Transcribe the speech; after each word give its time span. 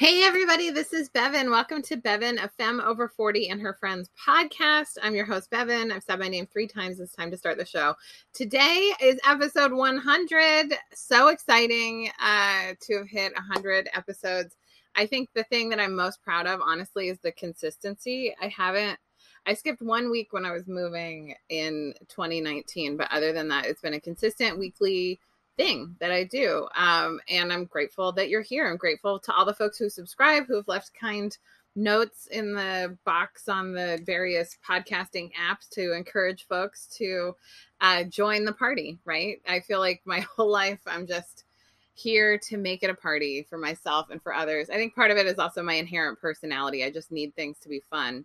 Hey, 0.00 0.22
everybody, 0.22 0.70
this 0.70 0.94
is 0.94 1.10
Bevin. 1.10 1.50
Welcome 1.50 1.82
to 1.82 1.98
Bevin, 1.98 2.42
a 2.42 2.48
femme 2.48 2.80
over 2.80 3.06
40 3.06 3.50
and 3.50 3.60
her 3.60 3.74
friends 3.74 4.08
podcast. 4.26 4.96
I'm 5.02 5.14
your 5.14 5.26
host, 5.26 5.50
Bevin. 5.50 5.92
I've 5.92 6.02
said 6.02 6.18
my 6.18 6.28
name 6.28 6.46
three 6.46 6.66
times. 6.66 7.00
It's 7.00 7.14
time 7.14 7.30
to 7.30 7.36
start 7.36 7.58
the 7.58 7.66
show. 7.66 7.94
Today 8.32 8.94
is 9.02 9.20
episode 9.28 9.74
100. 9.74 10.72
So 10.94 11.28
exciting 11.28 12.08
uh, 12.18 12.72
to 12.80 12.96
have 12.96 13.10
hit 13.10 13.34
100 13.34 13.90
episodes. 13.92 14.56
I 14.96 15.04
think 15.04 15.28
the 15.34 15.44
thing 15.44 15.68
that 15.68 15.80
I'm 15.80 15.94
most 15.94 16.22
proud 16.22 16.46
of, 16.46 16.60
honestly, 16.64 17.10
is 17.10 17.18
the 17.18 17.32
consistency. 17.32 18.34
I 18.40 18.48
haven't, 18.48 18.98
I 19.44 19.52
skipped 19.52 19.82
one 19.82 20.10
week 20.10 20.32
when 20.32 20.46
I 20.46 20.52
was 20.52 20.66
moving 20.66 21.34
in 21.50 21.92
2019, 22.08 22.96
but 22.96 23.12
other 23.12 23.34
than 23.34 23.48
that, 23.48 23.66
it's 23.66 23.82
been 23.82 23.92
a 23.92 24.00
consistent 24.00 24.58
weekly 24.58 25.20
thing 25.60 25.94
that 26.00 26.10
I 26.10 26.24
do. 26.24 26.66
Um, 26.74 27.20
and 27.28 27.52
I'm 27.52 27.66
grateful 27.66 28.12
that 28.12 28.30
you're 28.30 28.40
here. 28.40 28.66
I'm 28.66 28.78
grateful 28.78 29.18
to 29.18 29.34
all 29.34 29.44
the 29.44 29.52
folks 29.52 29.76
who 29.76 29.90
subscribe, 29.90 30.46
who 30.46 30.56
have 30.56 30.68
left 30.68 30.92
kind 30.98 31.36
notes 31.76 32.26
in 32.28 32.54
the 32.54 32.96
box 33.04 33.46
on 33.46 33.74
the 33.74 34.00
various 34.06 34.56
podcasting 34.66 35.30
apps 35.34 35.68
to 35.72 35.92
encourage 35.92 36.46
folks 36.48 36.86
to 36.96 37.36
uh, 37.82 38.04
join 38.04 38.46
the 38.46 38.52
party, 38.54 38.98
right? 39.04 39.42
I 39.46 39.60
feel 39.60 39.80
like 39.80 40.00
my 40.06 40.20
whole 40.36 40.50
life 40.50 40.80
I'm 40.86 41.06
just 41.06 41.44
here 41.92 42.38
to 42.38 42.56
make 42.56 42.82
it 42.82 42.88
a 42.88 42.94
party 42.94 43.46
for 43.48 43.58
myself 43.58 44.08
and 44.08 44.22
for 44.22 44.32
others. 44.32 44.70
I 44.70 44.76
think 44.76 44.94
part 44.94 45.10
of 45.10 45.18
it 45.18 45.26
is 45.26 45.38
also 45.38 45.62
my 45.62 45.74
inherent 45.74 46.18
personality. 46.18 46.84
I 46.84 46.90
just 46.90 47.12
need 47.12 47.34
things 47.34 47.58
to 47.58 47.68
be 47.68 47.82
fun. 47.90 48.24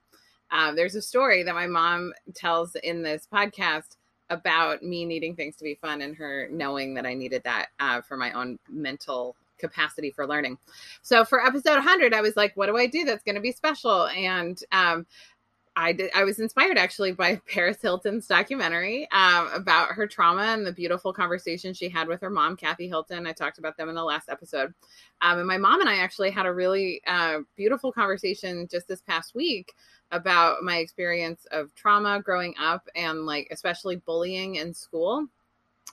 Uh, 0.52 0.72
there's 0.72 0.96
a 0.96 1.02
story 1.02 1.44
that 1.44 1.54
my 1.54 1.68
mom 1.68 2.14
tells 2.34 2.76
in 2.76 3.02
this 3.02 3.28
podcast 3.32 3.98
about 4.30 4.84
me 4.84 5.06
needing 5.06 5.36
things 5.36 5.56
to 5.58 5.64
be 5.64 5.76
fun 5.76 6.02
and 6.02 6.16
her 6.16 6.48
knowing 6.52 6.94
that 6.96 7.06
I 7.06 7.14
needed 7.14 7.44
that 7.44 7.68
uh, 7.80 8.02
for 8.02 8.18
my 8.18 8.32
own 8.32 8.60
mental 8.70 9.36
capacity 9.58 10.12
for 10.12 10.28
learning. 10.28 10.58
So 11.02 11.24
for 11.24 11.46
episode 11.46 11.76
100, 11.76 12.14
I 12.14 12.22
was 12.22 12.36
like, 12.36 12.56
what 12.56 12.68
do 12.68 12.78
I 12.78 12.88
do 12.88 13.06
that's 13.06 13.24
going 13.24 13.36
to 13.36 13.42
be 13.42 13.52
special? 13.52 14.08
And 14.08 14.60
um, 14.72 15.06
I 15.78 15.92
did. 15.92 16.12
I 16.16 16.24
was 16.24 16.40
inspired 16.40 16.78
actually 16.78 17.12
by 17.12 17.36
Paris 17.54 17.82
Hilton's 17.82 18.28
documentary 18.28 19.10
um, 19.12 19.50
about 19.54 19.90
her 19.90 20.08
trauma 20.08 20.44
and 20.44 20.66
the 20.66 20.72
beautiful 20.72 21.12
conversation 21.12 21.74
she 21.74 21.90
had 21.90 22.08
with 22.08 22.22
her 22.22 22.30
mom, 22.30 22.56
Kathy 22.56 22.88
Hilton. 22.88 23.28
I 23.28 23.34
talked 23.34 23.58
about 23.58 23.76
them 23.76 23.90
in 23.90 23.96
the 23.96 24.04
last 24.04 24.30
episode, 24.30 24.74
um, 25.22 25.40
and 25.40 25.48
my 25.48 25.58
mom 25.58 25.82
and 25.82 25.90
I 25.90 25.98
actually 25.98 26.32
had 26.32 26.46
a 26.46 26.54
really 26.54 27.02
uh, 27.06 27.40
beautiful 27.58 27.92
conversation 27.92 28.68
just 28.72 28.88
this 28.88 29.02
past 29.02 29.36
week 29.36 29.74
about 30.12 30.64
my 30.64 30.78
experience 30.78 31.46
of 31.52 31.74
trauma 31.76 32.22
growing 32.22 32.54
up 32.60 32.88
and 32.96 33.26
like 33.26 33.48
especially 33.52 33.98
bullying 33.98 34.56
in 34.56 34.74
school. 34.74 35.28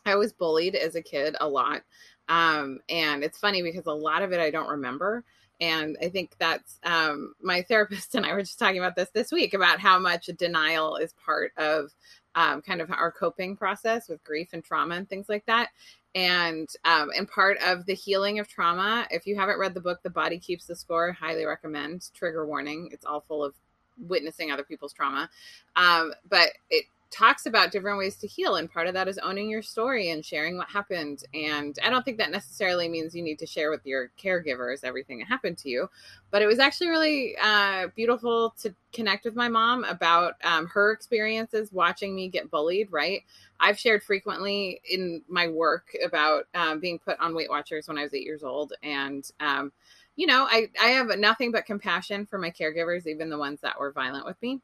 I 0.05 0.17
was 0.17 0.33
bullied 0.33 0.75
as 0.75 0.95
a 0.95 1.03
kid 1.03 1.37
a 1.41 1.49
lot. 1.49 1.83
Um, 2.29 2.81
and 2.89 3.23
it's 3.25 3.39
funny 3.39 3.63
because 3.63 3.87
a 3.87 3.93
lot 3.93 4.23
of 4.23 4.33
it 4.33 4.41
I 4.41 4.51
don't 4.51 4.69
remember. 4.69 5.25
And 5.61 5.97
I 6.03 6.09
think 6.09 6.35
that's 6.39 6.79
um, 6.83 7.35
my 7.41 7.63
therapist 7.63 8.15
and 8.15 8.27
I 8.27 8.33
were 8.33 8.43
just 8.43 8.59
talking 8.59 8.79
about 8.79 8.97
this 8.97 9.11
this 9.11 9.31
week 9.31 9.55
about 9.55 9.79
how 9.79 9.99
much 9.99 10.27
denial 10.37 10.97
is 10.97 11.15
part 11.25 11.53
of 11.57 11.91
um, 12.35 12.63
kind 12.63 12.81
of 12.81 12.91
our 12.91 13.13
coping 13.13 13.57
process 13.57 14.09
with 14.09 14.25
grief 14.25 14.49
and 14.53 14.65
trauma 14.65 14.97
and 14.97 15.09
things 15.09 15.29
like 15.29 15.47
that. 15.47 15.69
And 16.15 16.69
um, 16.85 17.11
and 17.17 17.29
part 17.29 17.59
of 17.65 17.87
the 17.87 17.95
healing 17.95 18.39
of 18.39 18.49
trauma, 18.49 19.07
if 19.11 19.27
you 19.27 19.37
haven't 19.37 19.59
read 19.59 19.73
the 19.73 19.81
book, 19.81 20.03
The 20.03 20.11
Body 20.11 20.39
Keeps 20.39 20.67
the 20.67 20.77
Score, 20.77 21.13
highly 21.13 21.45
recommend. 21.47 22.11
Trigger 22.13 22.47
warning: 22.47 22.91
it's 22.93 23.07
all 23.07 23.21
full 23.21 23.43
of 23.43 23.55
witnessing 23.99 24.51
other 24.51 24.65
people's 24.65 24.93
trauma. 24.93 25.29
Um, 25.77 26.13
but 26.29 26.51
it 26.71 26.85
talks 27.13 27.45
about 27.45 27.71
different 27.71 27.99
ways 27.99 28.17
to 28.17 28.27
heal 28.27 28.57
and 28.57 28.73
part 28.73 28.87
of 28.87 28.95
that 28.95 29.07
is 29.07 29.19
owning 29.19 29.51
your 29.51 29.61
story 29.61 30.11
and 30.11 30.25
sharing 30.25 30.57
what 30.57 30.69
happened 30.69 31.25
and 31.35 31.79
i 31.85 31.91
don't 31.91 32.05
think 32.07 32.17
that 32.17 32.31
necessarily 32.31 32.89
means 32.89 33.15
you 33.15 33.23
need 33.23 33.39
to 33.39 33.47
share 33.47 33.71
with 33.71 33.85
your 33.85 34.11
caregivers 34.19 34.83
everything 34.83 35.19
that 35.19 35.29
happened 35.29 35.59
to 35.59 35.69
you 35.69 35.89
but 36.31 36.41
it 36.41 36.47
was 36.47 36.59
actually 36.59 36.89
really 36.89 37.37
uh, 37.43 37.87
beautiful 37.95 38.55
to 38.59 38.75
connect 38.95 39.27
with 39.27 39.37
my 39.37 39.47
mom 39.47 39.85
about 39.85 40.35
um, 40.43 40.67
her 40.67 40.91
experiences 40.91 41.71
watching 41.71 42.15
me 42.17 42.29
get 42.29 42.51
bullied 42.51 42.91
right 42.91 43.25
i've 43.61 43.79
shared 43.79 44.03
frequently 44.03 44.81
in 44.89 45.21
my 45.29 45.47
work 45.49 45.95
about 46.05 46.45
um, 46.55 46.81
being 46.81 46.99
put 46.99 47.21
on 47.21 47.35
weight 47.35 47.51
watchers 47.51 47.89
when 47.89 47.99
i 47.99 48.03
was 48.03 48.15
eight 48.15 48.25
years 48.25 48.43
old 48.43 48.73
and 48.83 49.31
um, 49.41 49.71
you 50.17 50.27
know, 50.27 50.47
I, 50.49 50.69
I 50.81 50.89
have 50.89 51.19
nothing 51.19 51.53
but 51.53 51.67
compassion 51.67 52.27
for 52.27 52.39
my 52.39 52.51
caregivers, 52.51 53.07
even 53.07 53.31
the 53.31 53.39
ones 53.39 53.61
that 53.63 53.79
were 53.79 53.93
violent 53.93 54.27
with 54.27 54.41
me, 54.43 54.61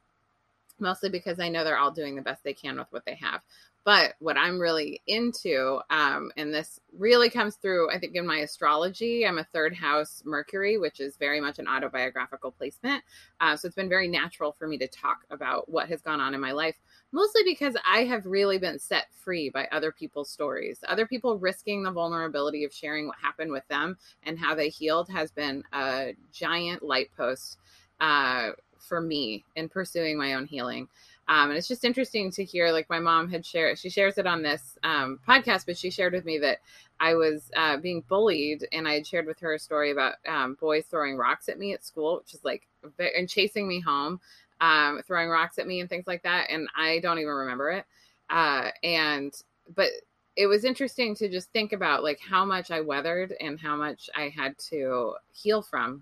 mostly 0.79 1.09
because 1.09 1.39
I 1.39 1.49
know 1.49 1.63
they're 1.63 1.77
all 1.77 1.91
doing 1.91 2.15
the 2.15 2.21
best 2.21 2.43
they 2.43 2.53
can 2.53 2.77
with 2.77 2.87
what 2.91 3.05
they 3.05 3.15
have. 3.15 3.41
But 3.89 4.13
what 4.19 4.37
I'm 4.37 4.59
really 4.59 5.01
into, 5.07 5.79
um, 5.89 6.31
and 6.37 6.53
this 6.53 6.79
really 6.95 7.27
comes 7.27 7.55
through, 7.55 7.89
I 7.89 7.97
think, 7.97 8.15
in 8.15 8.23
my 8.23 8.37
astrology, 8.37 9.25
I'm 9.25 9.39
a 9.39 9.43
third 9.45 9.73
house 9.73 10.21
Mercury, 10.23 10.77
which 10.77 10.99
is 10.99 11.17
very 11.17 11.41
much 11.41 11.57
an 11.57 11.67
autobiographical 11.67 12.51
placement. 12.51 13.03
Uh, 13.41 13.57
so 13.57 13.65
it's 13.65 13.75
been 13.75 13.89
very 13.89 14.07
natural 14.07 14.51
for 14.51 14.67
me 14.67 14.77
to 14.77 14.87
talk 14.87 15.21
about 15.31 15.69
what 15.69 15.89
has 15.89 16.03
gone 16.03 16.21
on 16.21 16.35
in 16.35 16.39
my 16.39 16.51
life, 16.51 16.75
mostly 17.11 17.41
because 17.43 17.75
I 17.83 18.03
have 18.03 18.27
really 18.27 18.59
been 18.59 18.77
set 18.77 19.07
free 19.11 19.49
by 19.49 19.67
other 19.71 19.91
people's 19.91 20.29
stories. 20.29 20.77
Other 20.87 21.07
people 21.07 21.39
risking 21.39 21.81
the 21.81 21.91
vulnerability 21.91 22.65
of 22.65 22.71
sharing 22.71 23.07
what 23.07 23.17
happened 23.19 23.51
with 23.51 23.67
them 23.69 23.97
and 24.21 24.37
how 24.37 24.53
they 24.53 24.69
healed 24.69 25.09
has 25.09 25.31
been 25.31 25.63
a 25.73 26.13
giant 26.31 26.83
light 26.83 27.09
post 27.17 27.57
uh, 27.99 28.51
for 28.77 29.01
me 29.01 29.45
in 29.55 29.67
pursuing 29.67 30.15
my 30.15 30.35
own 30.35 30.45
healing. 30.45 30.87
Um, 31.29 31.49
and 31.49 31.57
it's 31.57 31.67
just 31.67 31.85
interesting 31.85 32.31
to 32.31 32.43
hear, 32.43 32.71
like 32.71 32.89
my 32.89 32.97
mom 32.97 33.29
had 33.29 33.45
shared, 33.45 33.77
she 33.77 33.89
shares 33.89 34.17
it 34.17 34.25
on 34.25 34.41
this 34.41 34.79
um, 34.83 35.19
podcast, 35.27 35.67
but 35.67 35.77
she 35.77 35.91
shared 35.91 36.13
with 36.13 36.25
me 36.25 36.39
that 36.39 36.57
I 36.99 37.13
was 37.13 37.51
uh, 37.55 37.77
being 37.77 38.03
bullied, 38.09 38.67
and 38.73 38.87
I 38.87 38.95
had 38.95 39.05
shared 39.05 39.27
with 39.27 39.39
her 39.41 39.53
a 39.53 39.59
story 39.59 39.91
about 39.91 40.15
um, 40.27 40.57
boys 40.59 40.85
throwing 40.87 41.17
rocks 41.17 41.47
at 41.47 41.59
me 41.59 41.71
at 41.73 41.85
school, 41.85 42.17
which 42.17 42.33
is 42.33 42.43
like, 42.43 42.67
and 43.15 43.29
chasing 43.29 43.67
me 43.67 43.79
home, 43.79 44.19
um, 44.59 45.01
throwing 45.05 45.29
rocks 45.29 45.59
at 45.59 45.67
me 45.67 45.81
and 45.81 45.87
things 45.87 46.07
like 46.07 46.23
that. 46.23 46.47
And 46.49 46.67
I 46.75 46.97
don't 46.99 47.19
even 47.19 47.31
remember 47.31 47.69
it. 47.69 47.85
Uh, 48.31 48.69
and, 48.83 49.31
but 49.75 49.89
it 50.35 50.47
was 50.47 50.65
interesting 50.65 51.13
to 51.15 51.29
just 51.29 51.51
think 51.51 51.73
about 51.73 52.03
like 52.03 52.19
how 52.19 52.43
much 52.43 52.71
I 52.71 52.81
weathered 52.81 53.35
and 53.39 53.59
how 53.59 53.75
much 53.75 54.09
I 54.15 54.29
had 54.29 54.57
to 54.69 55.13
heal 55.31 55.61
from. 55.61 56.01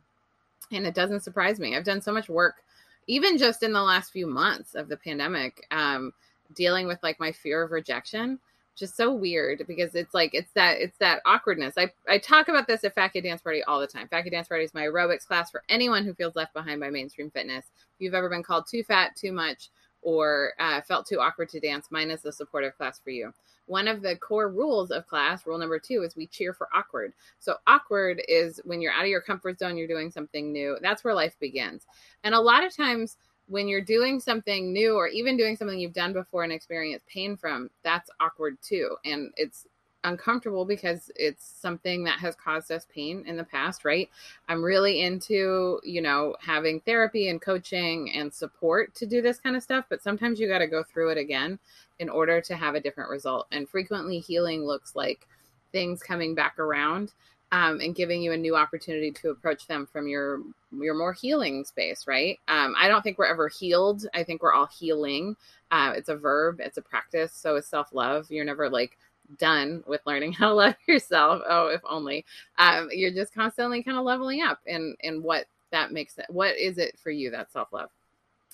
And 0.72 0.88
it 0.88 0.96
doesn't 0.96 1.24
surprise 1.24 1.60
me. 1.60 1.76
I've 1.76 1.84
done 1.84 2.02
so 2.02 2.14
much 2.14 2.30
work 2.30 2.64
even 3.08 3.38
just 3.38 3.64
in 3.64 3.74
the 3.74 3.82
last 3.82 4.12
few 4.12 4.28
months 4.28 4.76
of 4.76 4.90
the 4.90 4.98
pandemic, 4.98 5.66
um, 5.72 6.14
dealing 6.54 6.88
with 6.88 7.02
like 7.04 7.20
my 7.20 7.32
fear 7.32 7.64
of 7.64 7.72
rejection, 7.72 8.40
just 8.76 8.96
so 8.96 9.14
weird 9.14 9.64
because 9.68 9.96
it's 9.96 10.14
like 10.14 10.32
it's 10.34 10.52
that 10.52 10.80
it's 10.80 10.98
that 11.00 11.22
awkwardness. 11.26 11.74
I 11.78 11.92
I 12.08 12.20
talk 12.20 12.48
about 12.48 12.68
this 12.68 12.84
at 12.84 13.14
Kid 13.14 13.22
Dance 13.22 13.42
Party 13.42 13.64
all 13.64 13.80
the 13.80 13.88
time. 13.88 14.08
Kid 14.12 14.30
Dance 14.30 14.48
Party 14.48 14.64
is 14.64 14.74
my 14.74 14.84
aerobics 14.84 15.26
class 15.26 15.50
for 15.50 15.64
anyone 15.68 16.06
who 16.06 16.14
feels 16.14 16.36
left 16.36 16.54
behind 16.54 16.80
by 16.80 16.90
mainstream 16.90 17.32
fitness. 17.32 17.66
If 17.66 18.02
you've 18.02 18.14
ever 18.14 18.30
been 18.30 18.44
called 18.44 18.66
too 18.70 18.84
fat, 18.84 19.16
too 19.16 19.32
much, 19.32 19.70
or 20.02 20.54
uh, 20.60 20.82
felt 20.82 21.08
too 21.08 21.20
awkward 21.20 21.50
to 21.50 21.60
dance, 21.60 21.88
mine 21.90 22.12
is 22.12 22.22
the 22.22 22.32
supportive 22.32 22.78
class 22.78 23.00
for 23.00 23.10
you 23.10 23.34
one 23.68 23.88
of 23.88 24.02
the 24.02 24.16
core 24.16 24.50
rules 24.50 24.92
of 24.92 25.06
class, 25.08 25.46
rule 25.46 25.58
number 25.58 25.78
two, 25.78 26.04
is 26.04 26.16
we 26.16 26.28
cheer 26.28 26.54
for 26.54 26.68
awkward. 26.74 27.14
So, 27.40 27.56
awkward 27.68 28.22
is 28.28 28.60
when 28.64 28.82
you're 28.82 28.94
out 28.94 29.04
of 29.04 29.10
your 29.10 29.22
comfort 29.22 29.60
zone, 29.60 29.78
you're 29.78 29.88
doing 29.88 30.10
something 30.10 30.52
new. 30.52 30.78
That's 30.82 31.04
where 31.04 31.14
life 31.14 31.38
begins. 31.40 31.86
And 32.24 32.34
a 32.34 32.40
lot 32.40 32.64
of 32.64 32.76
times, 32.76 33.18
when 33.48 33.68
you're 33.68 33.82
doing 33.82 34.20
something 34.20 34.74
new 34.74 34.96
or 34.96 35.08
even 35.08 35.38
doing 35.38 35.56
something 35.56 35.80
you've 35.80 35.94
done 35.94 36.12
before 36.14 36.44
and 36.44 36.52
experienced 36.52 37.08
pain 37.08 37.38
from, 37.38 37.70
that's 37.84 38.10
awkward 38.20 38.58
too. 38.62 38.96
And 39.06 39.32
it's 39.38 39.66
uncomfortable 40.08 40.66
because 40.66 41.12
it's 41.16 41.46
something 41.46 42.04
that 42.04 42.20
has 42.20 42.36
caused 42.36 42.72
us 42.72 42.88
pain 42.94 43.24
in 43.28 43.38
the 43.38 43.44
past, 43.44 43.86
right? 43.86 44.10
I'm 44.48 44.64
really 44.64 45.02
into, 45.02 45.80
you 45.84 46.02
know, 46.02 46.36
having 46.40 46.80
therapy 46.82 47.30
and 47.30 47.42
coaching 47.42 48.12
and 48.14 48.34
support 48.34 48.96
to 48.96 49.06
do 49.06 49.22
this 49.22 49.40
kind 49.40 49.56
of 49.56 49.64
stuff, 49.64 49.86
but 49.90 50.02
sometimes 50.02 50.40
you 50.40 50.48
got 50.48 50.60
to 50.60 50.68
go 50.68 50.84
through 50.84 51.10
it 51.10 51.18
again 51.18 51.60
in 52.00 52.10
order 52.10 52.42
to 52.42 52.56
have 52.56 52.76
a 52.76 52.82
different 52.82 53.10
result. 53.10 53.48
And 53.52 53.68
frequently, 53.68 54.20
healing 54.20 54.66
looks 54.66 54.96
like 54.96 55.28
things 55.72 56.02
coming 56.02 56.34
back 56.34 56.60
around 56.60 57.14
um, 57.52 57.80
and 57.80 57.96
giving 57.96 58.22
you 58.22 58.34
a 58.34 58.38
new 58.38 58.56
opportunity 58.56 59.12
to 59.12 59.30
approach 59.30 59.68
them 59.68 59.86
from 59.86 60.08
your 60.08 60.42
your 60.78 60.96
more 60.96 61.14
healing 61.14 61.64
space, 61.64 62.06
right? 62.08 62.40
Um, 62.48 62.76
I 62.78 62.90
don't 62.90 63.02
think 63.02 63.18
we're 63.18 63.26
ever 63.26 63.48
healed. 63.48 64.06
I 64.14 64.24
think 64.24 64.42
we're 64.42 64.54
all 64.54 64.68
healing. 64.68 65.36
Uh, 65.72 65.94
it's 65.96 66.10
a 66.10 66.16
verb. 66.16 66.60
It's 66.60 66.78
a 66.78 66.82
practice. 66.82 67.32
So 67.34 67.56
is 67.56 67.66
self 67.66 67.94
love. 67.94 68.30
You're 68.30 68.46
never 68.46 68.70
like 68.70 68.98
done 69.38 69.84
with 69.88 70.02
learning 70.06 70.34
how 70.34 70.50
to 70.50 70.54
love 70.54 70.76
yourself. 70.88 71.42
Oh, 71.48 71.68
if 71.68 71.82
only. 71.88 72.26
Um, 72.58 72.90
you're 72.92 73.12
just 73.12 73.34
constantly 73.34 73.84
kind 73.84 73.98
of 73.98 74.04
leveling 74.04 74.42
up 74.42 74.60
and 74.68 74.96
and 75.04 75.24
what 75.24 75.46
that 75.72 75.92
makes 75.92 76.18
it. 76.18 76.26
What 76.30 76.58
is 76.58 76.78
it 76.78 76.98
for 77.00 77.12
you 77.12 77.32
that 77.32 77.52
self 77.52 77.72
love? 77.74 77.90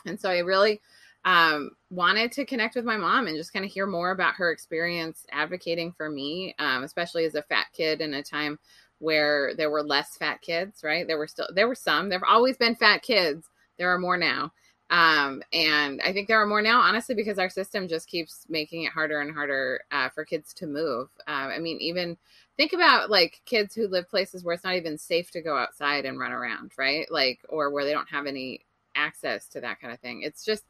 And 0.05 0.19
so 0.19 0.29
I 0.29 0.39
really 0.39 0.81
um, 1.25 1.71
wanted 1.89 2.31
to 2.33 2.45
connect 2.45 2.75
with 2.75 2.85
my 2.85 2.97
mom 2.97 3.27
and 3.27 3.37
just 3.37 3.53
kind 3.53 3.63
of 3.63 3.71
hear 3.71 3.85
more 3.87 4.11
about 4.11 4.35
her 4.35 4.51
experience 4.51 5.25
advocating 5.31 5.93
for 5.93 6.09
me, 6.09 6.55
um, 6.59 6.83
especially 6.83 7.25
as 7.25 7.35
a 7.35 7.43
fat 7.43 7.67
kid 7.73 8.01
in 8.01 8.13
a 8.15 8.23
time 8.23 8.59
where 8.99 9.53
there 9.55 9.69
were 9.69 9.83
less 9.83 10.17
fat 10.17 10.41
kids, 10.41 10.83
right? 10.83 11.07
There 11.07 11.17
were 11.17 11.27
still, 11.27 11.47
there 11.53 11.67
were 11.67 11.75
some, 11.75 12.09
there 12.09 12.19
have 12.19 12.27
always 12.27 12.57
been 12.57 12.75
fat 12.75 13.01
kids. 13.01 13.47
There 13.77 13.89
are 13.93 13.99
more 13.99 14.17
now. 14.17 14.51
Um, 14.93 15.41
and 15.51 15.99
I 16.05 16.13
think 16.13 16.27
there 16.27 16.39
are 16.39 16.45
more 16.45 16.61
now, 16.61 16.79
honestly, 16.79 17.15
because 17.15 17.39
our 17.39 17.49
system 17.49 17.87
just 17.87 18.07
keeps 18.07 18.45
making 18.47 18.83
it 18.83 18.91
harder 18.91 19.21
and 19.21 19.33
harder 19.33 19.81
uh, 19.91 20.09
for 20.09 20.23
kids 20.23 20.53
to 20.53 20.67
move. 20.67 21.09
Uh, 21.27 21.49
I 21.49 21.57
mean, 21.57 21.79
even 21.81 22.15
think 22.57 22.73
about 22.73 23.09
like 23.09 23.41
kids 23.45 23.73
who 23.73 23.87
live 23.87 24.07
places 24.07 24.43
where 24.43 24.53
it's 24.53 24.63
not 24.63 24.75
even 24.75 24.99
safe 24.99 25.31
to 25.31 25.41
go 25.41 25.57
outside 25.57 26.05
and 26.05 26.19
run 26.19 26.31
around, 26.31 26.73
right? 26.77 27.11
Like, 27.11 27.39
or 27.49 27.71
where 27.71 27.85
they 27.85 27.91
don't 27.91 28.09
have 28.09 28.27
any 28.27 28.67
access 28.93 29.47
to 29.47 29.61
that 29.61 29.81
kind 29.81 29.91
of 29.91 29.99
thing. 29.99 30.21
It's 30.21 30.45
just, 30.45 30.65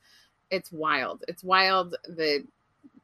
it's 0.49 0.71
wild. 0.71 1.25
It's 1.27 1.43
wild 1.43 1.97
the 2.05 2.45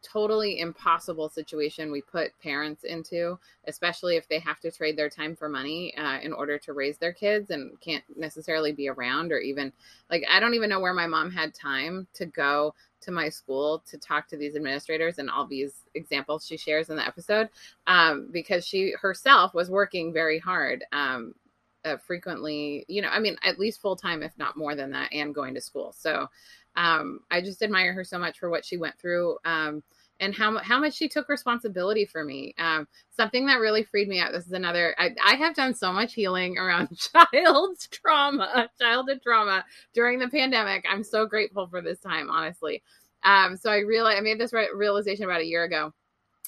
totally 0.02 0.60
impossible 0.60 1.30
situation 1.30 1.92
we 1.92 2.02
put 2.02 2.38
parents 2.40 2.84
into, 2.84 3.38
especially 3.68 4.16
if 4.16 4.28
they 4.28 4.40
have 4.40 4.60
to 4.62 4.72
trade 4.72 4.98
their 4.98 5.10
time 5.10 5.36
for 5.36 5.50
money 5.50 5.96
uh, 5.98 6.20
in 6.22 6.34
order 6.34 6.58
to 6.58 6.74
raise 6.74 6.98
their 6.98 7.14
kids 7.14 7.50
and 7.50 7.80
can't 7.82 8.04
necessarily 8.16 8.72
be 8.72 8.90
around 8.90 9.32
or 9.32 9.40
even 9.40 9.72
like 10.10 10.24
I 10.30 10.40
don't 10.40 10.54
even 10.54 10.70
know 10.70 10.80
where 10.80 10.94
my 10.94 11.08
mom 11.08 11.32
had 11.32 11.54
time 11.54 12.08
to 12.14 12.26
go 12.26 12.74
to 13.02 13.12
my 13.12 13.30
school 13.30 13.84
to 13.90 13.98
talk 13.98 14.28
to 14.28 14.38
these 14.38 14.56
administrators 14.56 15.20
and 15.20 15.30
all 15.30 15.46
these 15.46 15.84
examples 15.96 16.46
she 16.46 16.58
shares 16.58 16.90
in 16.90 16.98
the 16.98 17.06
episode 17.06 17.50
um, 17.88 18.30
because 18.32 18.66
she 18.66 18.94
herself 19.00 19.54
was 19.54 19.70
working 19.70 20.12
very 20.12 20.40
hard 20.40 20.84
um, 20.92 21.34
uh, 21.86 21.96
frequently 21.96 22.84
you 22.90 23.02
know 23.02 23.08
i 23.08 23.20
mean 23.20 23.38
at 23.44 23.58
least 23.58 23.82
full 23.82 23.96
time 23.96 24.22
if 24.22 24.38
not 24.38 24.58
more 24.58 24.76
than 24.76 24.92
that 24.92 25.12
and 25.14 25.34
going 25.34 25.54
to 25.54 25.62
school. 25.62 25.94
So 25.98 26.28
um, 26.80 27.20
I 27.30 27.42
just 27.42 27.62
admire 27.62 27.92
her 27.92 28.06
so 28.06 28.18
much 28.18 28.40
for 28.40 28.50
what 28.50 28.64
she 28.66 28.78
went 28.78 28.98
through 28.98 29.38
um, 29.44 29.84
and 30.22 30.34
how 30.34 30.58
how 30.60 30.80
much 30.80 30.94
she 30.94 31.10
took 31.10 31.28
responsibility 31.28 32.06
for 32.06 32.24
me. 32.24 32.56
Um, 32.58 32.88
something 33.12 33.46
that 33.48 33.60
really 33.60 33.84
freed 33.84 34.08
me 34.08 34.22
up. 34.22 34.32
This 34.32 34.46
is 34.46 34.54
another. 34.54 34.96
I, 34.98 35.10
I 35.26 35.36
have 35.36 35.56
done 35.56 35.76
so 35.76 35.92
much 35.92 36.14
healing 36.14 36.58
around 36.58 36.98
child's 37.34 37.88
trauma, 37.88 38.70
childhood 38.80 39.20
trauma 39.22 39.66
during 39.94 40.20
the 40.20 40.30
pandemic. 40.30 40.86
I'm 40.90 41.04
so 41.04 41.26
grateful 41.26 41.68
for 41.68 41.82
this 41.82 42.00
time, 42.00 42.30
honestly. 42.30 42.82
Um, 43.24 43.58
so 43.58 43.70
I 43.70 43.80
realized 43.80 44.18
I 44.18 44.22
made 44.22 44.40
this 44.40 44.54
re- 44.54 44.70
realization 44.74 45.26
about 45.26 45.42
a 45.42 45.46
year 45.46 45.66
ago 45.66 45.94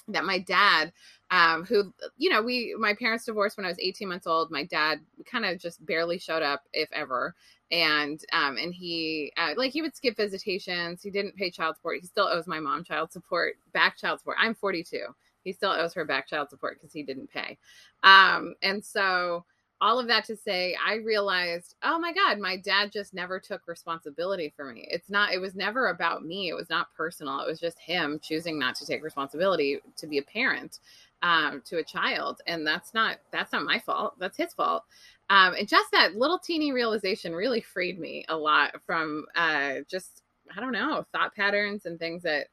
that 0.08 0.24
my 0.24 0.40
dad 0.40 0.94
um, 1.32 1.64
who 1.64 1.94
you 2.18 2.30
know 2.30 2.42
we 2.42 2.76
my 2.78 2.94
parents 2.94 3.26
divorced 3.26 3.58
when 3.58 3.66
i 3.66 3.70
was 3.70 3.80
18 3.80 4.08
months 4.08 4.28
old. 4.28 4.52
My 4.52 4.66
dad 4.66 5.00
kind 5.26 5.46
of 5.46 5.60
just 5.60 5.84
barely 5.86 6.20
showed 6.20 6.44
up 6.44 6.64
if 6.74 6.90
ever. 6.92 7.34
And 7.72 8.20
um 8.34 8.58
and 8.58 8.74
he 8.74 9.32
uh, 9.38 9.54
like 9.56 9.72
he 9.72 9.82
would 9.82 9.96
skip 9.96 10.18
visitations. 10.18 11.02
He 11.02 11.10
didn't 11.10 11.38
pay 11.38 11.50
child 11.50 11.78
support. 11.78 12.00
He 12.02 12.08
still 12.08 12.28
owes 12.28 12.48
my 12.48 12.60
mom 12.60 12.84
child 12.84 13.12
support 13.12 13.56
back 13.74 13.98
child 13.98 14.20
support. 14.20 14.38
I'm 14.40 14.54
42 14.54 15.08
he 15.44 15.52
still 15.52 15.72
owes 15.72 15.94
her 15.94 16.06
back 16.06 16.28
child 16.28 16.50
support 16.50 16.78
because 16.80 16.94
he 16.94 17.02
didn't 17.04 17.32
pay. 17.32 17.58
Um 18.04 18.54
and 18.62 18.84
so 18.84 19.46
all 19.82 20.00
of 20.00 20.08
that 20.08 20.24
to 20.24 20.36
say 20.36 20.76
i 20.86 20.96
realized 20.96 21.76
oh 21.84 22.00
my 22.00 22.14
god 22.14 22.40
my 22.40 22.56
dad 22.56 22.92
just 22.92 23.14
never 23.14 23.40
took 23.40 23.68
responsibility 23.68 24.54
for 24.56 24.72
me 24.72 24.88
it's 24.90 25.10
not 25.10 25.34
it 25.34 25.40
was 25.40 25.56
never 25.56 25.88
about 25.90 26.24
me 26.24 26.50
it 26.50 26.56
was 26.56 26.70
not 26.70 26.94
personal 26.96 27.42
it 27.42 27.48
was 27.48 27.60
just 27.60 27.80
him 27.80 28.20
choosing 28.22 28.58
not 28.58 28.76
to 28.76 28.86
take 28.86 29.04
responsibility 29.04 29.80
to 29.98 30.08
be 30.08 30.18
a 30.20 30.24
parent 30.24 30.80
um, 31.24 31.62
to 31.66 31.78
a 31.78 31.84
child 31.84 32.42
and 32.48 32.66
that's 32.66 32.94
not 32.94 33.18
that's 33.32 33.52
not 33.52 33.64
my 33.64 33.78
fault 33.80 34.14
that's 34.20 34.38
his 34.38 34.54
fault 34.54 34.84
um, 35.32 35.54
and 35.58 35.66
just 35.66 35.90
that 35.94 36.18
little 36.18 36.38
teeny 36.38 36.74
realization 36.74 37.34
really 37.34 37.62
freed 37.62 37.98
me 37.98 38.26
a 38.28 38.36
lot 38.36 38.76
from 38.86 39.26
uh, 39.34 39.76
just, 39.90 40.24
I 40.54 40.60
don't 40.60 40.74
know, 40.74 41.06
thought 41.14 41.34
patterns 41.34 41.86
and 41.86 41.98
things 41.98 42.24
that 42.24 42.48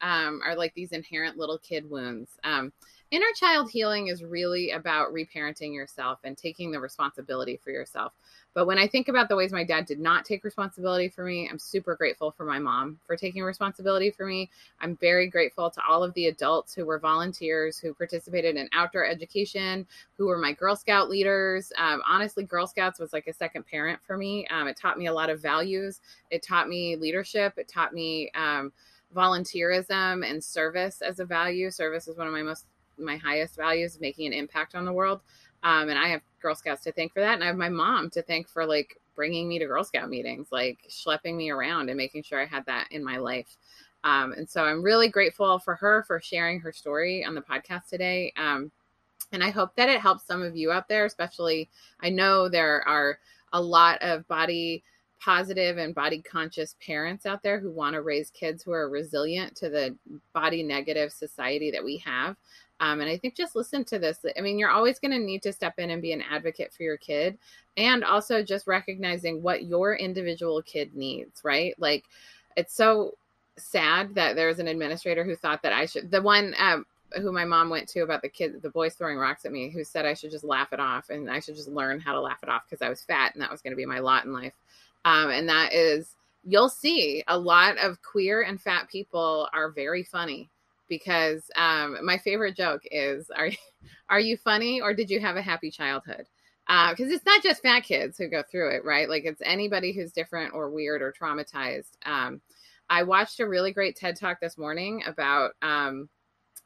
um, 0.00 0.40
are 0.44 0.56
like 0.56 0.74
these 0.74 0.90
inherent 0.90 1.38
little 1.38 1.58
kid 1.58 1.88
wounds. 1.88 2.32
Um, 2.42 2.72
inner 3.10 3.26
child 3.38 3.70
healing 3.70 4.08
is 4.08 4.24
really 4.24 4.70
about 4.70 5.12
reparenting 5.12 5.74
yourself 5.74 6.18
and 6.24 6.36
taking 6.36 6.70
the 6.70 6.80
responsibility 6.80 7.60
for 7.62 7.70
yourself. 7.70 8.12
But 8.54 8.66
when 8.66 8.78
I 8.78 8.86
think 8.86 9.08
about 9.08 9.28
the 9.28 9.36
ways 9.36 9.52
my 9.52 9.64
dad 9.64 9.84
did 9.84 9.98
not 9.98 10.24
take 10.24 10.44
responsibility 10.44 11.08
for 11.08 11.24
me, 11.24 11.48
I'm 11.50 11.58
super 11.58 11.96
grateful 11.96 12.30
for 12.30 12.44
my 12.44 12.58
mom 12.58 12.98
for 13.06 13.16
taking 13.16 13.42
responsibility 13.42 14.10
for 14.10 14.26
me. 14.26 14.48
I'm 14.80 14.96
very 14.96 15.28
grateful 15.28 15.70
to 15.70 15.80
all 15.88 16.04
of 16.04 16.14
the 16.14 16.26
adults 16.26 16.72
who 16.72 16.86
were 16.86 17.00
volunteers, 17.00 17.78
who 17.78 17.92
participated 17.94 18.56
in 18.56 18.68
outdoor 18.72 19.06
education, 19.06 19.86
who 20.16 20.26
were 20.26 20.38
my 20.38 20.52
Girl 20.52 20.76
Scout 20.76 21.10
leaders. 21.10 21.72
Um, 21.76 22.00
honestly, 22.08 22.44
Girl 22.44 22.66
Scouts 22.66 23.00
was 23.00 23.12
like 23.12 23.26
a 23.26 23.32
second 23.32 23.66
parent 23.66 23.98
for 24.06 24.16
me. 24.16 24.46
Um, 24.48 24.68
it 24.68 24.76
taught 24.76 24.98
me 24.98 25.06
a 25.06 25.14
lot 25.14 25.30
of 25.30 25.42
values, 25.42 26.00
it 26.30 26.42
taught 26.42 26.68
me 26.68 26.96
leadership, 26.96 27.54
it 27.56 27.68
taught 27.68 27.92
me 27.92 28.30
um, 28.36 28.72
volunteerism 29.14 30.28
and 30.28 30.42
service 30.42 31.02
as 31.02 31.18
a 31.18 31.24
value. 31.24 31.70
Service 31.70 32.08
is 32.08 32.16
one 32.16 32.26
of 32.26 32.32
my 32.32 32.42
most 32.42 32.66
my 32.98 33.16
highest 33.16 33.56
values, 33.56 33.98
making 34.00 34.26
an 34.26 34.32
impact 34.32 34.74
on 34.74 34.84
the 34.84 34.92
world. 34.92 35.20
Um, 35.62 35.88
and 35.88 35.98
I 35.98 36.08
have 36.08 36.20
Girl 36.40 36.54
Scouts 36.54 36.82
to 36.84 36.92
thank 36.92 37.12
for 37.12 37.20
that. 37.20 37.34
And 37.34 37.42
I 37.42 37.46
have 37.46 37.56
my 37.56 37.68
mom 37.68 38.10
to 38.10 38.22
thank 38.22 38.48
for 38.48 38.66
like 38.66 39.00
bringing 39.16 39.48
me 39.48 39.58
to 39.58 39.66
Girl 39.66 39.84
Scout 39.84 40.10
meetings, 40.10 40.48
like 40.50 40.78
schlepping 40.88 41.36
me 41.36 41.50
around 41.50 41.88
and 41.88 41.96
making 41.96 42.22
sure 42.22 42.40
I 42.40 42.46
had 42.46 42.66
that 42.66 42.88
in 42.90 43.02
my 43.02 43.16
life. 43.16 43.56
Um, 44.04 44.32
and 44.32 44.48
so 44.48 44.64
I'm 44.64 44.82
really 44.82 45.08
grateful 45.08 45.58
for 45.58 45.74
her 45.76 46.04
for 46.06 46.20
sharing 46.20 46.60
her 46.60 46.72
story 46.72 47.24
on 47.24 47.34
the 47.34 47.40
podcast 47.40 47.88
today. 47.88 48.32
Um, 48.36 48.70
and 49.32 49.42
I 49.42 49.50
hope 49.50 49.74
that 49.76 49.88
it 49.88 50.00
helps 50.00 50.26
some 50.26 50.42
of 50.42 50.54
you 50.54 50.70
out 50.70 50.88
there, 50.88 51.06
especially 51.06 51.70
I 52.00 52.10
know 52.10 52.48
there 52.48 52.86
are 52.86 53.18
a 53.54 53.60
lot 53.60 54.02
of 54.02 54.28
body 54.28 54.84
positive 55.24 55.78
and 55.78 55.94
body 55.94 56.20
conscious 56.20 56.76
parents 56.84 57.24
out 57.24 57.42
there 57.42 57.58
who 57.58 57.70
want 57.70 57.94
to 57.94 58.02
raise 58.02 58.28
kids 58.30 58.62
who 58.62 58.72
are 58.72 58.90
resilient 58.90 59.56
to 59.56 59.70
the 59.70 59.96
body 60.34 60.62
negative 60.62 61.10
society 61.10 61.70
that 61.70 61.82
we 61.82 61.96
have. 61.96 62.36
Um, 62.80 63.00
and 63.00 63.08
I 63.08 63.16
think 63.16 63.36
just 63.36 63.56
listen 63.56 63.84
to 63.84 63.98
this. 63.98 64.18
I 64.36 64.40
mean, 64.40 64.58
you're 64.58 64.70
always 64.70 64.98
going 64.98 65.12
to 65.12 65.18
need 65.18 65.42
to 65.42 65.52
step 65.52 65.78
in 65.78 65.90
and 65.90 66.02
be 66.02 66.12
an 66.12 66.22
advocate 66.22 66.72
for 66.72 66.82
your 66.82 66.96
kid, 66.96 67.38
and 67.76 68.04
also 68.04 68.42
just 68.42 68.66
recognizing 68.66 69.42
what 69.42 69.64
your 69.64 69.94
individual 69.94 70.60
kid 70.62 70.94
needs, 70.94 71.42
right? 71.44 71.74
Like, 71.78 72.04
it's 72.56 72.74
so 72.74 73.16
sad 73.56 74.14
that 74.14 74.36
there's 74.36 74.58
an 74.58 74.68
administrator 74.68 75.24
who 75.24 75.36
thought 75.36 75.62
that 75.62 75.72
I 75.72 75.86
should, 75.86 76.10
the 76.10 76.22
one 76.22 76.54
um, 76.58 76.84
who 77.20 77.32
my 77.32 77.44
mom 77.44 77.70
went 77.70 77.88
to 77.90 78.00
about 78.00 78.22
the 78.22 78.28
kid, 78.28 78.60
the 78.62 78.70
boys 78.70 78.94
throwing 78.94 79.18
rocks 79.18 79.44
at 79.44 79.52
me, 79.52 79.70
who 79.70 79.84
said 79.84 80.04
I 80.04 80.14
should 80.14 80.30
just 80.30 80.44
laugh 80.44 80.72
it 80.72 80.80
off 80.80 81.10
and 81.10 81.30
I 81.30 81.40
should 81.40 81.56
just 81.56 81.68
learn 81.68 82.00
how 82.00 82.12
to 82.12 82.20
laugh 82.20 82.42
it 82.42 82.48
off 82.48 82.62
because 82.68 82.82
I 82.82 82.88
was 82.88 83.04
fat 83.04 83.34
and 83.34 83.42
that 83.42 83.50
was 83.50 83.62
going 83.62 83.72
to 83.72 83.76
be 83.76 83.86
my 83.86 84.00
lot 84.00 84.24
in 84.24 84.32
life. 84.32 84.54
Um, 85.04 85.30
and 85.30 85.48
that 85.48 85.72
is, 85.72 86.16
you'll 86.44 86.68
see 86.68 87.22
a 87.28 87.38
lot 87.38 87.78
of 87.78 88.02
queer 88.02 88.42
and 88.42 88.60
fat 88.60 88.88
people 88.88 89.48
are 89.52 89.70
very 89.70 90.02
funny 90.02 90.50
because 90.88 91.50
um, 91.56 91.98
my 92.04 92.18
favorite 92.18 92.56
joke 92.56 92.82
is 92.90 93.30
are 93.36 93.50
are 94.08 94.20
you 94.20 94.36
funny 94.36 94.80
or 94.80 94.94
did 94.94 95.10
you 95.10 95.20
have 95.20 95.36
a 95.36 95.42
happy 95.42 95.70
childhood? 95.70 96.26
Because 96.66 97.10
uh, 97.10 97.14
it's 97.14 97.26
not 97.26 97.42
just 97.42 97.62
fat 97.62 97.80
kids 97.80 98.16
who 98.16 98.28
go 98.28 98.42
through 98.50 98.74
it 98.74 98.84
right? 98.84 99.08
Like 99.08 99.24
it's 99.24 99.42
anybody 99.44 99.92
who's 99.92 100.12
different 100.12 100.54
or 100.54 100.70
weird 100.70 101.02
or 101.02 101.12
traumatized. 101.12 101.92
Um, 102.04 102.40
i 102.90 103.02
watched 103.02 103.40
a 103.40 103.48
really 103.48 103.72
great 103.72 103.96
ted 103.96 104.14
talk 104.14 104.40
this 104.40 104.58
morning 104.58 105.02
about 105.06 105.52
um, 105.62 106.08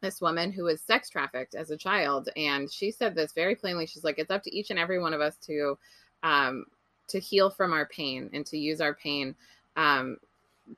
this 0.03 0.21
woman 0.21 0.51
who 0.53 0.65
was 0.65 0.81
sex 0.81 1.09
trafficked 1.09 1.55
as 1.55 1.71
a 1.71 1.77
child 1.77 2.29
and 2.37 2.71
she 2.71 2.91
said 2.91 3.15
this 3.15 3.33
very 3.33 3.55
plainly. 3.55 3.87
She's 3.87 4.05
like 4.05 4.19
it's 4.19 4.31
up 4.31 4.43
to 4.45 4.57
each 4.57 4.71
and 4.71 4.79
every 4.79 5.01
one 5.01 5.15
of 5.15 5.21
us 5.21 5.37
to 5.47 5.79
um, 6.23 6.65
to 7.09 7.19
heal 7.19 7.51
from 7.51 7.73
our 7.73 7.87
pain 7.87 8.31
and 8.33 8.45
to 8.47 8.59
use 8.59 8.81
our 8.81 8.95
pain 8.95 9.35
um, 9.77 10.19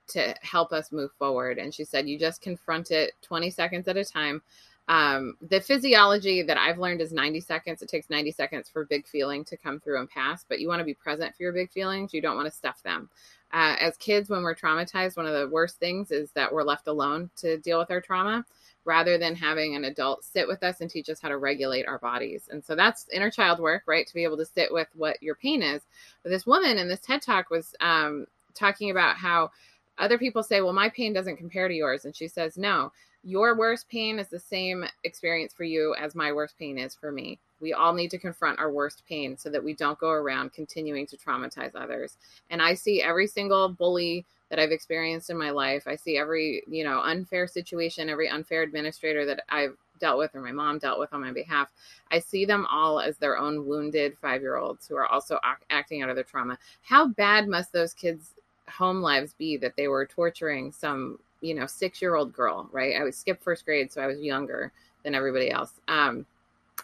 to 0.09 0.35
help 0.43 0.73
us 0.73 0.93
move 0.93 1.11
forward. 1.19 1.59
And 1.59 1.75
she 1.75 1.85
said, 1.85 2.09
you 2.09 2.19
just 2.19 2.41
confront 2.41 2.91
it 2.91 3.13
20 3.23 3.51
seconds 3.51 3.89
at 3.89 3.97
a 3.97 4.05
time. 4.05 4.43
Um, 4.89 5.37
the 5.41 5.61
physiology 5.61 6.43
that 6.43 6.59
I've 6.59 6.79
learned 6.79 7.01
is 7.01 7.13
90 7.13 7.41
seconds. 7.41 7.81
It 7.81 7.89
takes 7.89 8.11
90 8.11 8.33
seconds 8.33 8.69
for 8.69 8.85
big 8.87 9.07
feeling 9.07 9.45
to 9.45 9.57
come 9.57 9.79
through 9.79 10.01
and 10.01 10.11
pass, 10.11 10.45
but 10.49 10.59
you 10.59 10.67
want 10.67 10.81
to 10.81 10.85
be 10.85 10.95
present 10.95 11.35
for 11.37 11.45
your 11.45 11.53
big 11.53 11.71
feelings. 11.71 12.13
You 12.13 12.21
don't 12.21 12.37
want 12.37 12.47
to 12.47 12.55
stuff 12.55 12.83
them. 12.83 13.09
Uh, 13.53 13.77
as 13.79 13.97
kids, 13.97 14.29
when 14.29 14.43
we're 14.43 14.55
traumatized, 14.55 15.17
one 15.17 15.27
of 15.27 15.33
the 15.33 15.49
worst 15.49 15.79
things 15.79 16.11
is 16.11 16.33
that 16.33 16.53
we're 16.53 16.65
left 16.65 16.89
alone 16.89 17.31
to 17.37 17.59
deal 17.59 17.79
with 17.79 17.91
our 17.91 18.01
trauma 18.01 18.45
rather 18.85 19.19
than 19.19 19.37
having 19.37 19.77
an 19.77 19.85
adult 19.85 20.25
sit 20.25 20.49
with 20.49 20.63
us 20.63 20.81
and 20.81 20.91
teach 20.91 21.09
us 21.09 21.21
how 21.21 21.29
to 21.29 21.37
regulate 21.37 21.87
our 21.87 21.99
bodies. 21.99 22.49
And 22.51 22.65
so 22.65 22.75
that's 22.75 23.07
inner 23.13 23.31
child 23.31 23.61
work, 23.61 23.83
right? 23.87 24.07
To 24.07 24.15
be 24.15 24.25
able 24.25 24.39
to 24.39 24.47
sit 24.47 24.73
with 24.73 24.89
what 24.95 25.23
your 25.23 25.35
pain 25.35 25.63
is. 25.63 25.83
But 26.23 26.31
this 26.31 26.47
woman 26.47 26.79
in 26.79 26.89
this 26.89 27.01
TED 27.01 27.23
talk 27.23 27.51
was 27.51 27.75
um, 27.81 28.27
talking 28.55 28.91
about 28.91 29.17
how 29.17 29.51
other 30.01 30.19
people 30.19 30.43
say, 30.43 30.61
well, 30.61 30.73
my 30.73 30.89
pain 30.89 31.13
doesn't 31.13 31.37
compare 31.37 31.69
to 31.69 31.75
yours. 31.75 32.05
And 32.05 32.17
she 32.17 32.27
says, 32.27 32.57
no, 32.57 32.91
your 33.23 33.57
worst 33.57 33.89
pain 33.89 34.19
is 34.19 34.29
the 34.29 34.39
same 34.39 34.85
experience 35.05 35.53
for 35.53 35.65
you 35.65 35.95
as 35.99 36.15
my 36.15 36.33
worst 36.33 36.59
pain 36.59 36.79
is 36.79 36.95
for 36.95 37.13
me. 37.13 37.39
We 37.61 37.75
all 37.75 37.93
need 37.93 38.11
to 38.13 38.19
confront 38.19 38.59
our 38.59 38.73
worst 38.73 39.03
pain 39.07 39.37
so 39.37 39.51
that 39.51 39.63
we 39.63 39.75
don't 39.75 39.99
go 39.99 40.11
around 40.11 40.55
continuing 40.55 41.07
to 41.09 41.19
traumatize 41.19 41.75
others. 41.75 42.17
And 42.49 42.63
I 42.63 42.75
see 42.75 43.03
every 43.03 43.27
single 43.27 43.69
bully 43.69 44.25
that 44.49 44.59
I've 44.59 44.73
experienced 44.73 45.31
in 45.31 45.39
my 45.39 45.51
life. 45.51 45.85
I 45.87 45.97
see 45.97 46.17
every, 46.17 46.63
you 46.67 46.83
know, 46.83 47.01
unfair 47.01 47.47
situation, 47.47 48.09
every 48.09 48.29
unfair 48.29 48.63
administrator 48.63 49.27
that 49.27 49.45
I've 49.49 49.77
dealt 50.01 50.19
with 50.19 50.35
or 50.35 50.41
my 50.41 50.51
mom 50.51 50.79
dealt 50.79 50.99
with 50.99 51.13
on 51.13 51.21
my 51.21 51.31
behalf. 51.31 51.69
I 52.11 52.19
see 52.19 52.47
them 52.47 52.67
all 52.71 52.99
as 52.99 53.19
their 53.19 53.37
own 53.37 53.67
wounded 53.67 54.17
five 54.19 54.41
year 54.41 54.57
olds 54.57 54.89
who 54.89 54.97
are 54.97 55.07
also 55.07 55.39
acting 55.69 56.03
out 56.03 56.09
of 56.09 56.17
their 56.17 56.25
trauma. 56.25 56.59
How 56.83 57.09
bad 57.09 57.49
must 57.49 57.73
those 57.73 57.93
kids 57.93 58.35
home 58.71 59.01
lives 59.01 59.35
be 59.35 59.57
that 59.57 59.77
they 59.77 59.89
were 59.89 60.07
torturing 60.07 60.73
some 60.73 61.19
you 61.41 61.55
know 61.55 61.67
six 61.67 62.01
year 62.03 62.15
old 62.15 62.33
girl 62.33 62.69
right? 62.73 62.97
I 62.97 63.05
was 63.05 63.17
skipped 63.17 63.43
first 63.43 63.65
grade 63.65 63.93
so 63.93 64.01
i 64.01 64.07
was 64.07 64.21
younger 64.21 64.73
than 65.05 65.15
everybody 65.15 65.51
else. 65.51 65.73
Um 65.89 66.27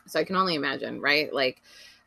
so 0.06 0.20
i 0.20 0.24
can 0.24 0.36
only 0.36 0.54
imagine 0.54 1.00
right? 1.00 1.32
Like 1.32 1.62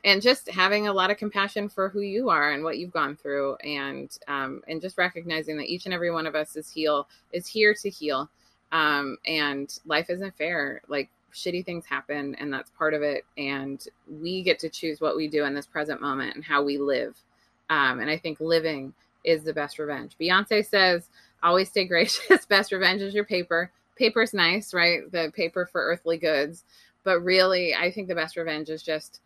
and 0.05 0.21
just 0.21 0.49
having 0.49 0.87
a 0.87 0.93
lot 0.93 1.11
of 1.11 1.17
compassion 1.17 1.67
for 1.67 1.89
who 1.89 1.99
you 1.99 2.29
are 2.29 2.53
and 2.53 2.63
what 2.63 2.77
you've 2.77 2.93
gone 2.93 3.15
through 3.15 3.55
and 3.57 4.17
um 4.27 4.61
and 4.67 4.81
just 4.81 4.97
recognizing 4.97 5.57
that 5.57 5.67
each 5.67 5.85
and 5.85 5.93
every 5.93 6.11
one 6.11 6.25
of 6.25 6.35
us 6.35 6.55
is 6.55 6.71
heal 6.71 7.07
is 7.31 7.47
here 7.47 7.73
to 7.73 7.89
heal. 7.89 8.29
Um 8.71 9.17
and 9.25 9.79
life 9.85 10.09
isn't 10.09 10.37
fair. 10.37 10.81
Like 10.87 11.09
shitty 11.33 11.65
things 11.65 11.85
happen 11.85 12.35
and 12.35 12.51
that's 12.51 12.71
part 12.71 12.93
of 12.93 13.01
it. 13.01 13.25
And 13.37 13.85
we 14.21 14.41
get 14.41 14.57
to 14.59 14.69
choose 14.69 14.99
what 15.01 15.15
we 15.15 15.27
do 15.27 15.45
in 15.45 15.53
this 15.53 15.67
present 15.67 16.01
moment 16.01 16.35
and 16.35 16.43
how 16.43 16.63
we 16.63 16.77
live. 16.77 17.15
Um, 17.69 17.99
and 17.99 18.09
i 18.09 18.17
think 18.17 18.39
living 18.39 18.93
is 19.23 19.43
the 19.43 19.53
best 19.53 19.79
revenge. 19.79 20.15
Beyonce 20.19 20.65
says 20.65 21.09
always 21.41 21.69
stay 21.69 21.85
gracious 21.85 22.45
best 22.49 22.71
revenge 22.71 23.01
is 23.01 23.13
your 23.13 23.25
paper. 23.25 23.71
Paper's 23.97 24.33
nice 24.33 24.73
right? 24.73 25.11
The 25.11 25.31
paper 25.35 25.65
for 25.65 25.81
earthly 25.81 26.17
goods. 26.17 26.63
But 27.03 27.21
really 27.21 27.73
i 27.73 27.89
think 27.89 28.07
the 28.07 28.15
best 28.15 28.35
revenge 28.35 28.69
is 28.69 28.83
just 28.83 29.21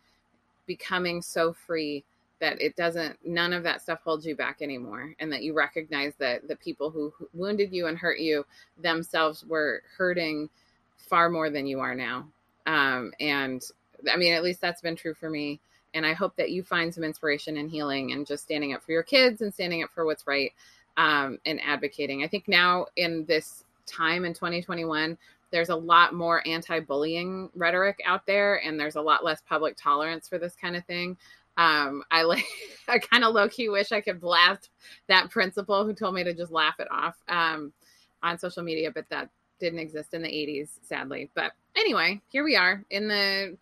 becoming 0.66 1.20
so 1.20 1.52
free 1.52 2.04
that 2.40 2.60
it 2.60 2.76
doesn't 2.76 3.18
none 3.24 3.52
of 3.52 3.62
that 3.62 3.82
stuff 3.82 4.00
holds 4.02 4.26
you 4.26 4.34
back 4.34 4.58
anymore 4.60 5.14
and 5.18 5.32
that 5.32 5.42
you 5.42 5.54
recognize 5.54 6.14
that 6.18 6.46
the 6.48 6.56
people 6.56 6.90
who 6.90 7.12
wounded 7.32 7.72
you 7.72 7.86
and 7.86 7.98
hurt 7.98 8.18
you 8.18 8.44
themselves 8.80 9.44
were 9.44 9.82
hurting 9.96 10.48
far 10.96 11.28
more 11.28 11.50
than 11.50 11.66
you 11.66 11.80
are 11.80 11.94
now. 11.94 12.26
Um, 12.66 13.12
and 13.20 13.62
i 14.12 14.16
mean 14.16 14.32
at 14.34 14.42
least 14.42 14.60
that's 14.60 14.80
been 14.80 14.96
true 14.96 15.14
for 15.14 15.30
me 15.30 15.60
and 15.94 16.04
i 16.04 16.12
hope 16.12 16.36
that 16.36 16.50
you 16.50 16.62
find 16.62 16.92
some 16.92 17.04
inspiration 17.04 17.56
and 17.56 17.70
healing 17.70 18.12
and 18.12 18.26
just 18.26 18.44
standing 18.44 18.74
up 18.74 18.82
for 18.82 18.92
your 18.92 19.02
kids 19.02 19.40
and 19.40 19.52
standing 19.52 19.82
up 19.82 19.90
for 19.90 20.04
what's 20.04 20.26
right 20.26 20.52
um, 20.96 21.38
and 21.46 21.60
advocating 21.62 22.22
i 22.22 22.28
think 22.28 22.46
now 22.46 22.86
in 22.96 23.24
this 23.26 23.64
time 23.86 24.24
in 24.24 24.34
2021 24.34 25.16
there's 25.50 25.68
a 25.68 25.76
lot 25.76 26.14
more 26.14 26.46
anti-bullying 26.46 27.48
rhetoric 27.54 28.00
out 28.04 28.26
there 28.26 28.62
and 28.64 28.78
there's 28.78 28.96
a 28.96 29.00
lot 29.00 29.24
less 29.24 29.42
public 29.48 29.76
tolerance 29.76 30.28
for 30.28 30.38
this 30.38 30.54
kind 30.54 30.76
of 30.76 30.84
thing 30.84 31.16
um, 31.56 32.02
I 32.10 32.22
like 32.22 32.44
I 32.88 32.98
kind 32.98 33.24
of 33.24 33.34
low 33.34 33.48
key 33.48 33.68
wish 33.68 33.92
I 33.92 34.00
could 34.00 34.20
blast 34.20 34.70
that 35.08 35.30
principal 35.30 35.84
who 35.84 35.94
told 35.94 36.14
me 36.14 36.24
to 36.24 36.34
just 36.34 36.52
laugh 36.52 36.80
it 36.80 36.88
off 36.90 37.16
um, 37.28 37.72
on 38.22 38.38
social 38.38 38.62
media, 38.62 38.90
but 38.90 39.08
that 39.10 39.30
didn't 39.60 39.78
exist 39.78 40.14
in 40.14 40.22
the 40.22 40.28
80s, 40.28 40.70
sadly. 40.82 41.30
But 41.34 41.52
anyway, 41.76 42.20
here 42.28 42.44
we 42.44 42.56
are 42.56 42.84
in 42.90 43.08
the 43.08 43.56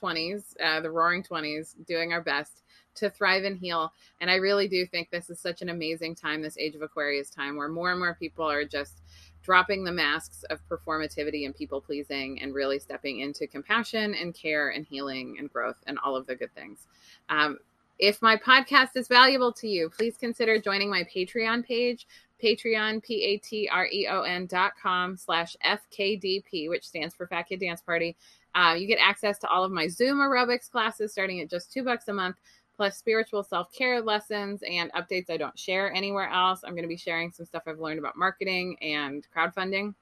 2020s, 0.00 0.54
uh, 0.62 0.80
the 0.80 0.90
roaring 0.90 1.22
20s, 1.22 1.74
doing 1.86 2.12
our 2.12 2.22
best 2.22 2.62
to 2.96 3.10
thrive 3.10 3.44
and 3.44 3.58
heal. 3.58 3.92
And 4.20 4.30
I 4.30 4.36
really 4.36 4.68
do 4.68 4.86
think 4.86 5.10
this 5.10 5.30
is 5.30 5.40
such 5.40 5.62
an 5.62 5.68
amazing 5.68 6.14
time, 6.14 6.42
this 6.42 6.58
age 6.58 6.74
of 6.74 6.82
Aquarius 6.82 7.30
time, 7.30 7.56
where 7.56 7.68
more 7.68 7.90
and 7.90 8.00
more 8.00 8.16
people 8.18 8.50
are 8.50 8.64
just 8.64 9.02
dropping 9.42 9.84
the 9.84 9.92
masks 9.92 10.42
of 10.50 10.58
performativity 10.68 11.46
and 11.46 11.54
people 11.54 11.80
pleasing 11.80 12.42
and 12.42 12.52
really 12.52 12.78
stepping 12.78 13.20
into 13.20 13.46
compassion 13.46 14.14
and 14.14 14.34
care 14.34 14.70
and 14.70 14.84
healing 14.86 15.36
and 15.38 15.52
growth 15.52 15.76
and 15.86 15.98
all 16.04 16.16
of 16.16 16.26
the 16.26 16.34
good 16.34 16.52
things. 16.54 16.88
Um, 17.28 17.58
if 17.98 18.20
my 18.20 18.36
podcast 18.36 18.96
is 18.96 19.08
valuable 19.08 19.52
to 19.52 19.68
you, 19.68 19.88
please 19.88 20.16
consider 20.18 20.60
joining 20.60 20.90
my 20.90 21.04
Patreon 21.04 21.64
page, 21.64 22.06
Patreon, 22.42 23.02
P-A-T-R-E-O-N 23.02 24.46
dot 24.46 24.72
com 24.80 25.16
slash 25.16 25.56
FKDP, 25.64 26.68
which 26.68 26.86
stands 26.86 27.14
for 27.14 27.26
Fat 27.26 27.44
Kid 27.48 27.60
Dance 27.60 27.80
Party. 27.80 28.16
Uh, 28.56 28.74
you 28.74 28.86
get 28.86 28.98
access 29.00 29.38
to 29.38 29.48
all 29.48 29.62
of 29.62 29.70
my 29.70 29.86
Zoom 29.86 30.18
aerobics 30.18 30.70
classes 30.70 31.12
starting 31.12 31.40
at 31.40 31.50
just 31.50 31.72
two 31.72 31.84
bucks 31.84 32.08
a 32.08 32.12
month 32.12 32.36
plus 32.74 32.96
spiritual 32.96 33.42
self 33.42 33.72
care 33.72 34.00
lessons 34.00 34.62
and 34.68 34.92
updates 34.92 35.30
I 35.30 35.36
don't 35.36 35.58
share 35.58 35.92
anywhere 35.92 36.28
else. 36.28 36.60
I'm 36.64 36.72
going 36.72 36.82
to 36.82 36.88
be 36.88 36.96
sharing 36.96 37.30
some 37.30 37.46
stuff 37.46 37.62
I've 37.66 37.78
learned 37.78 37.98
about 37.98 38.16
marketing 38.16 38.76
and 38.80 39.26
crowdfunding 39.34 39.94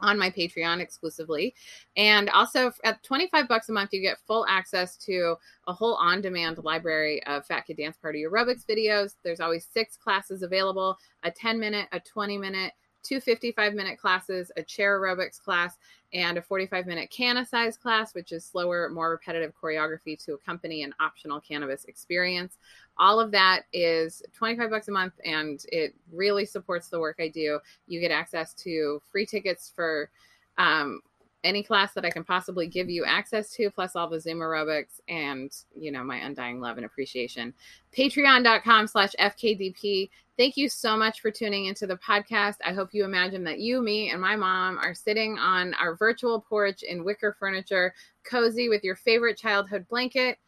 on 0.00 0.18
my 0.18 0.30
Patreon 0.30 0.80
exclusively. 0.80 1.54
And 1.96 2.28
also 2.30 2.72
at 2.84 3.02
25 3.02 3.48
bucks 3.48 3.68
a 3.68 3.72
month, 3.72 3.92
you 3.92 4.00
get 4.00 4.18
full 4.26 4.44
access 4.48 4.96
to 4.98 5.36
a 5.66 5.72
whole 5.72 5.94
on 5.94 6.20
demand 6.20 6.58
library 6.58 7.22
of 7.24 7.46
Fat 7.46 7.66
Kid 7.66 7.78
Dance 7.78 7.96
Party 7.96 8.24
aerobics 8.24 8.66
videos. 8.66 9.14
There's 9.22 9.40
always 9.40 9.68
six 9.72 9.96
classes 9.96 10.42
available 10.42 10.98
a 11.22 11.30
10 11.30 11.58
minute, 11.58 11.88
a 11.92 12.00
20 12.00 12.36
minute, 12.36 12.72
two 13.06 13.20
55 13.20 13.74
minute 13.74 13.98
classes, 13.98 14.50
a 14.56 14.62
chair 14.62 14.98
aerobics 14.98 15.40
class, 15.40 15.78
and 16.12 16.38
a 16.38 16.42
45 16.42 16.86
minute 16.86 17.10
canna 17.10 17.44
size 17.44 17.76
class, 17.76 18.14
which 18.14 18.32
is 18.32 18.44
slower, 18.44 18.88
more 18.88 19.10
repetitive 19.10 19.52
choreography 19.60 20.22
to 20.24 20.34
accompany 20.34 20.82
an 20.82 20.94
optional 21.00 21.40
cannabis 21.40 21.84
experience. 21.84 22.58
All 22.98 23.20
of 23.20 23.30
that 23.32 23.64
is 23.72 24.22
25 24.32 24.70
bucks 24.70 24.88
a 24.88 24.92
month 24.92 25.14
and 25.24 25.64
it 25.70 25.94
really 26.12 26.46
supports 26.46 26.88
the 26.88 27.00
work 27.00 27.16
I 27.20 27.28
do. 27.28 27.60
You 27.86 28.00
get 28.00 28.10
access 28.10 28.54
to 28.54 29.00
free 29.10 29.26
tickets 29.26 29.72
for 29.74 30.10
um, 30.58 31.00
any 31.44 31.62
class 31.62 31.92
that 31.94 32.04
I 32.04 32.10
can 32.10 32.24
possibly 32.24 32.66
give 32.66 32.90
you 32.90 33.04
access 33.04 33.50
to, 33.52 33.70
plus 33.70 33.94
all 33.94 34.08
the 34.08 34.20
Zoom 34.20 34.38
aerobics 34.38 35.00
and, 35.08 35.50
you 35.74 35.92
know, 35.92 36.02
my 36.02 36.16
undying 36.16 36.60
love 36.60 36.76
and 36.76 36.86
appreciation. 36.86 37.54
Patreon.com 37.96 38.86
slash 38.86 39.12
FKDP. 39.20 40.10
Thank 40.36 40.56
you 40.56 40.68
so 40.68 40.96
much 40.96 41.20
for 41.20 41.30
tuning 41.30 41.66
into 41.66 41.86
the 41.86 41.96
podcast. 41.96 42.56
I 42.64 42.72
hope 42.72 42.90
you 42.92 43.04
imagine 43.04 43.44
that 43.44 43.60
you, 43.60 43.80
me, 43.80 44.10
and 44.10 44.20
my 44.20 44.36
mom 44.36 44.76
are 44.78 44.94
sitting 44.94 45.38
on 45.38 45.72
our 45.74 45.96
virtual 45.96 46.40
porch 46.40 46.82
in 46.82 47.04
wicker 47.04 47.36
furniture, 47.38 47.94
cozy 48.24 48.68
with 48.68 48.84
your 48.84 48.96
favorite 48.96 49.38
childhood 49.38 49.86
blanket, 49.88 50.38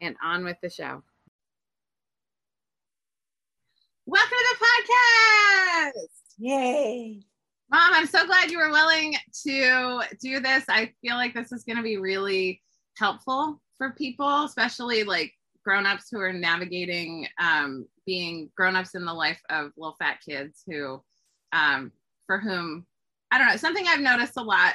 and 0.00 0.16
on 0.22 0.44
with 0.44 0.56
the 0.62 0.70
show. 0.70 1.02
Welcome 4.06 4.38
to 4.38 4.56
the 4.58 4.66
podcast. 4.66 6.08
Yay. 6.38 7.20
Mom, 7.70 7.94
I'm 7.94 8.06
so 8.06 8.26
glad 8.26 8.50
you 8.50 8.58
were 8.58 8.70
willing 8.70 9.14
to 9.44 10.02
do 10.20 10.40
this. 10.40 10.64
I 10.68 10.92
feel 11.00 11.14
like 11.14 11.34
this 11.34 11.52
is 11.52 11.62
going 11.62 11.76
to 11.76 11.84
be 11.84 11.98
really 11.98 12.60
helpful 12.98 13.60
for 13.78 13.92
people, 13.92 14.42
especially 14.44 15.04
like 15.04 15.32
grown-ups 15.64 16.08
who 16.10 16.18
are 16.18 16.32
navigating 16.32 17.28
um, 17.40 17.86
being 18.06 18.50
grown-ups 18.56 18.96
in 18.96 19.04
the 19.04 19.14
life 19.14 19.40
of 19.50 19.70
little 19.76 19.94
fat 20.00 20.18
kids 20.28 20.64
who 20.66 21.00
um, 21.52 21.92
for 22.26 22.40
whom 22.40 22.86
I 23.30 23.38
don't 23.38 23.46
know, 23.46 23.56
something 23.56 23.86
I've 23.86 24.00
noticed 24.00 24.36
a 24.36 24.42
lot 24.42 24.74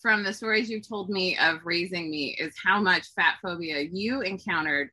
from 0.00 0.24
the 0.24 0.32
stories 0.32 0.70
you've 0.70 0.88
told 0.88 1.10
me 1.10 1.36
of 1.36 1.60
raising 1.64 2.10
me 2.10 2.34
is 2.40 2.54
how 2.64 2.80
much 2.80 3.12
fat 3.14 3.34
phobia 3.42 3.82
you 3.92 4.22
encountered 4.22 4.88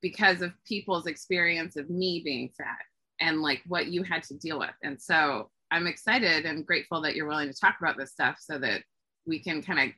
because 0.00 0.42
of 0.42 0.52
people's 0.64 1.06
experience 1.06 1.74
of 1.74 1.90
me 1.90 2.22
being 2.24 2.50
fat 2.56 2.78
and 3.20 3.42
like 3.42 3.62
what 3.66 3.88
you 3.88 4.04
had 4.04 4.22
to 4.24 4.34
deal 4.34 4.60
with. 4.60 4.74
And 4.84 5.00
so 5.00 5.50
I'm 5.70 5.86
excited 5.86 6.46
and 6.46 6.66
grateful 6.66 7.00
that 7.02 7.14
you're 7.14 7.26
willing 7.26 7.50
to 7.50 7.58
talk 7.58 7.76
about 7.80 7.96
this 7.96 8.12
stuff 8.12 8.36
so 8.40 8.58
that 8.58 8.82
we 9.26 9.42
can 9.42 9.62
kind 9.62 9.80
of 9.80 9.94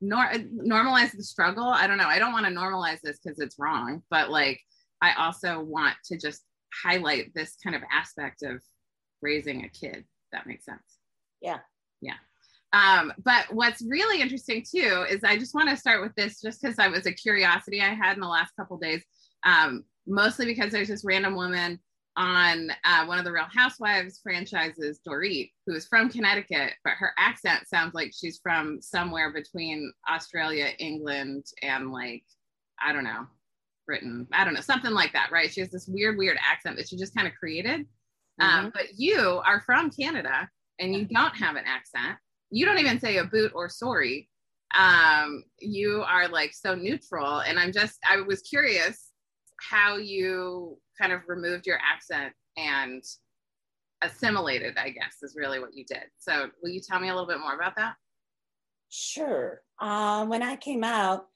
nor- 0.00 0.32
normalize 0.32 1.12
the 1.12 1.22
struggle. 1.22 1.64
I 1.64 1.86
don't 1.86 1.98
know. 1.98 2.08
I 2.08 2.18
don't 2.18 2.32
want 2.32 2.46
to 2.46 2.52
normalize 2.52 3.00
this 3.02 3.18
because 3.22 3.38
it's 3.40 3.58
wrong, 3.58 4.02
but 4.10 4.30
like 4.30 4.60
I 5.00 5.12
also 5.14 5.60
want 5.60 5.94
to 6.06 6.18
just 6.18 6.42
highlight 6.84 7.34
this 7.34 7.56
kind 7.62 7.74
of 7.76 7.82
aspect 7.92 8.42
of 8.42 8.62
raising 9.22 9.64
a 9.64 9.68
kid. 9.68 10.04
that 10.32 10.46
makes 10.46 10.64
sense. 10.64 10.98
Yeah. 11.40 11.58
Yeah. 12.00 12.14
Um, 12.72 13.12
but 13.24 13.46
what's 13.50 13.82
really 13.82 14.20
interesting 14.20 14.64
too 14.68 15.06
is 15.08 15.24
I 15.24 15.38
just 15.38 15.54
want 15.54 15.70
to 15.70 15.76
start 15.76 16.02
with 16.02 16.14
this 16.14 16.40
just 16.40 16.60
because 16.60 16.78
I 16.78 16.88
was 16.88 17.06
a 17.06 17.12
curiosity 17.12 17.80
I 17.80 17.94
had 17.94 18.16
in 18.16 18.20
the 18.20 18.28
last 18.28 18.52
couple 18.56 18.76
days. 18.76 19.02
Um, 19.44 19.84
mostly 20.06 20.46
because 20.46 20.72
there's 20.72 20.88
this 20.88 21.04
random 21.04 21.34
woman 21.34 21.78
on 22.16 22.70
uh, 22.84 23.04
one 23.04 23.18
of 23.18 23.24
the 23.24 23.32
Real 23.32 23.46
Housewives 23.52 24.20
franchises, 24.22 25.00
Dorit, 25.06 25.52
who 25.66 25.74
is 25.74 25.86
from 25.86 26.08
Connecticut, 26.08 26.72
but 26.82 26.94
her 26.94 27.12
accent 27.18 27.68
sounds 27.68 27.94
like 27.94 28.12
she's 28.14 28.40
from 28.42 28.80
somewhere 28.80 29.32
between 29.32 29.92
Australia, 30.08 30.68
England, 30.78 31.44
and 31.62 31.92
like, 31.92 32.24
I 32.80 32.92
don't 32.92 33.04
know, 33.04 33.26
Britain. 33.86 34.26
I 34.32 34.44
don't 34.44 34.54
know, 34.54 34.60
something 34.60 34.92
like 34.92 35.12
that, 35.12 35.30
right? 35.30 35.52
She 35.52 35.60
has 35.60 35.70
this 35.70 35.88
weird, 35.88 36.16
weird 36.16 36.38
accent 36.40 36.76
that 36.78 36.88
she 36.88 36.96
just 36.96 37.14
kind 37.14 37.28
of 37.28 37.34
created. 37.34 37.86
Um, 38.40 38.48
mm-hmm. 38.48 38.64
Um, 38.66 38.72
but 38.74 38.86
you 38.96 39.42
are 39.44 39.60
from 39.60 39.90
Canada 39.90 40.48
and 40.78 40.94
you 40.94 41.04
don't 41.04 41.36
have 41.36 41.56
an 41.56 41.64
accent. 41.66 42.18
You 42.50 42.64
don't 42.64 42.78
even 42.78 42.98
say 42.98 43.18
a 43.18 43.24
boot 43.24 43.52
or 43.54 43.68
sorry. 43.68 44.28
Um, 44.78 45.44
you 45.58 46.02
are 46.06 46.28
like 46.28 46.52
so 46.54 46.74
neutral. 46.74 47.40
And 47.40 47.58
I'm 47.58 47.72
just, 47.72 47.98
I 48.08 48.20
was 48.20 48.42
curious 48.42 49.05
how 49.60 49.96
you 49.96 50.78
kind 51.00 51.12
of 51.12 51.22
removed 51.28 51.66
your 51.66 51.78
accent 51.78 52.32
and 52.56 53.02
assimilated, 54.02 54.76
I 54.76 54.90
guess, 54.90 55.22
is 55.22 55.36
really 55.36 55.58
what 55.58 55.74
you 55.74 55.84
did. 55.84 56.04
So, 56.18 56.50
will 56.62 56.70
you 56.70 56.80
tell 56.80 57.00
me 57.00 57.08
a 57.08 57.12
little 57.12 57.28
bit 57.28 57.40
more 57.40 57.54
about 57.54 57.76
that? 57.76 57.94
Sure. 58.88 59.62
Uh, 59.80 60.26
when 60.26 60.42
I 60.42 60.56
came 60.56 60.84
out 60.84 61.26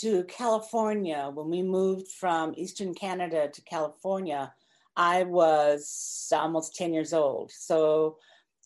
to 0.00 0.24
California, 0.24 1.30
when 1.32 1.48
we 1.48 1.62
moved 1.62 2.08
from 2.08 2.54
Eastern 2.56 2.94
Canada 2.94 3.48
to 3.52 3.62
California, 3.62 4.52
I 4.96 5.24
was 5.24 6.28
almost 6.32 6.76
10 6.76 6.92
years 6.92 7.12
old. 7.12 7.52
So, 7.52 8.18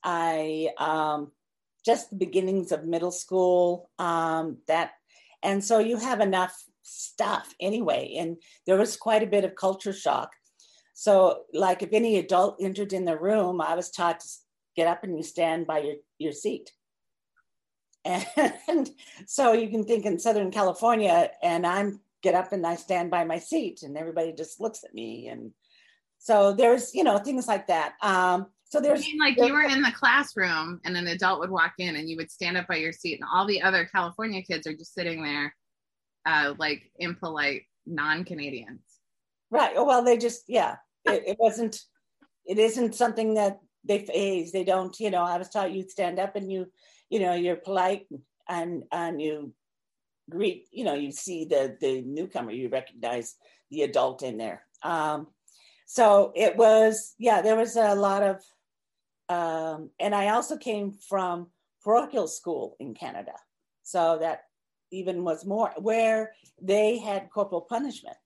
I 0.02 0.70
um, 0.78 1.32
just 1.84 2.10
the 2.10 2.16
beginnings 2.16 2.72
of 2.72 2.84
middle 2.84 3.10
school. 3.10 3.90
Um, 3.98 4.58
that, 4.66 4.92
and 5.42 5.64
so 5.64 5.78
you 5.78 5.96
have 5.96 6.20
enough 6.20 6.56
stuff 6.90 7.54
anyway. 7.60 8.16
And 8.18 8.36
there 8.66 8.76
was 8.76 8.96
quite 8.96 9.22
a 9.22 9.26
bit 9.26 9.44
of 9.44 9.54
culture 9.54 9.92
shock. 9.92 10.30
So, 10.94 11.44
like 11.54 11.82
if 11.82 11.90
any 11.92 12.18
adult 12.18 12.56
entered 12.60 12.92
in 12.92 13.04
the 13.04 13.18
room, 13.18 13.60
I 13.60 13.74
was 13.74 13.90
taught 13.90 14.20
to 14.20 14.28
get 14.76 14.86
up 14.86 15.04
and 15.04 15.16
you 15.16 15.22
stand 15.22 15.66
by 15.66 15.78
your, 15.80 15.94
your 16.18 16.32
seat. 16.32 16.72
And 18.04 18.90
so 19.26 19.52
you 19.52 19.68
can 19.68 19.84
think 19.84 20.06
in 20.06 20.18
Southern 20.18 20.50
California, 20.50 21.30
and 21.42 21.66
I'm 21.66 22.00
get 22.22 22.34
up 22.34 22.52
and 22.52 22.66
I 22.66 22.76
stand 22.76 23.10
by 23.10 23.24
my 23.24 23.38
seat, 23.38 23.82
and 23.82 23.96
everybody 23.96 24.32
just 24.32 24.60
looks 24.60 24.84
at 24.84 24.94
me. 24.94 25.28
And 25.28 25.52
so 26.18 26.52
there's, 26.52 26.94
you 26.94 27.04
know, 27.04 27.18
things 27.18 27.46
like 27.48 27.66
that. 27.68 27.94
Um, 28.02 28.46
So 28.70 28.80
there's 28.80 29.00
I 29.00 29.02
mean, 29.02 29.18
like 29.18 29.36
you 29.36 29.52
were 29.52 29.62
in 29.62 29.82
the 29.82 29.92
classroom 29.92 30.80
and 30.84 30.96
an 30.96 31.08
adult 31.08 31.40
would 31.40 31.50
walk 31.50 31.72
in 31.78 31.96
and 31.96 32.08
you 32.08 32.16
would 32.16 32.30
stand 32.30 32.56
up 32.56 32.68
by 32.68 32.76
your 32.76 32.92
seat 32.92 33.18
and 33.20 33.28
all 33.32 33.46
the 33.46 33.60
other 33.62 33.84
California 33.84 34.42
kids 34.42 34.66
are 34.66 34.74
just 34.74 34.94
sitting 34.94 35.24
there 35.24 35.54
uh, 36.26 36.54
like 36.58 36.90
impolite 36.98 37.62
non-Canadians. 37.86 38.82
Right. 39.50 39.72
Oh, 39.74 39.84
well, 39.84 40.04
they 40.04 40.16
just, 40.16 40.44
yeah, 40.48 40.76
it, 41.04 41.24
it 41.26 41.36
wasn't, 41.38 41.80
it 42.46 42.58
isn't 42.58 42.94
something 42.94 43.34
that 43.34 43.58
they 43.84 44.00
phase. 44.00 44.52
They 44.52 44.64
don't, 44.64 44.98
you 45.00 45.10
know, 45.10 45.22
I 45.22 45.38
was 45.38 45.48
taught 45.48 45.72
you 45.72 45.88
stand 45.88 46.18
up 46.18 46.36
and 46.36 46.50
you, 46.50 46.66
you 47.08 47.18
know, 47.18 47.34
you're 47.34 47.56
polite 47.56 48.06
and, 48.48 48.84
and 48.92 49.20
you 49.20 49.52
greet, 50.28 50.66
you 50.70 50.84
know, 50.84 50.94
you 50.94 51.10
see 51.10 51.46
the, 51.46 51.76
the 51.80 52.02
newcomer, 52.02 52.52
you 52.52 52.68
recognize 52.68 53.34
the 53.70 53.82
adult 53.82 54.22
in 54.22 54.36
there. 54.36 54.62
Um, 54.82 55.26
so 55.86 56.32
it 56.36 56.56
was, 56.56 57.14
yeah, 57.18 57.42
there 57.42 57.56
was 57.56 57.74
a 57.76 57.94
lot 57.94 58.22
of, 58.22 58.36
um, 59.28 59.90
and 59.98 60.14
I 60.14 60.28
also 60.28 60.56
came 60.56 60.92
from 60.92 61.48
parochial 61.82 62.28
school 62.28 62.76
in 62.78 62.94
Canada. 62.94 63.32
So 63.82 64.18
that 64.20 64.42
even 64.90 65.24
was 65.24 65.44
more 65.44 65.72
where 65.78 66.32
they 66.60 66.98
had 66.98 67.30
corporal 67.30 67.62
punishment, 67.62 68.16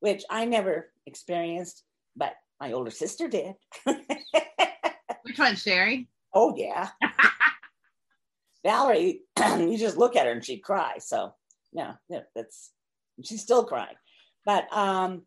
which 0.00 0.24
I 0.30 0.44
never 0.44 0.90
experienced, 1.06 1.84
but 2.16 2.34
my 2.60 2.72
older 2.72 2.90
sister 2.90 3.28
did. 3.28 3.54
Which 5.22 5.38
one, 5.38 5.56
Sherry? 5.56 6.08
Oh, 6.32 6.54
yeah. 6.56 6.88
Valerie, 8.64 9.22
you 9.58 9.78
just 9.78 9.96
look 9.96 10.16
at 10.16 10.26
her 10.26 10.32
and 10.32 10.44
she'd 10.44 10.62
cry. 10.62 10.98
So, 10.98 11.34
yeah, 11.72 11.94
yeah 12.08 12.22
that's, 12.34 12.70
she's 13.22 13.42
still 13.42 13.64
crying. 13.64 13.96
But 14.44 14.66
um, 14.72 15.22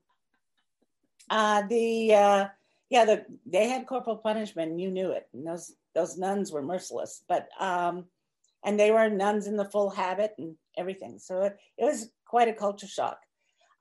uh, 1.30 1.64
the, 1.68 2.14
uh, 2.14 2.48
yeah, 2.90 3.06
the, 3.06 3.26
they 3.46 3.70
had 3.70 3.88
corporal 3.88 4.18
punishment 4.18 4.72
and 4.72 4.82
you 4.82 4.92
knew 4.92 5.12
it. 5.12 5.28
And 5.34 5.46
those, 5.46 5.74
those 5.96 6.18
nuns 6.18 6.52
were 6.52 6.62
merciless. 6.62 7.24
But, 7.28 7.50
um, 7.60 8.06
and 8.64 8.80
they 8.80 8.92
were 8.92 9.10
nuns 9.10 9.48
in 9.48 9.58
the 9.58 9.66
full 9.66 9.90
habit 9.90 10.34
and 10.38 10.56
everything. 10.78 11.20
So 11.20 11.44
it, 11.44 11.58
it 11.78 11.86
was 11.86 12.12
quite 12.26 12.48
a 12.48 12.54
culture 12.54 12.88
shock. 12.88 13.20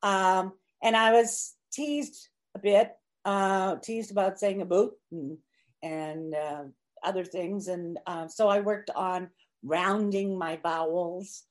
Um, 0.02 0.52
and 0.82 0.96
I 0.96 1.12
was 1.12 1.54
teased 1.72 2.28
a 2.54 2.58
bit, 2.58 2.92
uh, 3.24 3.76
teased 3.76 4.10
about 4.10 4.38
saying 4.38 4.62
a 4.62 4.66
boot 4.66 4.92
and, 5.12 5.38
and 5.82 6.34
uh, 6.34 6.62
other 7.02 7.24
things. 7.24 7.68
And 7.68 7.98
uh, 8.06 8.28
so 8.28 8.48
I 8.48 8.60
worked 8.60 8.90
on 8.90 9.28
rounding 9.62 10.38
my 10.38 10.56
vowels 10.62 11.44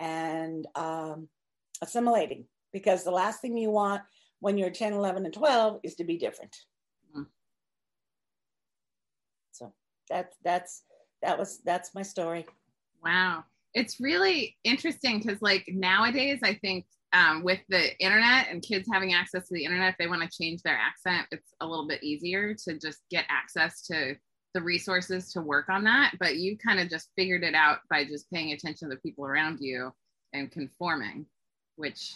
and 0.00 0.66
um, 0.74 1.28
assimilating 1.80 2.46
because 2.72 3.04
the 3.04 3.10
last 3.10 3.40
thing 3.40 3.56
you 3.56 3.70
want 3.70 4.02
when 4.40 4.58
you're 4.58 4.70
10, 4.70 4.92
11, 4.92 5.24
and 5.24 5.32
12 5.32 5.80
is 5.84 5.94
to 5.94 6.04
be 6.04 6.18
different. 6.18 6.56
Mm-hmm. 7.10 7.22
So 9.52 9.72
that, 10.10 10.32
that's, 10.42 10.82
that 11.22 11.38
was, 11.38 11.60
that's 11.64 11.94
my 11.94 12.02
story. 12.02 12.46
Wow. 13.02 13.44
It's 13.74 14.00
really 14.00 14.56
interesting 14.64 15.18
because, 15.18 15.40
like, 15.42 15.64
nowadays, 15.68 16.40
I 16.42 16.54
think 16.54 16.86
um, 17.12 17.42
with 17.42 17.60
the 17.68 17.98
internet 17.98 18.48
and 18.50 18.62
kids 18.62 18.88
having 18.92 19.14
access 19.14 19.48
to 19.48 19.54
the 19.54 19.64
internet, 19.64 19.90
if 19.90 19.98
they 19.98 20.06
want 20.06 20.22
to 20.22 20.38
change 20.42 20.62
their 20.62 20.76
accent, 20.76 21.26
it's 21.30 21.54
a 21.60 21.66
little 21.66 21.86
bit 21.86 22.02
easier 22.02 22.54
to 22.64 22.78
just 22.78 23.00
get 23.10 23.24
access 23.28 23.82
to 23.86 24.14
the 24.54 24.62
resources 24.62 25.32
to 25.32 25.40
work 25.40 25.68
on 25.68 25.84
that. 25.84 26.12
But 26.20 26.36
you 26.36 26.56
kind 26.58 26.80
of 26.80 26.88
just 26.90 27.10
figured 27.16 27.42
it 27.42 27.54
out 27.54 27.78
by 27.90 28.04
just 28.04 28.30
paying 28.30 28.52
attention 28.52 28.88
to 28.90 28.94
the 28.94 29.00
people 29.00 29.24
around 29.24 29.58
you 29.60 29.92
and 30.34 30.50
conforming, 30.50 31.26
which 31.76 32.14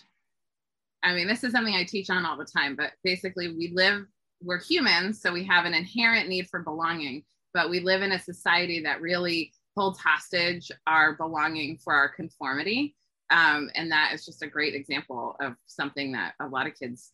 I 1.02 1.14
mean, 1.14 1.28
this 1.28 1.45
is 1.45 1.52
something 1.52 1.75
I 1.75 1.85
teach 1.85 2.11
on 2.11 2.25
all 2.26 2.37
the 2.37 2.45
time, 2.45 2.75
but 2.75 2.93
basically, 3.05 3.49
we 3.49 3.73
live, 3.75 4.07
we're 4.43 4.61
humans, 4.61 5.21
so 5.21 5.33
we 5.33 5.45
have 5.45 5.64
an 5.64 5.75
inherent 5.75 6.28
need 6.28 6.49
for 6.49 6.61
belonging, 6.61 7.25
but 7.55 7.71
we 7.71 7.81
live 7.81 8.02
in 8.02 8.12
a 8.12 8.19
society 8.19 8.83
that 8.83 9.00
really 9.00 9.52
holds 9.76 9.99
hostage 9.99 10.71
our 10.87 11.14
belonging 11.14 11.78
for 11.78 11.92
our 11.92 12.09
conformity. 12.09 12.97
Um, 13.30 13.71
and 13.75 13.90
that 13.90 14.12
is 14.14 14.25
just 14.25 14.42
a 14.42 14.47
great 14.47 14.75
example 14.75 15.37
of 15.40 15.54
something 15.66 16.12
that 16.12 16.35
a 16.40 16.47
lot 16.47 16.66
of 16.66 16.78
kids 16.78 17.12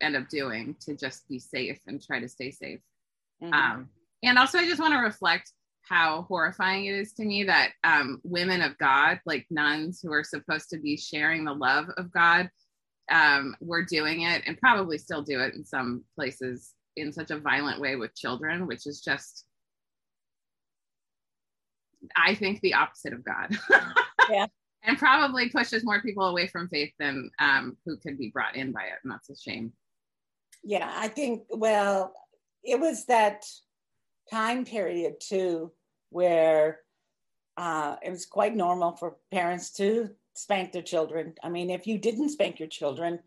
end 0.00 0.16
up 0.16 0.28
doing 0.28 0.76
to 0.80 0.94
just 0.94 1.26
be 1.28 1.38
safe 1.38 1.78
and 1.86 2.04
try 2.04 2.20
to 2.20 2.28
stay 2.28 2.50
safe. 2.50 2.80
Mm-hmm. 3.42 3.52
Um, 3.52 3.88
and 4.22 4.38
also, 4.38 4.58
I 4.58 4.66
just 4.66 4.80
want 4.80 4.94
to 4.94 5.00
reflect 5.00 5.52
how 5.82 6.26
horrifying 6.28 6.86
it 6.86 6.94
is 6.94 7.12
to 7.14 7.24
me 7.24 7.44
that 7.44 7.70
um, 7.84 8.20
women 8.24 8.60
of 8.60 8.76
God, 8.78 9.20
like 9.24 9.46
nuns 9.50 10.00
who 10.02 10.12
are 10.12 10.24
supposed 10.24 10.68
to 10.70 10.78
be 10.78 10.96
sharing 10.96 11.44
the 11.44 11.54
love 11.54 11.86
of 11.96 12.10
God, 12.10 12.50
um, 13.10 13.54
were 13.60 13.84
doing 13.84 14.22
it 14.22 14.42
and 14.46 14.58
probably 14.58 14.98
still 14.98 15.22
do 15.22 15.40
it 15.40 15.54
in 15.54 15.64
some 15.64 16.02
places 16.16 16.74
in 16.96 17.12
such 17.12 17.30
a 17.30 17.38
violent 17.38 17.80
way 17.80 17.94
with 17.94 18.16
children, 18.16 18.66
which 18.66 18.86
is 18.86 19.00
just 19.00 19.44
I 22.16 22.34
think 22.34 22.60
the 22.60 22.74
opposite 22.74 23.12
of 23.12 23.24
God. 23.24 23.56
yeah. 24.30 24.46
And 24.82 24.98
probably 24.98 25.48
pushes 25.48 25.84
more 25.84 26.00
people 26.00 26.24
away 26.24 26.46
from 26.46 26.68
faith 26.68 26.92
than 26.98 27.30
um, 27.40 27.76
who 27.84 27.96
could 27.96 28.18
be 28.18 28.30
brought 28.30 28.54
in 28.54 28.72
by 28.72 28.84
it. 28.84 28.98
And 29.02 29.12
that's 29.12 29.30
a 29.30 29.36
shame. 29.36 29.72
Yeah, 30.62 30.92
I 30.94 31.08
think, 31.08 31.42
well, 31.50 32.12
it 32.62 32.78
was 32.78 33.04
that 33.06 33.44
time 34.30 34.64
period 34.64 35.14
too 35.20 35.72
where 36.10 36.80
uh, 37.56 37.96
it 38.02 38.10
was 38.10 38.26
quite 38.26 38.54
normal 38.54 38.92
for 38.92 39.16
parents 39.30 39.70
to 39.72 40.10
spank 40.34 40.72
their 40.72 40.82
children. 40.82 41.34
I 41.42 41.48
mean, 41.48 41.70
if 41.70 41.86
you 41.86 41.98
didn't 41.98 42.30
spank 42.30 42.58
your 42.58 42.68
children, 42.68 43.20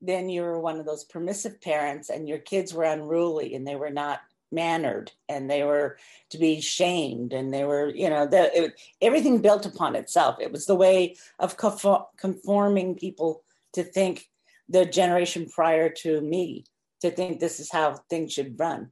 then 0.00 0.28
you 0.28 0.42
were 0.42 0.60
one 0.60 0.78
of 0.78 0.86
those 0.86 1.04
permissive 1.04 1.60
parents 1.60 2.10
and 2.10 2.28
your 2.28 2.38
kids 2.38 2.72
were 2.72 2.84
unruly 2.84 3.54
and 3.54 3.66
they 3.66 3.76
were 3.76 3.90
not 3.90 4.20
mannered 4.52 5.12
and 5.28 5.50
they 5.50 5.62
were 5.62 5.98
to 6.30 6.38
be 6.38 6.60
shamed 6.60 7.32
and 7.32 7.52
they 7.52 7.64
were 7.64 7.88
you 7.94 8.10
know 8.10 8.26
the, 8.26 8.64
it, 8.64 8.80
everything 9.00 9.40
built 9.40 9.66
upon 9.66 9.96
itself. 9.96 10.36
It 10.40 10.52
was 10.52 10.66
the 10.66 10.74
way 10.74 11.16
of 11.38 11.56
conforming 12.16 12.94
people 12.96 13.42
to 13.74 13.84
think 13.84 14.28
the 14.68 14.84
generation 14.84 15.48
prior 15.48 15.88
to 15.88 16.20
me 16.20 16.64
to 17.00 17.10
think 17.10 17.40
this 17.40 17.60
is 17.60 17.70
how 17.70 17.94
things 18.08 18.32
should 18.32 18.58
run. 18.58 18.90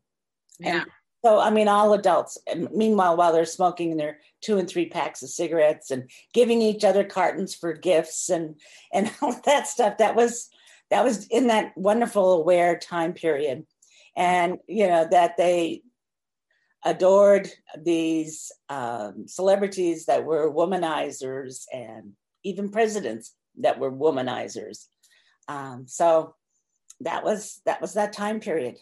Yeah. 0.61 0.81
and 0.81 0.87
so 1.25 1.39
i 1.39 1.51
mean 1.51 1.69
all 1.69 1.93
adults 1.93 2.37
meanwhile 2.73 3.17
while 3.17 3.33
they're 3.33 3.45
smoking 3.45 3.97
their 3.97 4.19
two 4.41 4.59
and 4.59 4.69
three 4.69 4.87
packs 4.87 5.23
of 5.23 5.29
cigarettes 5.29 5.93
and 5.93 6.11
giving 6.35 6.61
each 6.61 6.85
other 6.85 7.05
cartons 7.05 7.55
for 7.55 7.73
gifts 7.73 8.29
and 8.29 8.57
and 8.93 9.11
all 9.23 9.41
that 9.45 9.69
stuff 9.69 9.99
that 9.99 10.17
was 10.17 10.49
that 10.91 11.05
was 11.05 11.27
in 11.29 11.47
that 11.49 11.77
wonderful 11.77 12.33
aware 12.33 12.77
time 12.77 13.13
period 13.13 13.65
and 14.19 14.59
you 14.67 14.87
know 14.89 15.07
that 15.11 15.39
they 15.39 15.83
adored 16.85 17.49
these 17.83 18.53
um, 18.69 19.27
celebrities 19.27 20.07
that 20.07 20.25
were 20.25 20.53
womanizers 20.53 21.65
and 21.73 22.13
even 22.45 22.71
presidents 22.71 23.35
that 23.61 23.79
were 23.79 23.91
womanizers. 23.91 24.87
Um, 25.49 25.85
so 25.87 26.35
that 27.01 27.25
was 27.25 27.63
that 27.65 27.81
was 27.81 27.95
that 27.95 28.13
time 28.13 28.41
period. 28.41 28.77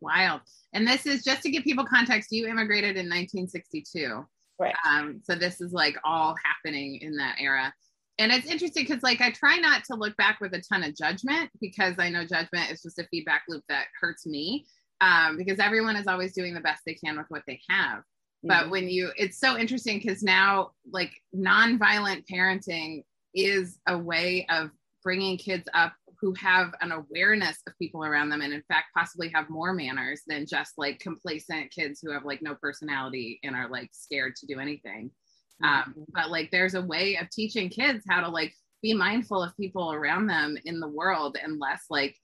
Wild. 0.00 0.40
And 0.72 0.86
this 0.86 1.04
is 1.04 1.24
just 1.24 1.42
to 1.42 1.50
give 1.50 1.64
people 1.64 1.84
context 1.84 2.30
you 2.30 2.46
immigrated 2.46 2.96
in 2.96 3.06
1962 3.06 4.24
right. 4.58 4.74
Um, 4.86 5.20
so 5.24 5.34
this 5.34 5.60
is 5.60 5.72
like 5.72 5.96
all 6.04 6.34
happening 6.44 6.98
in 7.00 7.16
that 7.16 7.36
era 7.40 7.72
and 8.18 8.32
it's 8.32 8.46
interesting 8.46 8.84
because 8.84 9.02
like 9.02 9.20
i 9.20 9.30
try 9.30 9.56
not 9.56 9.84
to 9.84 9.94
look 9.94 10.16
back 10.16 10.40
with 10.40 10.52
a 10.54 10.62
ton 10.62 10.82
of 10.82 10.96
judgment 10.96 11.50
because 11.60 11.94
i 11.98 12.08
know 12.08 12.24
judgment 12.24 12.70
is 12.70 12.82
just 12.82 12.98
a 12.98 13.06
feedback 13.10 13.42
loop 13.48 13.62
that 13.68 13.86
hurts 14.00 14.26
me 14.26 14.66
um, 15.00 15.36
because 15.36 15.60
everyone 15.60 15.94
is 15.94 16.08
always 16.08 16.34
doing 16.34 16.54
the 16.54 16.60
best 16.60 16.82
they 16.84 16.94
can 16.94 17.16
with 17.16 17.26
what 17.28 17.42
they 17.46 17.60
have 17.70 17.98
mm-hmm. 17.98 18.48
but 18.48 18.70
when 18.70 18.88
you 18.88 19.10
it's 19.16 19.38
so 19.38 19.56
interesting 19.56 19.98
because 19.98 20.22
now 20.22 20.70
like 20.92 21.12
nonviolent 21.34 22.24
parenting 22.30 23.02
is 23.34 23.78
a 23.86 23.96
way 23.96 24.46
of 24.50 24.70
bringing 25.02 25.36
kids 25.36 25.68
up 25.74 25.92
who 26.20 26.34
have 26.34 26.74
an 26.80 26.90
awareness 26.90 27.58
of 27.68 27.78
people 27.78 28.04
around 28.04 28.28
them 28.28 28.40
and 28.40 28.52
in 28.52 28.62
fact 28.66 28.86
possibly 28.96 29.30
have 29.32 29.48
more 29.48 29.72
manners 29.72 30.22
than 30.26 30.46
just 30.46 30.72
like 30.76 30.98
complacent 30.98 31.70
kids 31.70 32.00
who 32.02 32.10
have 32.10 32.24
like 32.24 32.42
no 32.42 32.56
personality 32.56 33.38
and 33.44 33.54
are 33.54 33.68
like 33.68 33.88
scared 33.92 34.34
to 34.34 34.46
do 34.46 34.58
anything 34.58 35.10
um, 35.62 35.94
but 36.12 36.30
like 36.30 36.50
there's 36.50 36.74
a 36.74 36.82
way 36.82 37.16
of 37.16 37.30
teaching 37.30 37.68
kids 37.68 38.04
how 38.08 38.20
to 38.20 38.28
like 38.28 38.52
be 38.82 38.94
mindful 38.94 39.42
of 39.42 39.56
people 39.56 39.92
around 39.92 40.26
them 40.26 40.56
in 40.64 40.80
the 40.80 40.88
world 40.88 41.36
and 41.42 41.58
less 41.58 41.84
like 41.90 42.14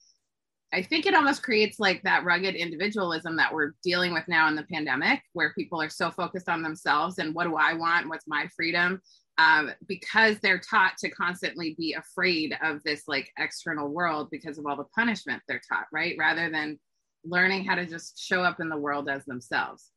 I 0.73 0.81
think 0.81 1.05
it 1.05 1.13
almost 1.13 1.41
creates 1.41 1.79
like 1.79 2.03
that 2.03 2.25
rugged 2.25 2.55
individualism 2.55 3.37
that 3.37 3.53
we're 3.53 3.71
dealing 3.81 4.13
with 4.13 4.27
now 4.27 4.49
in 4.49 4.55
the 4.55 4.63
pandemic, 4.63 5.21
where 5.31 5.53
people 5.53 5.81
are 5.81 5.89
so 5.89 6.11
focused 6.11 6.49
on 6.49 6.61
themselves 6.61 7.17
and 7.17 7.33
what 7.33 7.45
do 7.45 7.55
I 7.55 7.73
want? 7.73 8.09
What's 8.09 8.27
my 8.27 8.47
freedom? 8.53 9.01
Um, 9.37 9.71
because 9.87 10.37
they're 10.39 10.59
taught 10.59 10.97
to 10.99 11.09
constantly 11.09 11.75
be 11.77 11.93
afraid 11.93 12.57
of 12.61 12.83
this 12.83 13.03
like 13.07 13.31
external 13.37 13.87
world 13.87 14.27
because 14.31 14.57
of 14.57 14.65
all 14.65 14.75
the 14.75 14.83
punishment 14.93 15.41
they're 15.47 15.61
taught, 15.71 15.85
right? 15.93 16.15
Rather 16.19 16.49
than 16.49 16.77
learning 17.23 17.63
how 17.63 17.75
to 17.75 17.85
just 17.85 18.19
show 18.19 18.43
up 18.43 18.59
in 18.59 18.67
the 18.67 18.77
world 18.77 19.07
as 19.07 19.23
themselves. 19.23 19.91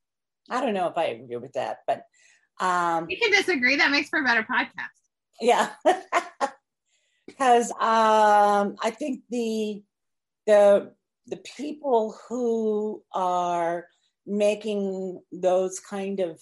I 0.48 0.60
don't 0.60 0.74
know 0.74 0.86
if 0.86 0.96
I 0.96 1.06
agree 1.06 1.36
with 1.36 1.52
that, 1.54 1.78
but 1.88 2.04
um, 2.60 3.06
we 3.06 3.16
can 3.16 3.30
disagree. 3.30 3.76
That 3.76 3.90
makes 3.90 4.08
for 4.08 4.20
a 4.20 4.24
better 4.24 4.42
podcast. 4.42 4.88
Yeah, 5.40 5.70
because 7.26 7.70
um, 7.72 8.76
I 8.82 8.90
think 8.90 9.22
the 9.30 9.82
the 10.46 10.92
the 11.26 11.36
people 11.56 12.18
who 12.28 13.02
are 13.12 13.86
making 14.26 15.20
those 15.32 15.80
kind 15.80 16.20
of 16.20 16.40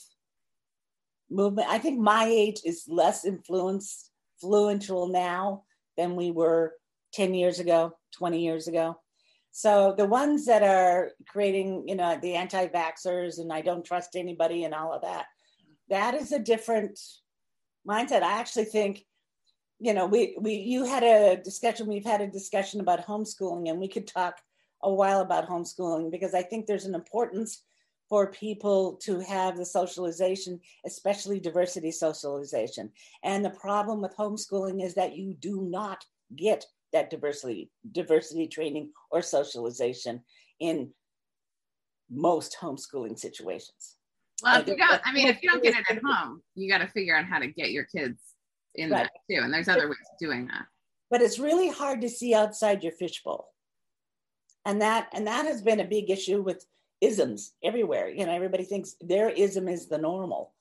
movement, 1.30 1.68
I 1.68 1.78
think 1.78 2.00
my 2.00 2.24
age 2.24 2.60
is 2.64 2.84
less 2.88 3.24
influence 3.24 4.10
influential 4.42 5.08
now 5.08 5.62
than 5.96 6.14
we 6.14 6.30
were 6.30 6.74
10 7.14 7.34
years 7.34 7.58
ago, 7.58 7.96
20 8.18 8.42
years 8.42 8.68
ago. 8.68 8.98
So 9.50 9.94
the 9.96 10.04
ones 10.04 10.44
that 10.44 10.62
are 10.62 11.12
creating, 11.26 11.88
you 11.88 11.94
know, 11.94 12.18
the 12.20 12.34
anti-vaxxers 12.34 13.38
and 13.38 13.50
I 13.50 13.62
don't 13.62 13.84
trust 13.84 14.14
anybody 14.14 14.64
and 14.64 14.74
all 14.74 14.92
of 14.92 15.00
that, 15.02 15.24
that 15.88 16.14
is 16.14 16.32
a 16.32 16.38
different 16.38 16.98
mindset. 17.88 18.22
I 18.22 18.38
actually 18.38 18.64
think, 18.64 19.04
you 19.78 19.94
know, 19.94 20.06
we 20.06 20.36
we 20.40 20.54
you 20.54 20.84
had 20.84 21.02
a 21.02 21.36
discussion, 21.36 21.86
we've 21.86 22.04
had 22.04 22.20
a 22.20 22.26
discussion 22.26 22.80
about 22.80 23.06
homeschooling, 23.06 23.68
and 23.70 23.78
we 23.78 23.88
could 23.88 24.06
talk 24.06 24.40
a 24.82 24.92
while 24.92 25.20
about 25.20 25.48
homeschooling 25.48 26.10
because 26.10 26.34
I 26.34 26.42
think 26.42 26.66
there's 26.66 26.84
an 26.84 26.94
importance 26.94 27.62
for 28.08 28.30
people 28.30 28.94
to 29.02 29.18
have 29.20 29.56
the 29.56 29.66
socialization, 29.66 30.60
especially 30.84 31.40
diversity 31.40 31.90
socialization. 31.90 32.90
And 33.24 33.44
the 33.44 33.50
problem 33.50 34.00
with 34.00 34.16
homeschooling 34.16 34.84
is 34.84 34.94
that 34.94 35.16
you 35.16 35.34
do 35.34 35.62
not 35.62 36.04
get 36.36 36.64
that 36.92 37.10
diversity 37.10 37.70
diversity 37.92 38.46
training 38.46 38.90
or 39.10 39.22
socialization 39.22 40.22
in 40.60 40.90
most 42.10 42.56
homeschooling 42.60 43.18
situations. 43.18 43.95
Well, 44.42 44.60
if 44.60 44.66
you 44.66 44.76
don't, 44.76 45.00
I 45.04 45.12
mean, 45.12 45.28
if 45.28 45.42
you 45.42 45.50
don't 45.50 45.62
get 45.62 45.74
it 45.74 45.84
at 45.90 46.02
home, 46.02 46.42
you 46.54 46.70
got 46.70 46.78
to 46.78 46.88
figure 46.88 47.16
out 47.16 47.24
how 47.24 47.38
to 47.38 47.46
get 47.46 47.70
your 47.70 47.84
kids 47.84 48.20
in 48.74 48.90
right. 48.90 49.04
that 49.04 49.12
too. 49.30 49.42
And 49.42 49.52
there's 49.52 49.68
other 49.68 49.88
ways 49.88 49.98
of 50.12 50.18
doing 50.18 50.46
that. 50.48 50.66
But 51.10 51.22
it's 51.22 51.38
really 51.38 51.70
hard 51.70 52.00
to 52.02 52.08
see 52.08 52.34
outside 52.34 52.82
your 52.82 52.92
fishbowl. 52.92 53.52
And 54.66 54.82
that 54.82 55.08
and 55.14 55.26
that 55.26 55.46
has 55.46 55.62
been 55.62 55.80
a 55.80 55.84
big 55.84 56.10
issue 56.10 56.42
with 56.42 56.66
isms 57.00 57.52
everywhere. 57.62 58.08
You 58.08 58.26
know, 58.26 58.32
everybody 58.32 58.64
thinks 58.64 58.96
their 59.00 59.30
ism 59.30 59.68
is 59.68 59.88
the 59.88 59.98
normal. 59.98 60.52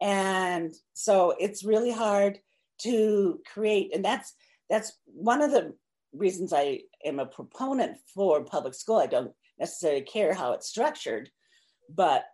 And 0.00 0.72
so 0.94 1.34
it's 1.38 1.64
really 1.64 1.90
hard 1.90 2.38
to 2.82 3.40
create, 3.52 3.94
and 3.94 4.04
that's 4.04 4.34
that's 4.70 4.92
one 5.06 5.42
of 5.42 5.50
the 5.50 5.74
reasons 6.12 6.52
I 6.52 6.80
am 7.04 7.18
a 7.18 7.26
proponent 7.26 7.98
for 8.14 8.44
public 8.44 8.74
school. 8.74 8.96
I 8.96 9.06
don't 9.06 9.32
necessarily 9.58 10.02
care 10.02 10.32
how 10.34 10.52
it's 10.52 10.68
structured, 10.68 11.30
but 11.88 12.24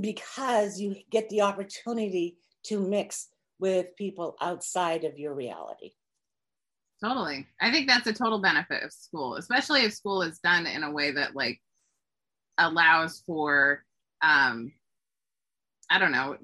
because 0.00 0.80
you 0.80 0.96
get 1.10 1.28
the 1.28 1.42
opportunity 1.42 2.38
to 2.64 2.80
mix 2.80 3.28
with 3.58 3.96
people 3.96 4.36
outside 4.40 5.04
of 5.04 5.18
your 5.18 5.34
reality. 5.34 5.92
Totally. 7.02 7.46
I 7.60 7.70
think 7.70 7.88
that's 7.88 8.06
a 8.06 8.12
total 8.12 8.40
benefit 8.40 8.82
of 8.82 8.92
school, 8.92 9.36
especially 9.36 9.82
if 9.82 9.92
school 9.92 10.22
is 10.22 10.38
done 10.38 10.66
in 10.66 10.82
a 10.82 10.90
way 10.90 11.10
that 11.10 11.34
like 11.34 11.60
allows 12.58 13.22
for 13.26 13.84
um 14.22 14.72
I 15.90 15.98
don't 15.98 16.12
know, 16.12 16.38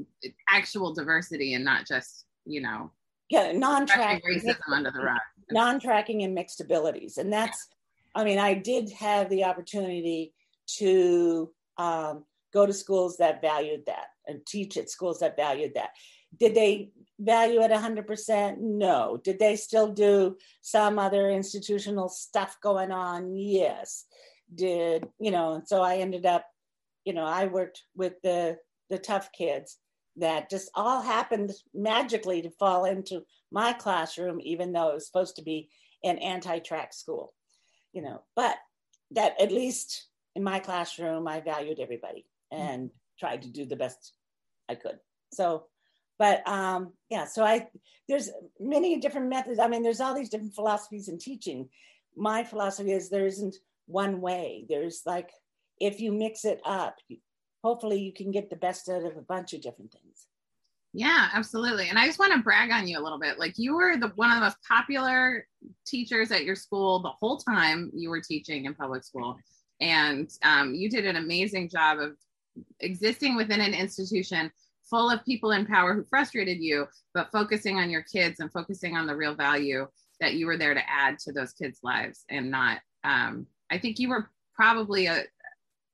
actual 0.50 0.92
diversity 0.92 1.54
and 1.54 1.64
not 1.64 1.86
just, 1.86 2.26
you 2.44 2.60
know, 2.60 2.90
yeah, 3.30 3.52
non-tracking 3.52 4.20
racism 4.28 4.58
under 4.70 4.90
the 4.90 5.00
rug. 5.00 5.18
Non-tracking 5.50 6.22
and 6.22 6.34
mixed 6.34 6.60
abilities. 6.60 7.16
And 7.16 7.32
that's 7.32 7.68
I 8.14 8.24
mean, 8.24 8.38
I 8.38 8.54
did 8.54 8.90
have 8.92 9.30
the 9.30 9.44
opportunity 9.44 10.34
to 10.78 11.50
um, 11.78 12.24
go 12.52 12.66
to 12.66 12.72
schools 12.72 13.16
that 13.18 13.40
valued 13.40 13.86
that 13.86 14.06
and 14.26 14.44
teach 14.46 14.76
at 14.76 14.90
schools 14.90 15.20
that 15.20 15.36
valued 15.36 15.74
that. 15.74 15.90
Did 16.38 16.54
they 16.54 16.90
value 17.18 17.60
it 17.60 17.70
100%? 17.70 18.58
No. 18.58 19.20
Did 19.22 19.38
they 19.38 19.56
still 19.56 19.88
do 19.88 20.36
some 20.60 20.98
other 20.98 21.30
institutional 21.30 22.08
stuff 22.08 22.56
going 22.62 22.92
on? 22.92 23.34
Yes 23.34 24.06
did 24.54 25.06
you 25.18 25.30
know 25.30 25.54
and 25.54 25.68
so 25.68 25.82
i 25.82 25.96
ended 25.96 26.26
up 26.26 26.44
you 27.04 27.12
know 27.12 27.24
i 27.24 27.46
worked 27.46 27.84
with 27.94 28.14
the 28.22 28.56
the 28.88 28.98
tough 28.98 29.30
kids 29.32 29.78
that 30.16 30.50
just 30.50 30.70
all 30.74 31.00
happened 31.00 31.52
magically 31.72 32.42
to 32.42 32.50
fall 32.50 32.84
into 32.84 33.22
my 33.52 33.72
classroom 33.72 34.40
even 34.42 34.72
though 34.72 34.90
it 34.90 34.94
was 34.94 35.06
supposed 35.06 35.36
to 35.36 35.42
be 35.42 35.68
an 36.02 36.18
anti-track 36.18 36.92
school 36.92 37.32
you 37.92 38.02
know 38.02 38.22
but 38.34 38.56
that 39.12 39.40
at 39.40 39.52
least 39.52 40.08
in 40.34 40.42
my 40.42 40.58
classroom 40.58 41.28
i 41.28 41.40
valued 41.40 41.78
everybody 41.78 42.26
and 42.52 42.90
tried 43.18 43.42
to 43.42 43.48
do 43.48 43.64
the 43.64 43.76
best 43.76 44.14
i 44.68 44.74
could 44.74 44.98
so 45.32 45.64
but 46.18 46.46
um 46.48 46.92
yeah 47.10 47.24
so 47.24 47.44
i 47.44 47.66
there's 48.08 48.30
many 48.58 48.98
different 48.98 49.28
methods 49.28 49.58
i 49.58 49.68
mean 49.68 49.82
there's 49.82 50.00
all 50.00 50.14
these 50.14 50.30
different 50.30 50.54
philosophies 50.54 51.08
in 51.08 51.18
teaching 51.18 51.68
my 52.16 52.44
philosophy 52.44 52.92
is 52.92 53.08
there 53.08 53.26
isn't 53.26 53.56
one 53.86 54.20
way. 54.20 54.66
There's 54.68 55.02
like, 55.06 55.30
if 55.80 56.00
you 56.00 56.12
mix 56.12 56.44
it 56.44 56.60
up, 56.64 56.96
hopefully 57.62 58.00
you 58.00 58.12
can 58.12 58.30
get 58.30 58.50
the 58.50 58.56
best 58.56 58.88
out 58.88 59.04
of 59.04 59.16
a 59.16 59.22
bunch 59.22 59.52
of 59.52 59.62
different 59.62 59.92
things. 59.92 60.26
Yeah, 60.92 61.28
absolutely. 61.32 61.88
And 61.88 61.98
I 61.98 62.06
just 62.06 62.18
want 62.18 62.32
to 62.32 62.42
brag 62.42 62.70
on 62.72 62.88
you 62.88 62.98
a 62.98 63.02
little 63.02 63.18
bit. 63.18 63.38
Like 63.38 63.54
you 63.56 63.74
were 63.74 63.96
the 63.96 64.08
one 64.16 64.30
of 64.30 64.36
the 64.36 64.44
most 64.44 64.56
popular 64.66 65.46
teachers 65.86 66.32
at 66.32 66.44
your 66.44 66.56
school 66.56 67.00
the 67.00 67.12
whole 67.20 67.38
time 67.38 67.90
you 67.94 68.10
were 68.10 68.20
teaching 68.20 68.64
in 68.64 68.74
public 68.74 69.04
school. 69.04 69.36
And 69.80 70.28
um, 70.42 70.74
you 70.74 70.90
did 70.90 71.06
an 71.06 71.16
amazing 71.16 71.68
job 71.68 72.00
of 72.00 72.16
existing 72.80 73.36
within 73.36 73.60
an 73.60 73.74
institution 73.74 74.50
full 74.88 75.10
of 75.10 75.24
people 75.24 75.52
in 75.52 75.66
power 75.66 75.94
who 75.94 76.04
frustrated 76.10 76.58
you, 76.58 76.86
but 77.14 77.30
focusing 77.30 77.78
on 77.78 77.90
your 77.90 78.02
kids 78.02 78.40
and 78.40 78.52
focusing 78.52 78.96
on 78.96 79.06
the 79.06 79.14
real 79.14 79.34
value 79.34 79.86
that 80.20 80.34
you 80.34 80.46
were 80.46 80.56
there 80.56 80.74
to 80.74 80.90
add 80.90 81.18
to 81.18 81.32
those 81.32 81.52
kids' 81.52 81.80
lives 81.82 82.24
and 82.28 82.50
not 82.50 82.78
um, 83.04 83.46
I 83.70 83.78
think 83.78 83.98
you 83.98 84.08
were 84.08 84.30
probably 84.54 85.06
a, 85.06 85.24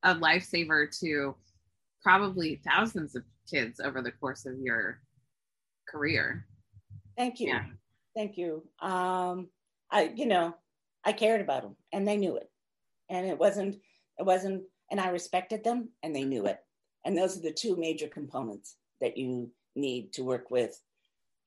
a 0.02 0.14
lifesaver 0.14 0.88
to 1.00 1.34
probably 2.02 2.60
thousands 2.66 3.14
of 3.14 3.22
kids 3.50 3.80
over 3.80 4.02
the 4.02 4.12
course 4.12 4.46
of 4.46 4.58
your 4.58 5.00
career. 5.88 6.46
Thank 7.16 7.40
you. 7.40 7.48
Yeah. 7.48 7.64
Thank 8.14 8.36
you. 8.36 8.62
Um, 8.80 9.48
I, 9.90 10.12
you 10.14 10.26
know, 10.26 10.54
I 11.04 11.12
cared 11.12 11.40
about 11.40 11.62
them 11.62 11.76
and 11.92 12.06
they 12.06 12.16
knew 12.16 12.36
it. 12.36 12.50
And 13.08 13.26
it 13.26 13.38
wasn't, 13.38 13.76
it 14.18 14.24
wasn't, 14.24 14.64
and 14.90 15.00
I 15.00 15.08
respected 15.08 15.64
them 15.64 15.90
and 16.02 16.14
they 16.14 16.24
knew 16.24 16.46
it. 16.46 16.58
And 17.04 17.16
those 17.16 17.36
are 17.36 17.42
the 17.42 17.52
two 17.52 17.76
major 17.76 18.08
components 18.08 18.76
that 19.00 19.16
you 19.16 19.50
need 19.74 20.12
to 20.14 20.24
work 20.24 20.50
with 20.50 20.80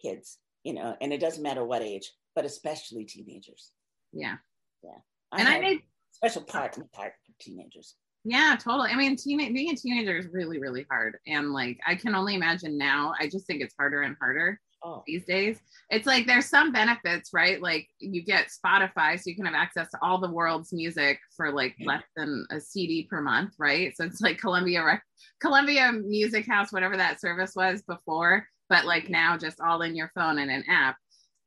kids, 0.02 0.38
you 0.64 0.74
know, 0.74 0.96
and 1.02 1.12
it 1.12 1.20
doesn't 1.20 1.44
matter 1.44 1.64
what 1.64 1.82
age, 1.82 2.12
but 2.36 2.46
especially 2.46 3.06
teenagers. 3.06 3.72
Yeah. 4.14 4.36
Yeah. 4.84 4.98
I 5.32 5.40
and 5.40 5.48
I 5.48 5.60
made 5.60 5.82
special 6.12 6.42
part 6.42 6.78
in 6.78 6.84
part 6.94 7.14
for 7.26 7.34
teenagers. 7.40 7.96
Yeah, 8.26 8.58
totally. 8.60 8.92
I 8.92 8.96
mean, 8.96 9.16
teen- 9.16 9.54
being 9.54 9.72
a 9.72 9.76
teenager 9.76 10.18
is 10.18 10.28
really, 10.32 10.60
really 10.60 10.86
hard. 10.90 11.18
And 11.28 11.52
like, 11.52 11.80
I 11.88 11.96
can 11.96 12.16
only 12.16 12.36
imagine 12.36 12.78
now, 12.78 13.14
I 13.20 13.28
just 13.28 13.48
think 13.48 13.62
it's 13.62 13.76
harder 13.78 14.02
and 14.02 14.16
harder 14.20 14.60
oh. 14.84 15.04
these 15.06 15.26
days. 15.26 15.60
It's 15.90 16.06
like 16.06 16.26
there's 16.26 16.46
some 16.46 16.72
benefits, 16.72 17.32
right? 17.34 17.62
Like, 17.62 17.88
you 18.00 18.24
get 18.24 18.48
Spotify, 18.48 19.18
so 19.18 19.24
you 19.30 19.36
can 19.36 19.46
have 19.46 19.56
access 19.56 19.90
to 19.92 20.00
all 20.02 20.20
the 20.20 20.32
world's 20.32 20.72
music 20.74 21.20
for 21.36 21.52
like 21.52 21.76
less 21.84 22.04
than 22.16 22.46
a 22.52 22.60
CD 22.60 23.08
per 23.10 23.22
month, 23.22 23.54
right? 23.58 23.96
So 23.96 24.06
it's 24.06 24.22
like 24.22 24.40
Columbia, 24.40 24.84
Rec- 24.84 25.04
Columbia 25.42 25.92
Music 25.92 26.46
House, 26.46 26.72
whatever 26.72 26.98
that 26.98 27.22
service 27.22 27.54
was 27.56 27.82
before, 27.84 28.46
but 28.70 28.86
like 28.86 29.10
now 29.10 29.38
just 29.38 29.60
all 29.62 29.82
in 29.82 29.96
your 29.96 30.12
phone 30.16 30.40
and 30.40 30.52
an 30.52 30.64
app. 30.70 30.98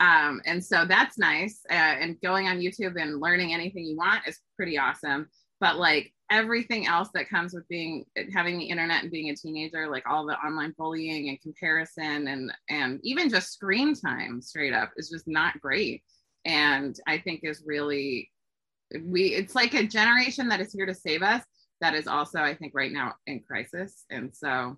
Um, 0.01 0.40
and 0.47 0.64
so 0.64 0.85
that's 0.85 1.16
nice. 1.16 1.61
Uh, 1.71 1.75
and 1.75 2.21
going 2.21 2.49
on 2.49 2.59
YouTube 2.59 3.01
and 3.01 3.21
learning 3.21 3.55
anything 3.55 3.85
you 3.85 3.97
want 3.97 4.27
is 4.27 4.40
pretty 4.57 4.77
awesome. 4.77 5.29
But 5.62 5.79
like 5.79 6.12
everything 6.29 6.88
else 6.88 7.11
that 7.14 7.29
comes 7.29 7.55
with 7.55 7.68
being 7.68 8.05
having 8.35 8.59
the 8.59 8.64
internet 8.64 9.05
and 9.05 9.12
being 9.12 9.31
a 9.31 9.37
teenager, 9.37 9.88
like 9.88 10.03
all 10.09 10.27
the 10.27 10.37
online 10.38 10.75
bullying 10.77 11.29
and 11.29 11.40
comparison 11.40 12.27
and 12.27 12.53
and 12.68 12.98
even 13.05 13.31
just 13.31 13.53
screen 13.53 13.94
time 13.94 14.42
straight 14.42 14.72
up 14.72 14.90
is 14.96 15.09
just 15.09 15.29
not 15.29 15.61
great. 15.61 16.03
And 16.44 16.98
I 17.07 17.18
think 17.18 17.40
is 17.44 17.62
really 17.64 18.29
we 19.05 19.27
it's 19.35 19.55
like 19.55 19.75
a 19.75 19.87
generation 19.87 20.48
that 20.48 20.61
is 20.61 20.72
here 20.72 20.85
to 20.85 20.94
save 20.94 21.22
us 21.22 21.44
that 21.81 21.94
is 21.94 22.09
also 22.09 22.40
I 22.40 22.57
think 22.57 22.72
right 22.75 22.90
now 22.90 23.14
in 23.29 23.38
crisis. 23.38 24.05
And 24.11 24.35
so 24.35 24.77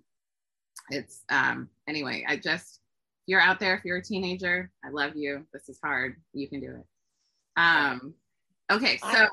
it's 0.91 1.23
um 1.29 1.67
anyway, 1.87 2.25
I 2.27 2.37
just 2.37 2.79
if 3.23 3.31
you're 3.31 3.41
out 3.41 3.59
there, 3.59 3.75
if 3.75 3.83
you're 3.85 3.97
a 3.97 4.03
teenager, 4.03 4.69
I 4.85 4.91
love 4.91 5.15
you. 5.15 5.47
This 5.51 5.67
is 5.67 5.79
hard. 5.83 6.17
You 6.33 6.47
can 6.47 6.59
do 6.59 6.75
it. 6.75 6.85
Um, 7.57 8.13
okay, 8.71 8.97
so 8.97 9.27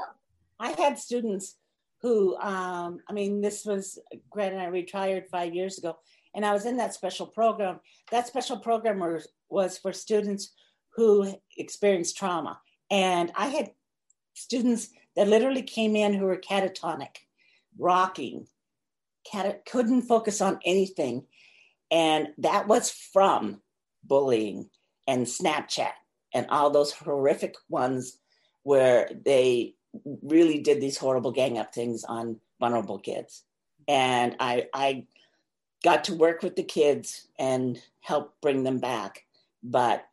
I, 0.63 0.71
had 0.71 0.99
students 0.99 1.57
who, 2.01 2.37
um, 2.37 2.99
I 3.09 3.13
mean, 3.13 3.41
this 3.41 3.65
was 3.65 3.99
Grant 4.31 4.55
and 4.55 4.63
I 4.63 4.67
retired 4.67 5.27
five 5.31 5.55
years 5.55 5.79
ago, 5.79 5.99
and 6.35 6.47
I 6.47 6.53
was 6.53 6.67
in 6.67 6.77
that 6.79 6.95
special 6.95 7.27
program. 7.27 7.81
That 8.11 8.27
special 8.27 8.59
program 8.59 9.01
was, 9.01 9.29
was 9.51 9.79
for 9.79 9.93
students 9.93 10.53
who 10.95 11.35
experienced 11.57 12.17
trauma. 12.17 12.61
And 12.91 13.33
I 13.35 13.47
had 13.47 13.71
students 14.35 14.89
that 15.17 15.29
literally 15.29 15.63
came 15.63 15.97
in 15.97 16.15
who 16.15 16.27
were 16.27 16.37
catatonic, 16.37 17.17
rocking, 17.79 18.47
cat- 19.31 19.65
couldn't 19.67 20.03
focus 20.03 20.41
on 20.41 20.61
anything. 20.65 21.27
And 21.91 22.29
that 22.39 22.69
was 22.69 22.91
from 22.91 23.61
bullying 24.05 24.71
and 25.07 25.27
Snapchat 25.27 25.93
and 26.35 26.47
all 26.49 26.71
those 26.71 26.93
horrific 26.93 27.55
ones 27.69 28.19
where 28.63 29.11
they 29.25 29.75
really 30.23 30.59
did 30.59 30.81
these 30.81 30.97
horrible 30.97 31.33
gang 31.33 31.59
up 31.59 31.75
things 31.75 32.05
on 32.05 32.41
vulnerable 32.61 32.99
kids. 32.99 33.45
And 33.89 34.37
I, 34.41 34.69
I 34.73 35.07
got 35.83 36.05
to 36.05 36.15
work 36.15 36.43
with 36.43 36.57
the 36.57 36.63
kids 36.63 37.27
and 37.39 37.81
help 38.01 38.35
bring 38.41 38.63
them 38.63 38.79
back. 38.79 39.25
But 39.63 40.07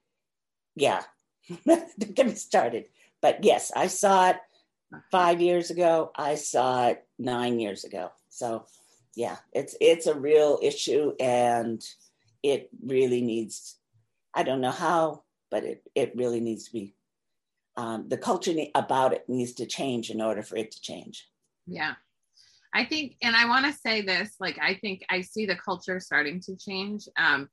yeah, 0.76 1.04
don't 1.66 2.16
get 2.16 2.26
me 2.26 2.36
started. 2.36 2.86
But 3.22 3.44
yes, 3.44 3.72
I 3.76 3.88
saw 3.88 4.30
it 4.30 4.38
five 5.12 5.42
years 5.42 5.70
ago. 5.70 6.12
I 6.16 6.36
saw 6.36 6.88
it 6.88 7.06
nine 7.18 7.60
years 7.60 7.84
ago. 7.84 8.12
So 8.30 8.66
yeah, 9.16 9.38
it's 9.54 9.76
it's 9.82 10.08
a 10.08 10.18
real 10.18 10.60
issue 10.62 11.14
and 11.20 11.84
it 12.44 12.70
really 12.84 13.22
needs 13.22 13.76
I 14.34 14.44
don't 14.44 14.62
know 14.62 14.72
how, 14.72 15.24
but 15.50 15.64
it, 15.64 15.84
it 15.96 16.16
really 16.16 16.40
needs 16.40 16.66
to 16.66 16.72
be 16.72 16.94
um, 17.80 18.10
the 18.10 18.18
culture 18.18 18.54
about 18.76 19.14
it 19.14 19.24
needs 19.28 19.54
to 19.54 19.66
change 19.66 20.06
in 20.10 20.20
order 20.22 20.44
for 20.44 20.58
it 20.58 20.70
to 20.72 20.82
change. 20.82 21.28
Yeah. 21.66 21.94
I 22.74 22.84
think, 22.84 23.16
and 23.22 23.36
I 23.36 23.46
want 23.48 23.66
to 23.66 23.80
say 23.86 24.02
this, 24.02 24.36
like, 24.40 24.58
I 24.62 24.74
think 24.82 24.98
I 25.10 25.22
see 25.22 25.46
the 25.46 25.56
culture 25.56 26.00
starting 26.00 26.42
to 26.42 26.58
change. 26.58 27.08
Um, 27.18 27.50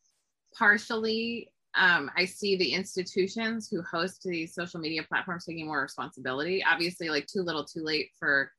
partially, 0.59 1.53
um, 1.75 2.11
I 2.17 2.25
see 2.25 2.57
the 2.57 2.73
institutions 2.73 3.69
who 3.71 3.83
host 3.83 4.23
these 4.25 4.53
social 4.53 4.81
media 4.81 5.03
platforms 5.11 5.45
taking 5.45 5.67
more 5.67 5.83
responsibility. 5.83 6.65
Obviously, 6.71 7.09
like, 7.09 7.27
too 7.27 7.43
little, 7.43 7.65
too 7.65 7.85
late 7.85 8.11
for 8.19 8.51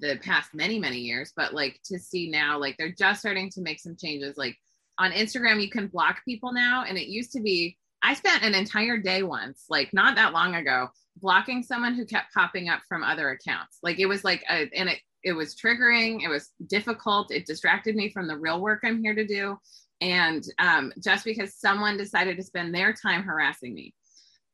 the 0.00 0.16
past 0.22 0.54
many, 0.54 0.78
many 0.78 0.98
years, 0.98 1.32
but 1.34 1.54
like 1.54 1.80
to 1.86 1.98
see 1.98 2.30
now, 2.30 2.58
like, 2.58 2.76
they're 2.76 2.92
just 2.92 3.20
starting 3.20 3.50
to 3.50 3.62
make 3.62 3.80
some 3.80 3.96
changes. 3.96 4.38
Like, 4.38 4.56
on 4.98 5.10
Instagram, 5.10 5.60
you 5.60 5.70
can 5.70 5.88
block 5.88 6.16
people 6.24 6.52
now, 6.52 6.84
and 6.86 6.96
it 6.96 7.08
used 7.08 7.32
to 7.32 7.40
be 7.40 7.76
I 8.02 8.14
spent 8.14 8.44
an 8.44 8.54
entire 8.54 8.98
day 8.98 9.22
once, 9.22 9.64
like 9.68 9.92
not 9.92 10.16
that 10.16 10.32
long 10.32 10.54
ago, 10.54 10.88
blocking 11.16 11.62
someone 11.62 11.94
who 11.94 12.06
kept 12.06 12.32
popping 12.32 12.68
up 12.68 12.80
from 12.88 13.02
other 13.02 13.30
accounts. 13.30 13.78
Like 13.82 13.98
it 13.98 14.06
was 14.06 14.24
like, 14.24 14.44
a, 14.48 14.68
and 14.74 14.88
it, 14.88 15.00
it 15.24 15.32
was 15.32 15.56
triggering. 15.56 16.22
It 16.22 16.28
was 16.28 16.50
difficult. 16.66 17.32
It 17.32 17.46
distracted 17.46 17.96
me 17.96 18.10
from 18.10 18.28
the 18.28 18.36
real 18.36 18.60
work 18.60 18.80
I'm 18.84 19.02
here 19.02 19.14
to 19.14 19.26
do. 19.26 19.58
And 20.00 20.44
um, 20.60 20.92
just 21.02 21.24
because 21.24 21.56
someone 21.56 21.96
decided 21.96 22.36
to 22.36 22.42
spend 22.44 22.72
their 22.72 22.92
time 22.92 23.24
harassing 23.24 23.74
me. 23.74 23.94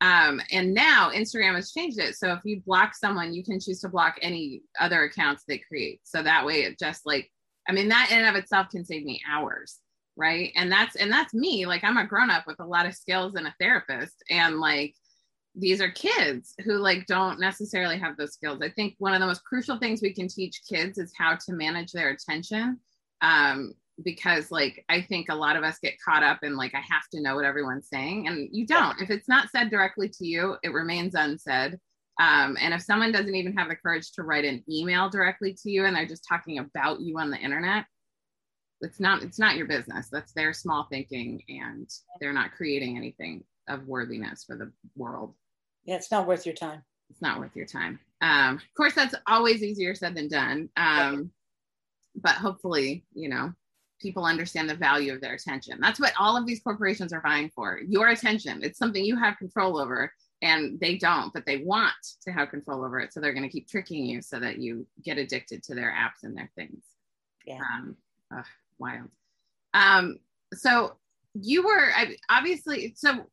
Um, 0.01 0.41
and 0.51 0.75
now 0.75 1.11
Instagram 1.15 1.55
has 1.55 1.73
changed 1.73 1.99
it. 1.99 2.17
So 2.17 2.33
if 2.33 2.41
you 2.45 2.61
block 2.61 2.95
someone, 2.95 3.35
you 3.35 3.45
can 3.45 3.61
choose 3.61 3.81
to 3.81 3.89
block 3.89 4.17
any 4.23 4.63
other 4.81 5.05
accounts 5.05 5.45
they 5.47 5.59
create. 5.59 6.01
So 6.05 6.23
that 6.23 6.47
way 6.47 6.63
it 6.63 6.79
just 6.79 7.07
like, 7.07 7.31
I 7.69 7.73
mean, 7.73 7.89
that 7.89 8.09
in 8.11 8.19
and 8.19 8.29
of 8.29 8.43
itself 8.43 8.69
can 8.71 8.85
save 8.85 9.05
me 9.05 9.21
hours 9.31 9.79
right? 10.17 10.53
And 10.57 10.71
that's 10.71 10.97
and 10.97 11.11
that's 11.11 11.35
me 11.35 11.67
like 11.67 11.83
i'm 11.83 11.97
a 11.97 12.07
grown 12.07 12.31
up 12.31 12.47
with 12.47 12.61
a 12.61 12.67
lot 12.67 12.87
of 12.87 12.95
skills 12.95 13.35
and 13.35 13.47
a 13.47 13.55
therapist 13.59 14.23
and 14.31 14.61
like 14.61 14.95
these 15.55 15.81
are 15.81 15.91
kids 15.91 16.55
who 16.65 16.79
like 16.79 17.07
don't 17.07 17.39
necessarily 17.39 17.97
have 17.97 18.17
those 18.17 18.33
skills. 18.33 18.61
I 18.61 18.71
think 18.71 18.97
one 18.99 19.15
of 19.15 19.21
the 19.21 19.27
most 19.27 19.45
crucial 19.45 19.79
things 19.79 20.03
we 20.03 20.13
can 20.13 20.27
teach 20.27 20.63
kids 20.69 20.99
is 20.99 21.13
how 21.17 21.37
to 21.37 21.53
manage 21.53 21.93
their 21.93 22.11
attention 22.11 22.81
um, 23.21 23.75
because 24.05 24.51
like 24.51 24.85
i 24.89 25.01
think 25.01 25.29
a 25.29 25.35
lot 25.35 25.55
of 25.55 25.63
us 25.63 25.79
get 25.81 25.95
caught 26.05 26.25
up 26.25 26.41
in 26.43 26.57
like 26.57 26.75
i 26.75 26.81
have 26.81 27.07
to 27.13 27.21
know 27.21 27.37
what 27.37 27.45
everyone's 27.45 27.89
saying 27.89 28.27
and 28.27 28.49
you 28.51 28.67
don't. 28.67 29.01
If 29.01 29.11
it's 29.11 29.29
not 29.29 29.51
said 29.51 29.71
directly 29.71 30.09
to 30.09 30.27
you 30.27 30.57
it 30.63 30.73
remains 30.73 31.15
unsaid. 31.15 31.79
Um, 32.21 32.57
and 32.61 32.73
if 32.73 32.83
someone 32.83 33.13
doesn't 33.13 33.35
even 33.35 33.57
have 33.57 33.69
the 33.69 33.77
courage 33.77 34.13
to 34.13 34.23
write 34.23 34.45
an 34.45 34.63
email 34.69 35.09
directly 35.09 35.57
to 35.63 35.71
you 35.71 35.85
and 35.85 35.95
they're 35.95 36.07
just 36.07 36.27
talking 36.29 36.59
about 36.59 37.01
you 37.01 37.19
on 37.19 37.31
the 37.31 37.39
internet 37.39 37.85
it's 38.81 39.01
not 39.01 39.23
it's 39.23 39.39
not 39.39 39.57
your 39.57 39.67
business. 39.67 40.09
That's 40.11 40.33
their 40.33 40.53
small 40.53 40.87
thinking 40.91 41.43
and 41.49 41.89
they're 42.21 42.33
not 42.33 42.53
creating 42.53 42.97
anything 42.97 43.45
of 43.69 43.87
worthiness 43.87 44.45
for 44.45 44.57
the 44.57 44.71
world. 44.97 45.35
Yeah 45.85 45.97
it's 45.97 46.11
not 46.11 46.27
worth 46.27 46.47
your 46.47 46.55
time. 46.55 46.83
It's 47.11 47.23
not 47.23 47.39
worth 47.39 47.55
your 47.55 47.67
time. 47.67 47.99
Um, 48.21 48.57
of 48.57 48.75
course 48.77 48.95
that's 48.95 49.15
always 49.27 49.63
easier 49.63 49.95
said 49.95 50.15
than 50.15 50.29
done. 50.29 50.69
Um, 50.77 51.31
but 52.17 52.33
hopefully 52.33 53.05
you 53.15 53.29
know 53.29 53.53
people 54.01 54.25
understand 54.25 54.69
the 54.69 54.75
value 54.75 55.13
of 55.15 55.21
their 55.21 55.35
attention. 55.35 55.79
That's 55.81 56.01
what 56.01 56.13
all 56.19 56.37
of 56.37 56.47
these 56.47 56.61
corporations 56.61 57.13
are 57.13 57.23
vying 57.23 57.51
for 57.55 57.81
your 57.87 58.09
attention. 58.09 58.61
It's 58.63 58.79
something 58.79 59.05
you 59.05 59.17
have 59.17 59.39
control 59.39 59.79
over 59.79 60.13
and 60.43 60.79
they 60.81 60.99
don't 60.99 61.33
but 61.33 61.47
they 61.47 61.59
want 61.59 61.95
to 62.25 62.33
have 62.33 62.51
control 62.51 62.85
over 62.85 62.99
it. 63.01 63.13
So 63.13 63.21
they're 63.21 63.33
going 63.33 63.45
to 63.45 63.49
keep 63.49 63.69
tricking 63.69 64.05
you 64.05 64.21
so 64.21 64.39
that 64.41 64.59
you 64.59 64.87
get 65.03 65.17
addicted 65.17 65.63
to 65.65 65.75
their 65.75 65.91
apps 65.91 66.25
and 66.25 66.37
their 66.37 66.51
things. 66.55 66.85
Yeah. 67.47 67.61
Um, 67.61 67.97
wild. 68.79 69.09
Um, 69.73 70.19
so 70.55 70.97
you 71.35 71.65
were 71.65 71.91
obviously 72.31 72.95
so 72.97 73.27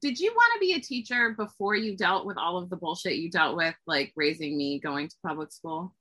did 0.00 0.18
you 0.18 0.32
want 0.32 0.54
to 0.54 0.60
be 0.60 0.72
a 0.72 0.80
teacher 0.80 1.34
before 1.36 1.74
you 1.74 1.94
dealt 1.94 2.24
with 2.24 2.38
all 2.38 2.56
of 2.56 2.70
the 2.70 2.76
bullshit 2.76 3.16
you 3.16 3.30
dealt 3.30 3.56
with 3.56 3.74
like 3.86 4.10
raising 4.16 4.56
me 4.56 4.80
going 4.80 5.08
to 5.08 5.16
public 5.24 5.52
school? 5.52 5.94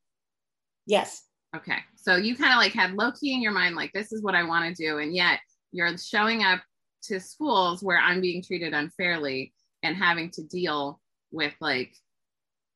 Yes. 0.85 1.23
Okay 1.55 1.79
so 2.01 2.15
you 2.15 2.35
kind 2.35 2.51
of 2.51 2.57
like 2.57 2.73
had 2.73 2.93
low 2.93 3.11
key 3.11 3.33
in 3.33 3.41
your 3.41 3.51
mind 3.51 3.75
like 3.75 3.91
this 3.93 4.11
is 4.11 4.23
what 4.23 4.35
i 4.35 4.43
want 4.43 4.65
to 4.65 4.83
do 4.83 4.97
and 4.99 5.13
yet 5.15 5.39
you're 5.71 5.97
showing 5.97 6.43
up 6.43 6.61
to 7.03 7.19
schools 7.19 7.83
where 7.83 7.99
i'm 7.99 8.21
being 8.21 8.41
treated 8.41 8.73
unfairly 8.73 9.53
and 9.83 9.95
having 9.95 10.29
to 10.31 10.43
deal 10.43 10.99
with 11.31 11.53
like 11.61 11.93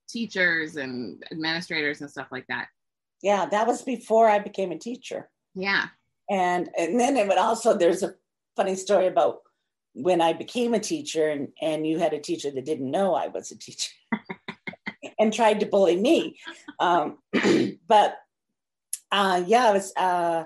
teachers 0.09 0.75
and 0.75 1.23
administrators 1.31 2.01
and 2.01 2.11
stuff 2.11 2.27
like 2.31 2.45
that. 2.47 2.67
Yeah 3.21 3.45
that 3.47 3.65
was 3.65 3.81
before 3.81 4.29
i 4.29 4.39
became 4.39 4.71
a 4.71 4.77
teacher 4.77 5.29
yeah. 5.55 5.87
And 6.29 6.69
and 6.77 6.99
then 6.99 7.17
it 7.17 7.27
would 7.27 7.37
also 7.37 7.77
there's 7.77 8.03
a 8.03 8.15
funny 8.55 8.75
story 8.75 9.07
about 9.07 9.39
when 9.93 10.21
I 10.21 10.33
became 10.33 10.73
a 10.73 10.79
teacher 10.79 11.29
and, 11.29 11.49
and 11.61 11.85
you 11.85 11.99
had 11.99 12.13
a 12.13 12.19
teacher 12.19 12.49
that 12.51 12.65
didn't 12.65 12.89
know 12.89 13.13
I 13.13 13.27
was 13.27 13.51
a 13.51 13.57
teacher 13.57 13.91
and 15.19 15.31
tried 15.31 15.59
to 15.59 15.65
bully 15.65 15.95
me. 15.95 16.39
Um, 16.79 17.19
but 17.87 18.17
uh, 19.11 19.43
yeah, 19.45 19.69
it 19.69 19.73
was 19.73 19.93
uh, 19.95 20.45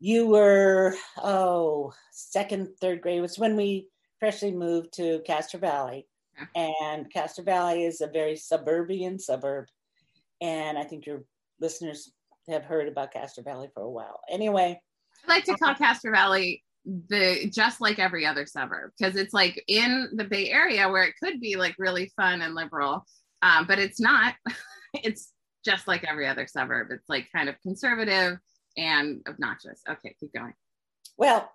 you 0.00 0.26
were 0.26 0.96
oh 1.18 1.92
second 2.10 2.68
third 2.80 3.00
grade 3.00 3.18
it 3.18 3.22
was 3.22 3.38
when 3.38 3.56
we 3.56 3.88
freshly 4.18 4.52
moved 4.52 4.92
to 4.94 5.20
Castro 5.26 5.60
Valley, 5.60 6.06
and 6.56 7.12
Castro 7.12 7.44
Valley 7.44 7.84
is 7.84 8.00
a 8.00 8.06
very 8.08 8.36
suburban 8.36 9.18
suburb, 9.18 9.66
and 10.40 10.76
I 10.76 10.84
think 10.84 11.06
your 11.06 11.22
listeners 11.60 12.12
have 12.48 12.64
heard 12.64 12.88
about 12.88 13.12
Castro 13.12 13.42
Valley 13.44 13.68
for 13.72 13.82
a 13.82 13.90
while. 13.90 14.20
Anyway, 14.30 14.80
I 15.26 15.32
like 15.32 15.44
to 15.44 15.56
call 15.56 15.74
Castro 15.74 16.12
Valley 16.12 16.62
the 16.84 17.48
just 17.52 17.80
like 17.80 17.98
every 17.98 18.26
other 18.26 18.44
suburb 18.44 18.90
because 18.98 19.14
it's 19.14 19.32
like 19.32 19.62
in 19.68 20.10
the 20.14 20.24
Bay 20.24 20.50
Area 20.50 20.88
where 20.88 21.04
it 21.04 21.14
could 21.22 21.40
be 21.40 21.56
like 21.56 21.76
really 21.78 22.10
fun 22.16 22.42
and 22.42 22.54
liberal, 22.54 23.04
um, 23.42 23.66
but 23.66 23.78
it's 23.78 24.00
not. 24.00 24.34
it's 24.94 25.32
just 25.64 25.86
like 25.86 26.04
every 26.04 26.26
other 26.26 26.46
suburb. 26.46 26.88
It's 26.90 27.08
like 27.08 27.28
kind 27.34 27.48
of 27.48 27.60
conservative 27.62 28.38
and 28.76 29.20
obnoxious. 29.28 29.80
Okay, 29.88 30.14
keep 30.18 30.32
going. 30.32 30.54
Well, 31.16 31.50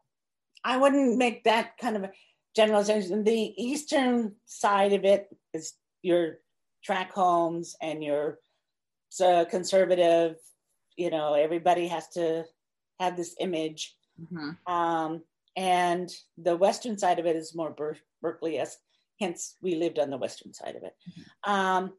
I 0.63 0.78
wouldn't 0.78 1.17
make 1.17 1.43
that 1.43 1.78
kind 1.78 1.97
of 1.97 2.04
a 2.04 2.12
generalization. 2.56 3.23
The 3.23 3.54
eastern 3.58 4.36
side 4.45 4.93
of 4.93 5.04
it 5.04 5.28
is 5.54 5.73
your 6.02 6.39
track 6.84 7.12
homes 7.12 7.76
and 7.82 8.04
your 8.04 8.39
uh, 9.23 9.45
conservative 9.45 10.36
you 10.97 11.10
know 11.10 11.33
everybody 11.33 11.88
has 11.88 12.07
to 12.10 12.45
have 12.99 13.15
this 13.15 13.36
image. 13.39 13.95
Mm-hmm. 14.19 14.73
um, 14.73 15.21
and 15.55 16.10
the 16.39 16.55
western 16.55 16.97
side 16.97 17.19
of 17.19 17.27
it 17.27 17.36
is 17.36 17.53
more 17.53 17.69
Ber- 17.69 17.97
berkeley-esque 18.19 18.79
hence 19.19 19.57
we 19.62 19.75
lived 19.75 19.99
on 19.99 20.10
the 20.10 20.17
western 20.17 20.53
side 20.53 20.75
of 20.75 20.81
it. 20.81 20.95
Mm-hmm. 21.07 21.51
um, 21.53 21.93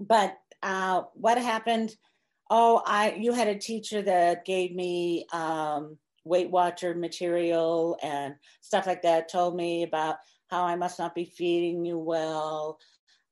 but 0.00 0.38
uh, 0.62 1.02
what 1.12 1.36
happened? 1.38 1.94
Oh 2.50 2.82
i 2.86 3.12
you 3.12 3.32
had 3.32 3.48
a 3.48 3.58
teacher 3.58 4.02
that 4.02 4.44
gave 4.44 4.74
me 4.74 5.26
um, 5.32 5.98
weight 6.24 6.50
watcher 6.50 6.94
material 6.94 7.98
and 8.02 8.34
stuff 8.60 8.86
like 8.86 9.02
that 9.02 9.30
told 9.30 9.56
me 9.56 9.82
about 9.82 10.16
how 10.50 10.64
i 10.64 10.76
must 10.76 10.98
not 10.98 11.14
be 11.14 11.24
feeding 11.24 11.84
you 11.84 11.98
well. 11.98 12.78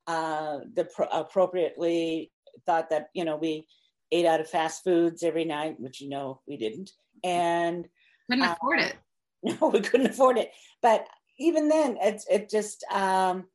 Uh, 0.07 0.59
the 0.75 0.85
pro- 0.85 1.07
appropriately 1.07 2.33
thought 2.67 2.91
that 2.91 3.09
you 3.15 3.25
know 3.25 3.37
we 3.37 3.67
ate 4.13 4.27
out 4.27 4.41
of 4.41 4.49
fast 4.49 4.85
foods 4.85 5.25
every 5.25 5.45
night, 5.45 5.81
which 5.81 6.01
you 6.01 6.09
know 6.09 6.41
we 6.47 6.57
didn't, 6.57 6.93
and 7.25 7.89
couldn't 8.31 8.45
uh, 8.45 8.53
afford 8.53 8.81
it. 8.81 8.95
No, 9.45 9.71
we 9.71 9.81
couldn't 9.81 10.07
afford 10.07 10.39
it. 10.39 10.53
But 10.83 11.09
even 11.37 11.69
then, 11.69 11.97
it 12.01 12.23
it 12.31 12.49
just 12.49 12.85
um, 12.93 13.47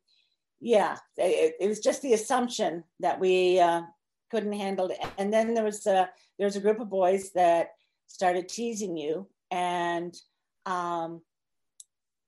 yeah, 0.59 0.97
it, 1.15 1.55
it 1.61 1.67
was 1.67 1.79
just 1.79 2.01
the 2.01 2.13
assumption 2.13 2.83
that 2.99 3.19
we 3.21 3.59
uh, 3.59 3.83
couldn't 4.29 4.51
handle 4.51 4.87
it. 4.87 4.99
And 5.17 5.31
then 5.31 5.53
there 5.53 5.63
was 5.63 5.85
a 5.85 6.09
there 6.37 6.45
was 6.45 6.57
a 6.57 6.61
group 6.61 6.81
of 6.81 6.89
boys 6.89 7.31
that 7.35 7.69
started 8.07 8.49
teasing 8.49 8.97
you, 8.97 9.27
and 9.51 10.13
um, 10.65 11.21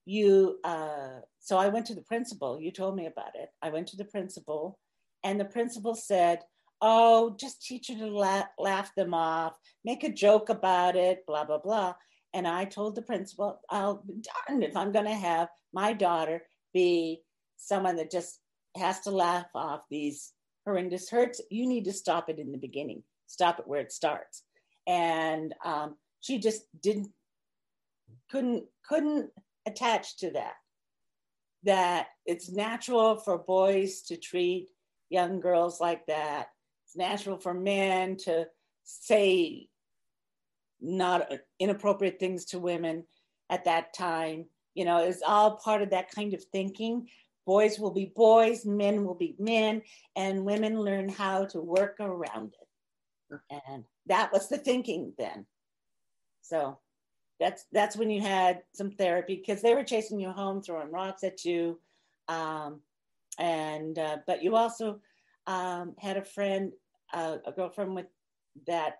you. 0.06 0.58
Uh, 0.64 1.20
so 1.40 1.58
I 1.58 1.68
went 1.68 1.86
to 1.86 1.94
the 1.94 2.02
principal. 2.02 2.60
You 2.60 2.70
told 2.70 2.96
me 2.96 3.06
about 3.06 3.34
it. 3.34 3.50
I 3.60 3.70
went 3.70 3.88
to 3.88 3.96
the 3.96 4.04
principal, 4.04 4.78
and 5.22 5.38
the 5.38 5.44
principal 5.44 5.94
said 5.94 6.40
oh, 6.80 7.36
just 7.38 7.64
teach 7.64 7.88
her 7.88 7.94
to 7.94 8.46
laugh, 8.58 8.94
them 8.94 9.14
off, 9.14 9.58
make 9.84 10.04
a 10.04 10.12
joke 10.12 10.48
about 10.48 10.96
it, 10.96 11.26
blah, 11.26 11.44
blah, 11.44 11.58
blah. 11.58 11.94
And 12.32 12.46
I 12.46 12.64
told 12.64 12.94
the 12.94 13.02
principal, 13.02 13.60
I'll 13.68 14.02
be 14.06 14.22
darned 14.48 14.64
if 14.64 14.76
I'm 14.76 14.92
going 14.92 15.06
to 15.06 15.14
have 15.14 15.48
my 15.72 15.92
daughter 15.92 16.42
be 16.72 17.22
someone 17.56 17.96
that 17.96 18.10
just 18.10 18.38
has 18.76 19.00
to 19.00 19.10
laugh 19.10 19.46
off 19.54 19.82
these 19.90 20.32
horrendous 20.64 21.10
hurts, 21.10 21.40
you 21.50 21.66
need 21.66 21.84
to 21.84 21.92
stop 21.92 22.28
it 22.28 22.38
in 22.38 22.52
the 22.52 22.58
beginning. 22.58 23.02
Stop 23.26 23.58
it 23.58 23.66
where 23.66 23.80
it 23.80 23.92
starts. 23.92 24.42
And 24.86 25.54
um, 25.64 25.96
she 26.20 26.38
just 26.38 26.62
didn't, 26.80 27.10
couldn't, 28.30 28.64
couldn't 28.88 29.30
attach 29.66 30.18
to 30.18 30.30
that. 30.32 30.54
That 31.64 32.06
it's 32.24 32.50
natural 32.50 33.16
for 33.16 33.36
boys 33.36 34.02
to 34.02 34.16
treat 34.16 34.68
young 35.10 35.40
girls 35.40 35.80
like 35.80 36.06
that. 36.06 36.48
It's 36.90 36.96
natural 36.96 37.38
for 37.38 37.54
men 37.54 38.16
to 38.24 38.48
say 38.82 39.68
not 40.80 41.30
inappropriate 41.60 42.18
things 42.18 42.46
to 42.46 42.58
women 42.58 43.04
at 43.48 43.64
that 43.66 43.94
time. 43.94 44.46
You 44.74 44.86
know, 44.86 44.98
it's 44.98 45.22
all 45.24 45.58
part 45.58 45.82
of 45.82 45.90
that 45.90 46.10
kind 46.10 46.34
of 46.34 46.42
thinking. 46.42 47.06
Boys 47.46 47.78
will 47.78 47.92
be 47.92 48.12
boys, 48.16 48.66
men 48.66 49.04
will 49.04 49.14
be 49.14 49.36
men, 49.38 49.82
and 50.16 50.44
women 50.44 50.80
learn 50.80 51.08
how 51.08 51.44
to 51.46 51.60
work 51.60 51.98
around 52.00 52.54
it. 52.60 53.40
And 53.68 53.84
that 54.06 54.32
was 54.32 54.48
the 54.48 54.58
thinking 54.58 55.12
then. 55.16 55.46
So 56.42 56.80
that's 57.38 57.66
that's 57.70 57.96
when 57.96 58.10
you 58.10 58.20
had 58.20 58.62
some 58.74 58.90
therapy 58.90 59.36
because 59.36 59.62
they 59.62 59.76
were 59.76 59.84
chasing 59.84 60.18
you 60.18 60.30
home, 60.30 60.60
throwing 60.60 60.90
rocks 60.90 61.22
at 61.22 61.44
you, 61.44 61.78
um, 62.26 62.80
and 63.38 63.96
uh, 63.96 64.18
but 64.26 64.42
you 64.42 64.56
also 64.56 65.00
um, 65.50 65.94
had 65.98 66.16
a 66.16 66.24
friend, 66.24 66.72
uh, 67.12 67.38
a 67.44 67.52
girlfriend 67.52 67.96
with 67.96 68.06
that 68.68 68.98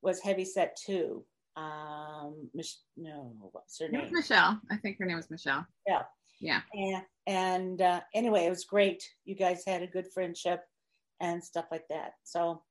was 0.00 0.20
heavy 0.20 0.44
set 0.44 0.76
too. 0.76 1.24
Um, 1.56 2.48
Mich- 2.54 2.82
no, 2.96 3.34
what's 3.50 3.80
her 3.80 3.88
name? 3.88 4.08
Michelle. 4.12 4.60
I 4.70 4.76
think 4.76 4.98
her 4.98 5.06
name 5.06 5.16
was 5.16 5.30
Michelle. 5.30 5.66
Yeah. 5.86 6.02
Yeah. 6.40 6.60
And, 6.72 7.02
and 7.26 7.82
uh, 7.82 8.00
anyway, 8.14 8.46
it 8.46 8.50
was 8.50 8.64
great. 8.64 9.02
You 9.24 9.34
guys 9.34 9.64
had 9.66 9.82
a 9.82 9.86
good 9.86 10.06
friendship 10.14 10.60
and 11.20 11.42
stuff 11.42 11.66
like 11.70 11.84
that. 11.90 12.12
So, 12.22 12.62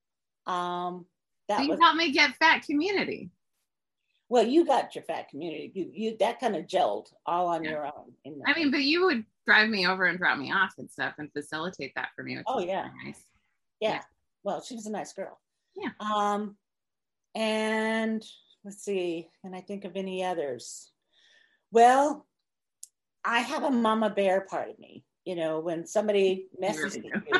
um, 0.47 1.05
that 1.47 1.57
so 1.57 1.63
you 1.63 1.69
was, 1.71 1.79
helped 1.79 1.97
me 1.97 2.11
get 2.11 2.35
fat 2.35 2.63
community. 2.63 3.29
Well, 4.31 4.47
you 4.47 4.65
got 4.65 4.95
your 4.95 5.03
fat 5.03 5.27
community. 5.27 5.69
You, 5.75 5.91
you 5.93 6.17
that 6.21 6.39
kind 6.39 6.55
of 6.55 6.65
gelled 6.65 7.07
all 7.25 7.47
on 7.47 7.65
Yeah. 7.65 7.71
your 7.71 7.85
own. 7.85 8.13
in. 8.23 8.41
I 8.47 8.53
mean, 8.57 8.71
but 8.71 8.79
you 8.81 9.03
would 9.03 9.25
drive 9.45 9.67
me 9.67 9.85
over 9.85 10.05
and 10.05 10.17
drop 10.17 10.37
me 10.37 10.53
off 10.53 10.71
and 10.77 10.89
stuff 10.89 11.15
and 11.17 11.29
facilitate 11.33 11.91
that 11.97 12.11
for 12.15 12.23
me. 12.23 12.37
Which 12.37 12.45
Oh, 12.47 12.61
yeah. 12.61 12.87
nice. 13.03 13.25
yeah. 13.81 13.89
yeah. 13.95 14.01
Well, 14.45 14.61
she 14.61 14.73
was 14.73 14.85
a 14.85 14.89
nice 14.89 15.11
girl. 15.11 15.37
Yeah. 15.75 15.89
Um, 15.99 16.55
and 17.35 18.23
let's 18.63 18.81
see, 18.85 19.27
can 19.43 19.53
I 19.53 19.59
think 19.59 19.83
of 19.83 19.97
any 19.97 20.23
others? 20.23 20.91
Well, 21.73 22.25
I 23.25 23.39
have 23.39 23.63
a 23.63 23.69
mama 23.71 24.11
bear 24.11 24.41
part 24.49 24.69
of 24.69 24.79
me. 24.79 25.03
You 25.25 25.35
know, 25.35 25.59
when 25.59 25.85
somebody 25.85 26.47
messes 26.57 26.95
really 26.95 27.11
with 27.11 27.25
me, 27.33 27.39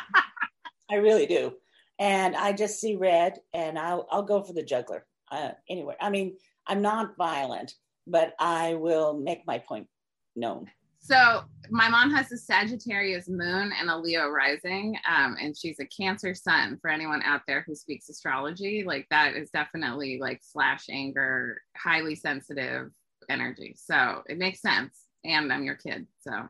I 0.90 0.94
really 0.94 1.26
do. 1.26 1.52
And 1.98 2.34
I 2.34 2.54
just 2.54 2.80
see 2.80 2.96
red 2.96 3.38
and 3.52 3.78
I'll, 3.78 4.08
I'll 4.10 4.22
go 4.22 4.42
for 4.42 4.54
the 4.54 4.62
juggler 4.62 5.04
uh, 5.32 5.52
anyway. 5.68 5.96
I 6.00 6.10
mean, 6.10 6.36
I'm 6.66 6.82
not 6.82 7.16
violent, 7.16 7.74
but 8.06 8.34
I 8.38 8.74
will 8.74 9.18
make 9.18 9.46
my 9.46 9.58
point 9.58 9.88
known. 10.36 10.70
So 11.04 11.42
my 11.68 11.88
mom 11.88 12.12
has 12.12 12.30
a 12.30 12.36
Sagittarius 12.36 13.28
moon 13.28 13.72
and 13.78 13.90
a 13.90 13.96
Leo 13.96 14.28
rising, 14.28 14.96
um, 15.08 15.36
and 15.40 15.56
she's 15.56 15.80
a 15.80 15.86
Cancer 15.86 16.32
sun. 16.32 16.78
For 16.80 16.90
anyone 16.90 17.22
out 17.24 17.40
there 17.48 17.64
who 17.66 17.74
speaks 17.74 18.08
astrology, 18.08 18.84
like 18.86 19.08
that 19.10 19.34
is 19.34 19.50
definitely 19.50 20.18
like 20.20 20.40
slash 20.44 20.84
anger, 20.88 21.60
highly 21.76 22.14
sensitive 22.14 22.90
energy. 23.28 23.74
So 23.76 24.22
it 24.28 24.38
makes 24.38 24.62
sense. 24.62 25.06
And 25.24 25.52
I'm 25.52 25.64
your 25.64 25.74
kid, 25.74 26.06
so 26.20 26.48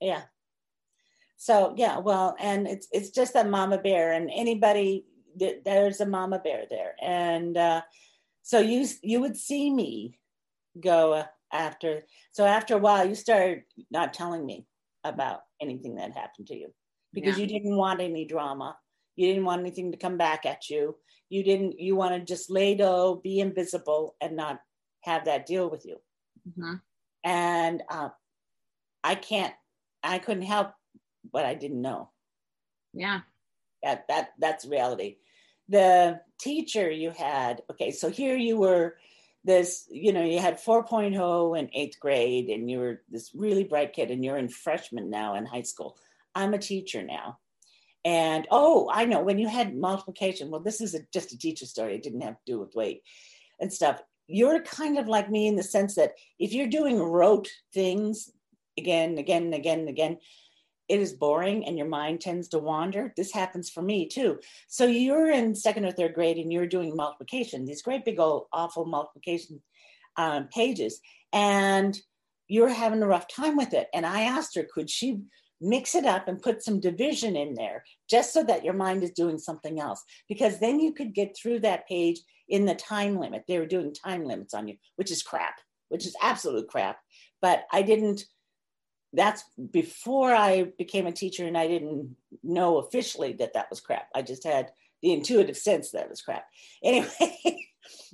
Yeah. 0.00 0.22
So 1.36 1.74
yeah, 1.76 1.98
well, 1.98 2.36
and 2.40 2.66
it's 2.66 2.88
it's 2.92 3.10
just 3.10 3.34
a 3.34 3.44
mama 3.44 3.76
bear, 3.76 4.12
and 4.12 4.30
anybody 4.34 5.04
there's 5.64 6.00
a 6.00 6.06
mama 6.06 6.38
bear 6.38 6.64
there, 6.70 6.94
and 7.02 7.56
uh, 7.56 7.82
so 8.42 8.58
you 8.60 8.86
you 9.02 9.20
would 9.20 9.36
see 9.36 9.70
me 9.70 10.18
go 10.80 11.24
after. 11.52 12.02
So 12.32 12.44
after 12.46 12.74
a 12.76 12.78
while, 12.78 13.06
you 13.08 13.14
started 13.14 13.64
not 13.90 14.14
telling 14.14 14.44
me 14.46 14.66
about 15.04 15.40
anything 15.60 15.96
that 15.96 16.12
happened 16.12 16.46
to 16.48 16.56
you 16.56 16.72
because 17.12 17.36
Yeah. 17.36 17.42
you 17.42 17.46
didn't 17.46 17.76
want 17.76 18.00
any 18.00 18.24
drama. 18.24 18.76
You 19.16 19.28
didn't 19.28 19.44
want 19.44 19.60
anything 19.60 19.92
to 19.92 19.98
come 19.98 20.16
back 20.16 20.46
at 20.46 20.70
you. 20.70 20.96
You 21.28 21.44
didn't. 21.44 21.78
You 21.80 21.96
want 21.96 22.14
to 22.14 22.20
just 22.24 22.50
lay 22.50 22.76
low, 22.76 23.16
be 23.16 23.40
invisible, 23.40 24.16
and 24.20 24.36
not 24.36 24.60
have 25.02 25.24
that 25.24 25.46
deal 25.46 25.68
with 25.68 25.84
you 25.84 25.96
mhm. 26.46 26.80
and 27.24 27.82
uh, 27.88 28.08
I 29.04 29.14
can't, 29.14 29.54
I 30.02 30.18
couldn't 30.18 30.42
help 30.44 30.72
what 31.30 31.44
I 31.44 31.54
didn't 31.54 31.82
know. 31.82 32.10
yeah, 32.92 33.20
That 33.82 34.06
that 34.08 34.30
that's 34.38 34.64
reality. 34.64 35.16
The 35.68 36.20
teacher 36.42 36.90
you 36.90 37.10
had, 37.10 37.62
okay, 37.70 37.90
so 37.90 38.10
here 38.10 38.36
you 38.36 38.56
were, 38.58 38.96
this, 39.44 39.86
you 39.90 40.12
know, 40.12 40.24
you 40.24 40.38
had 40.38 40.62
4.0 40.62 41.58
in 41.58 41.70
eighth 41.72 41.98
grade, 42.00 42.48
and 42.48 42.70
you 42.70 42.78
were 42.78 43.02
this 43.10 43.30
really 43.34 43.64
bright 43.64 43.92
kid, 43.92 44.10
and 44.10 44.24
you're 44.24 44.36
in 44.36 44.48
freshman 44.48 45.10
now 45.10 45.34
in 45.34 45.46
high 45.46 45.62
school. 45.62 45.96
I'm 46.34 46.54
a 46.54 46.58
teacher 46.58 47.02
now. 47.02 47.38
And 48.04 48.48
oh, 48.50 48.90
I 48.92 49.04
know 49.04 49.22
when 49.22 49.38
you 49.38 49.48
had 49.48 49.76
multiplication, 49.76 50.50
well, 50.50 50.60
this 50.60 50.80
is 50.80 50.94
a, 50.94 51.00
just 51.12 51.32
a 51.32 51.38
teacher 51.38 51.66
story. 51.66 51.94
It 51.94 52.02
didn't 52.02 52.22
have 52.22 52.34
to 52.34 52.52
do 52.52 52.58
with 52.58 52.74
weight 52.74 53.02
and 53.60 53.72
stuff. 53.72 54.02
You're 54.26 54.62
kind 54.62 54.98
of 54.98 55.08
like 55.08 55.30
me 55.30 55.46
in 55.46 55.56
the 55.56 55.62
sense 55.62 55.94
that 55.94 56.12
if 56.38 56.52
you're 56.52 56.68
doing 56.68 56.98
rote 56.98 57.48
things 57.72 58.30
again, 58.76 59.18
again, 59.18 59.52
again, 59.52 59.86
again, 59.86 60.18
it 60.92 61.00
is 61.00 61.14
boring 61.14 61.64
and 61.64 61.78
your 61.78 61.88
mind 61.88 62.20
tends 62.20 62.48
to 62.48 62.58
wander. 62.58 63.14
This 63.16 63.32
happens 63.32 63.70
for 63.70 63.80
me 63.80 64.06
too. 64.06 64.38
So 64.68 64.84
you're 64.84 65.30
in 65.30 65.54
second 65.54 65.86
or 65.86 65.90
third 65.90 66.12
grade 66.12 66.36
and 66.36 66.52
you're 66.52 66.66
doing 66.66 66.94
multiplication, 66.94 67.64
these 67.64 67.80
great 67.80 68.04
big 68.04 68.20
old 68.20 68.44
awful 68.52 68.84
multiplication 68.84 69.62
um, 70.18 70.48
pages, 70.48 71.00
and 71.32 71.98
you're 72.46 72.68
having 72.68 73.02
a 73.02 73.06
rough 73.06 73.26
time 73.26 73.56
with 73.56 73.72
it. 73.72 73.88
And 73.94 74.04
I 74.04 74.24
asked 74.24 74.54
her, 74.54 74.66
could 74.70 74.90
she 74.90 75.22
mix 75.62 75.94
it 75.94 76.04
up 76.04 76.28
and 76.28 76.42
put 76.42 76.62
some 76.62 76.78
division 76.78 77.36
in 77.36 77.54
there 77.54 77.84
just 78.10 78.34
so 78.34 78.44
that 78.44 78.62
your 78.62 78.74
mind 78.74 79.02
is 79.02 79.12
doing 79.12 79.38
something 79.38 79.80
else? 79.80 80.04
Because 80.28 80.58
then 80.58 80.78
you 80.78 80.92
could 80.92 81.14
get 81.14 81.34
through 81.34 81.60
that 81.60 81.88
page 81.88 82.20
in 82.50 82.66
the 82.66 82.74
time 82.74 83.16
limit. 83.16 83.44
They 83.48 83.58
were 83.58 83.64
doing 83.64 83.94
time 83.94 84.26
limits 84.26 84.52
on 84.52 84.68
you, 84.68 84.76
which 84.96 85.10
is 85.10 85.22
crap, 85.22 85.54
which 85.88 86.04
is 86.04 86.14
absolute 86.20 86.68
crap. 86.68 86.98
But 87.40 87.64
I 87.72 87.80
didn't 87.80 88.26
that's 89.12 89.44
before 89.70 90.34
I 90.34 90.72
became 90.78 91.06
a 91.06 91.12
teacher 91.12 91.46
and 91.46 91.56
I 91.56 91.68
didn't 91.68 92.16
know 92.42 92.78
officially 92.78 93.34
that 93.34 93.54
that 93.54 93.68
was 93.70 93.80
crap. 93.80 94.08
I 94.14 94.22
just 94.22 94.44
had 94.44 94.70
the 95.02 95.12
intuitive 95.12 95.56
sense 95.56 95.90
that 95.90 96.04
it 96.04 96.10
was 96.10 96.22
crap. 96.22 96.46
Anyway, 96.84 97.66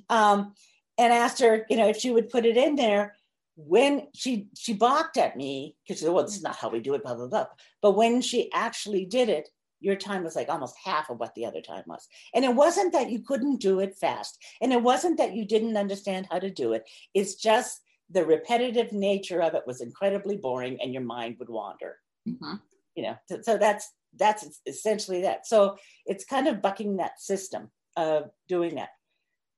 um, 0.09 0.55
and 0.99 1.13
asked 1.13 1.41
her, 1.41 1.65
you 1.71 1.77
know, 1.77 1.89
if 1.89 1.97
she 1.97 2.11
would 2.11 2.29
put 2.29 2.45
it 2.45 2.57
in 2.57 2.77
there. 2.77 3.15
When 3.61 4.07
she 4.15 4.47
she 4.57 4.73
balked 4.73 5.17
at 5.17 5.37
me 5.37 5.75
because 5.83 5.99
she 5.99 6.05
said, 6.05 6.15
"Well, 6.15 6.25
this 6.25 6.37
is 6.37 6.45
not 6.45 6.55
how 6.55 6.69
we 6.69 6.79
do 6.79 6.95
it." 6.95 7.03
Blah 7.03 7.17
blah 7.17 7.27
blah. 7.27 7.47
But 7.83 7.97
when 7.97 8.21
she 8.21 8.53
actually 8.53 9.05
did 9.05 9.29
it, 9.29 9.49
your 9.81 9.97
time 9.97 10.23
was 10.23 10.37
like 10.37 10.49
almost 10.49 10.77
half 10.85 11.11
of 11.11 11.19
what 11.19 11.35
the 11.35 11.45
other 11.45 11.61
time 11.61 11.83
was. 11.89 12.07
And 12.33 12.45
it 12.45 12.55
wasn't 12.55 12.93
that 12.93 13.11
you 13.11 13.19
couldn't 13.19 13.61
do 13.61 13.81
it 13.81 13.97
fast, 13.97 14.39
and 14.61 14.73
it 14.73 14.81
wasn't 14.81 15.19
that 15.19 15.35
you 15.35 15.45
didn't 15.45 15.77
understand 15.77 16.29
how 16.31 16.39
to 16.39 16.51
do 16.51 16.73
it. 16.73 16.89
It's 17.15 17.35
just 17.35 17.81
the 18.11 18.25
repetitive 18.25 18.93
nature 18.93 19.43
of 19.43 19.55
it 19.55 19.67
was 19.67 19.81
incredibly 19.81 20.37
boring 20.37 20.81
and 20.81 20.93
your 20.93 21.03
mind 21.03 21.37
would 21.39 21.49
wander. 21.49 21.97
Mhm. 22.27 22.61
you 22.95 23.03
know 23.05 23.17
so, 23.27 23.41
so 23.43 23.57
that's 23.59 23.93
that's 24.17 24.61
essentially 24.67 25.23
that. 25.23 25.47
So 25.47 25.77
it's 26.07 26.25
kind 26.25 26.49
of 26.49 26.63
bucking 26.63 26.97
that 26.97 27.21
system 27.21 27.71
of 27.97 28.31
doing 28.49 28.75
that. 28.77 28.91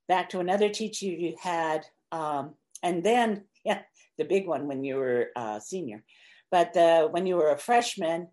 Back 0.08 0.28
to 0.30 0.40
another 0.40 0.68
teacher 0.68 1.06
you 1.06 1.36
had 1.40 1.86
um, 2.12 2.54
and 2.82 3.02
then 3.04 3.44
yeah 3.64 3.82
the 4.18 4.24
big 4.24 4.46
one 4.46 4.66
when 4.66 4.84
you 4.84 4.96
were 4.96 5.30
a 5.36 5.60
senior. 5.60 6.04
But 6.50 6.76
uh, 6.76 7.08
when 7.08 7.26
you 7.26 7.36
were 7.36 7.50
a 7.50 7.58
freshman 7.58 8.28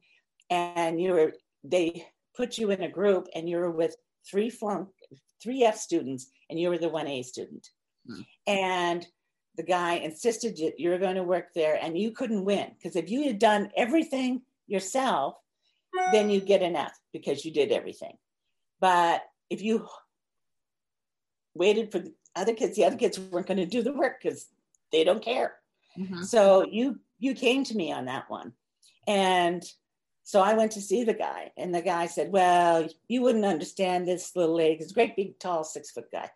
and 0.49 0.99
you 1.01 1.11
were 1.13 1.33
they 1.63 2.07
put 2.35 2.57
you 2.57 2.71
in 2.71 2.81
a 2.83 2.89
group 2.89 3.27
and 3.35 3.47
you 3.49 3.57
were 3.57 3.71
with 3.71 3.95
three 4.29 4.49
flunk 4.49 4.89
three 5.41 5.63
f 5.63 5.77
students 5.77 6.27
and 6.49 6.59
you 6.59 6.69
were 6.69 6.77
the 6.77 6.89
1a 6.89 7.23
student. 7.23 7.69
Hmm. 8.07 8.21
and 8.47 9.07
the 9.57 9.63
guy 9.63 9.95
insisted 9.95 10.55
that 10.57 10.79
you're 10.79 10.99
going 10.99 11.15
to 11.15 11.23
work 11.23 11.53
there 11.53 11.79
and 11.81 11.97
you 11.97 12.11
couldn't 12.11 12.45
win 12.45 12.71
because 12.77 12.95
if 12.95 13.09
you 13.09 13.23
had 13.23 13.39
done 13.39 13.71
everything 13.75 14.41
yourself 14.67 15.35
then 16.11 16.29
you 16.29 16.39
get 16.39 16.61
an 16.61 16.75
F 16.75 16.97
because 17.11 17.43
you 17.43 17.51
did 17.51 17.71
everything. 17.71 18.17
But 18.79 19.23
if 19.49 19.61
you 19.61 19.87
waited 21.53 21.91
for 21.91 21.99
the 21.99 22.13
other 22.35 22.53
kids, 22.53 22.75
the 22.75 22.85
other 22.85 22.97
kids 22.97 23.19
weren't 23.19 23.47
going 23.47 23.57
to 23.57 23.65
do 23.65 23.81
the 23.81 23.93
work 23.93 24.21
because 24.21 24.47
they 24.91 25.03
don't 25.03 25.23
care. 25.23 25.55
Mhm. 25.97 26.23
So 26.23 26.65
you 26.65 26.99
you 27.19 27.33
came 27.33 27.63
to 27.63 27.75
me 27.75 27.91
on 27.91 28.05
that 28.05 28.29
one, 28.29 28.53
and 29.07 29.63
so 30.27 30.41
I 30.41 30.55
went 30.55 30.73
to 30.73 30.81
see 30.81 31.05
the 31.05 31.13
guy, 31.13 31.51
and 31.55 31.73
the 31.73 31.81
guy 31.81 32.05
said, 32.05 32.33
"Well, 32.33 32.85
you 33.07 33.21
wouldn't 33.21 33.45
understand 33.45 34.05
this 34.05 34.35
little 34.35 34.55
lady. 34.55 34.75
He's 34.75 34.91
a 34.91 34.93
great, 34.93 35.15
big, 35.15 35.39
tall, 35.39 35.63
six 35.63 35.91
foot 35.91 36.11
guy. 36.11 36.29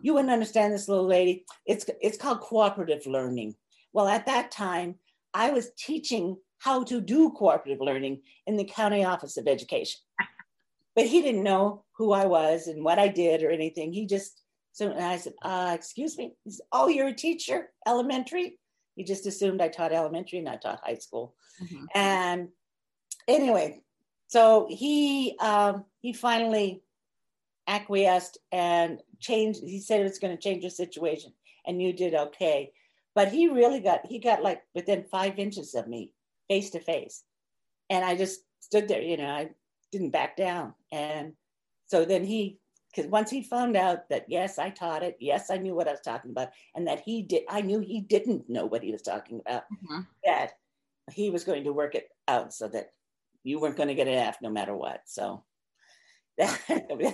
You 0.00 0.14
wouldn't 0.14 0.32
understand 0.32 0.72
this 0.72 0.88
little 0.88 1.06
lady. 1.06 1.44
It's 1.66 1.84
it's 2.00 2.16
called 2.16 2.40
cooperative 2.40 3.04
learning. 3.04 3.56
Well, 3.92 4.08
at 4.08 4.24
that 4.24 4.50
time, 4.50 4.94
I 5.34 5.50
was 5.50 5.72
teaching 5.76 6.38
how 6.56 6.84
to 6.84 7.02
do 7.02 7.32
cooperative 7.32 7.82
learning 7.82 8.22
in 8.46 8.56
the 8.56 8.64
county 8.64 9.04
office 9.04 9.36
of 9.36 9.46
education. 9.46 10.00
but 10.96 11.04
he 11.04 11.20
didn't 11.20 11.42
know 11.42 11.84
who 11.98 12.12
I 12.12 12.24
was 12.24 12.66
and 12.66 12.82
what 12.82 12.98
I 12.98 13.08
did 13.08 13.42
or 13.42 13.50
anything. 13.50 13.92
He 13.92 14.06
just 14.06 14.40
so 14.72 14.90
and 14.90 15.04
I 15.04 15.18
said, 15.18 15.34
uh, 15.42 15.72
excuse 15.74 16.16
me, 16.16 16.32
said, 16.48 16.64
oh, 16.72 16.88
you're 16.88 17.08
a 17.08 17.14
teacher, 17.14 17.68
elementary. 17.86 18.58
He 18.96 19.04
just 19.04 19.26
assumed 19.26 19.60
I 19.60 19.68
taught 19.68 19.92
elementary 19.92 20.38
and 20.38 20.48
I 20.48 20.56
taught 20.56 20.80
high 20.82 20.94
school. 20.94 21.34
Mm-hmm. 21.62 21.84
And 21.94 22.48
anyway, 23.28 23.80
so 24.26 24.66
he 24.70 25.36
um, 25.40 25.84
he 26.00 26.12
finally 26.12 26.82
acquiesced 27.66 28.38
and 28.52 29.00
changed. 29.20 29.60
He 29.62 29.80
said 29.80 30.00
it 30.00 30.04
was 30.04 30.18
going 30.18 30.36
to 30.36 30.42
change 30.42 30.62
the 30.62 30.70
situation, 30.70 31.32
and 31.66 31.80
you 31.80 31.92
did 31.92 32.14
okay. 32.14 32.72
But 33.14 33.28
he 33.28 33.48
really 33.48 33.80
got 33.80 34.06
he 34.06 34.18
got 34.18 34.42
like 34.42 34.62
within 34.74 35.04
five 35.04 35.38
inches 35.38 35.74
of 35.74 35.86
me, 35.86 36.12
face 36.48 36.70
to 36.70 36.80
face, 36.80 37.22
and 37.90 38.04
I 38.04 38.16
just 38.16 38.40
stood 38.60 38.88
there. 38.88 39.02
You 39.02 39.16
know, 39.16 39.28
I 39.28 39.50
didn't 39.92 40.10
back 40.10 40.36
down, 40.36 40.74
and 40.90 41.32
so 41.86 42.04
then 42.04 42.24
he 42.24 42.58
because 42.94 43.10
once 43.10 43.30
he 43.30 43.42
found 43.42 43.76
out 43.76 44.08
that 44.08 44.24
yes 44.28 44.58
i 44.58 44.70
taught 44.70 45.02
it 45.02 45.16
yes 45.18 45.50
i 45.50 45.56
knew 45.56 45.74
what 45.74 45.88
i 45.88 45.90
was 45.90 46.00
talking 46.00 46.30
about 46.30 46.50
and 46.74 46.86
that 46.86 47.00
he 47.00 47.22
did 47.22 47.42
i 47.48 47.60
knew 47.60 47.80
he 47.80 48.00
didn't 48.00 48.48
know 48.48 48.66
what 48.66 48.82
he 48.82 48.92
was 48.92 49.02
talking 49.02 49.40
about 49.40 49.64
mm-hmm. 49.64 50.00
that 50.24 50.52
he 51.12 51.30
was 51.30 51.44
going 51.44 51.64
to 51.64 51.72
work 51.72 51.94
it 51.94 52.08
out 52.28 52.52
so 52.52 52.68
that 52.68 52.92
you 53.44 53.60
weren't 53.60 53.76
going 53.76 53.88
to 53.88 53.94
get 53.94 54.08
an 54.08 54.14
f 54.14 54.38
no 54.42 54.50
matter 54.50 54.74
what 54.74 55.00
so 55.06 55.44
that, 56.38 56.60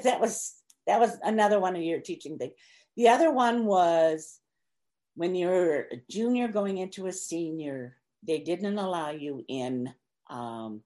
that 0.05 0.21
was 0.21 0.55
that 0.87 0.99
was 0.99 1.17
another 1.23 1.61
one 1.61 1.77
of 1.77 1.83
your 1.83 2.01
teaching 2.01 2.39
thing 2.39 2.53
the 2.97 3.09
other 3.09 3.31
one 3.31 3.67
was 3.67 4.39
when 5.15 5.35
you're 5.35 5.81
a 5.93 6.03
junior 6.09 6.49
going 6.49 6.79
into 6.79 7.07
a 7.07 7.13
senior 7.13 7.97
they 8.27 8.39
didn't 8.39 8.79
allow 8.79 9.11
you 9.11 9.45
in 9.49 9.93
um, 10.31 10.83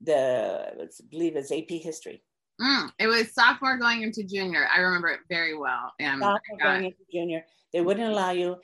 the 0.00 0.72
I 0.80 0.86
believe 1.10 1.36
it's 1.36 1.52
AP 1.52 1.68
history 1.68 2.22
Mm, 2.60 2.92
it 2.98 3.06
was 3.06 3.32
sophomore 3.32 3.76
going 3.76 4.02
into 4.02 4.22
junior. 4.22 4.68
I 4.72 4.80
remember 4.80 5.08
it 5.08 5.20
very 5.28 5.56
well. 5.56 5.92
And 5.98 6.20
sophomore 6.20 6.58
going 6.60 6.84
into 6.84 6.98
junior, 7.12 7.44
they 7.72 7.80
wouldn't 7.80 8.12
allow 8.12 8.30
you, 8.30 8.56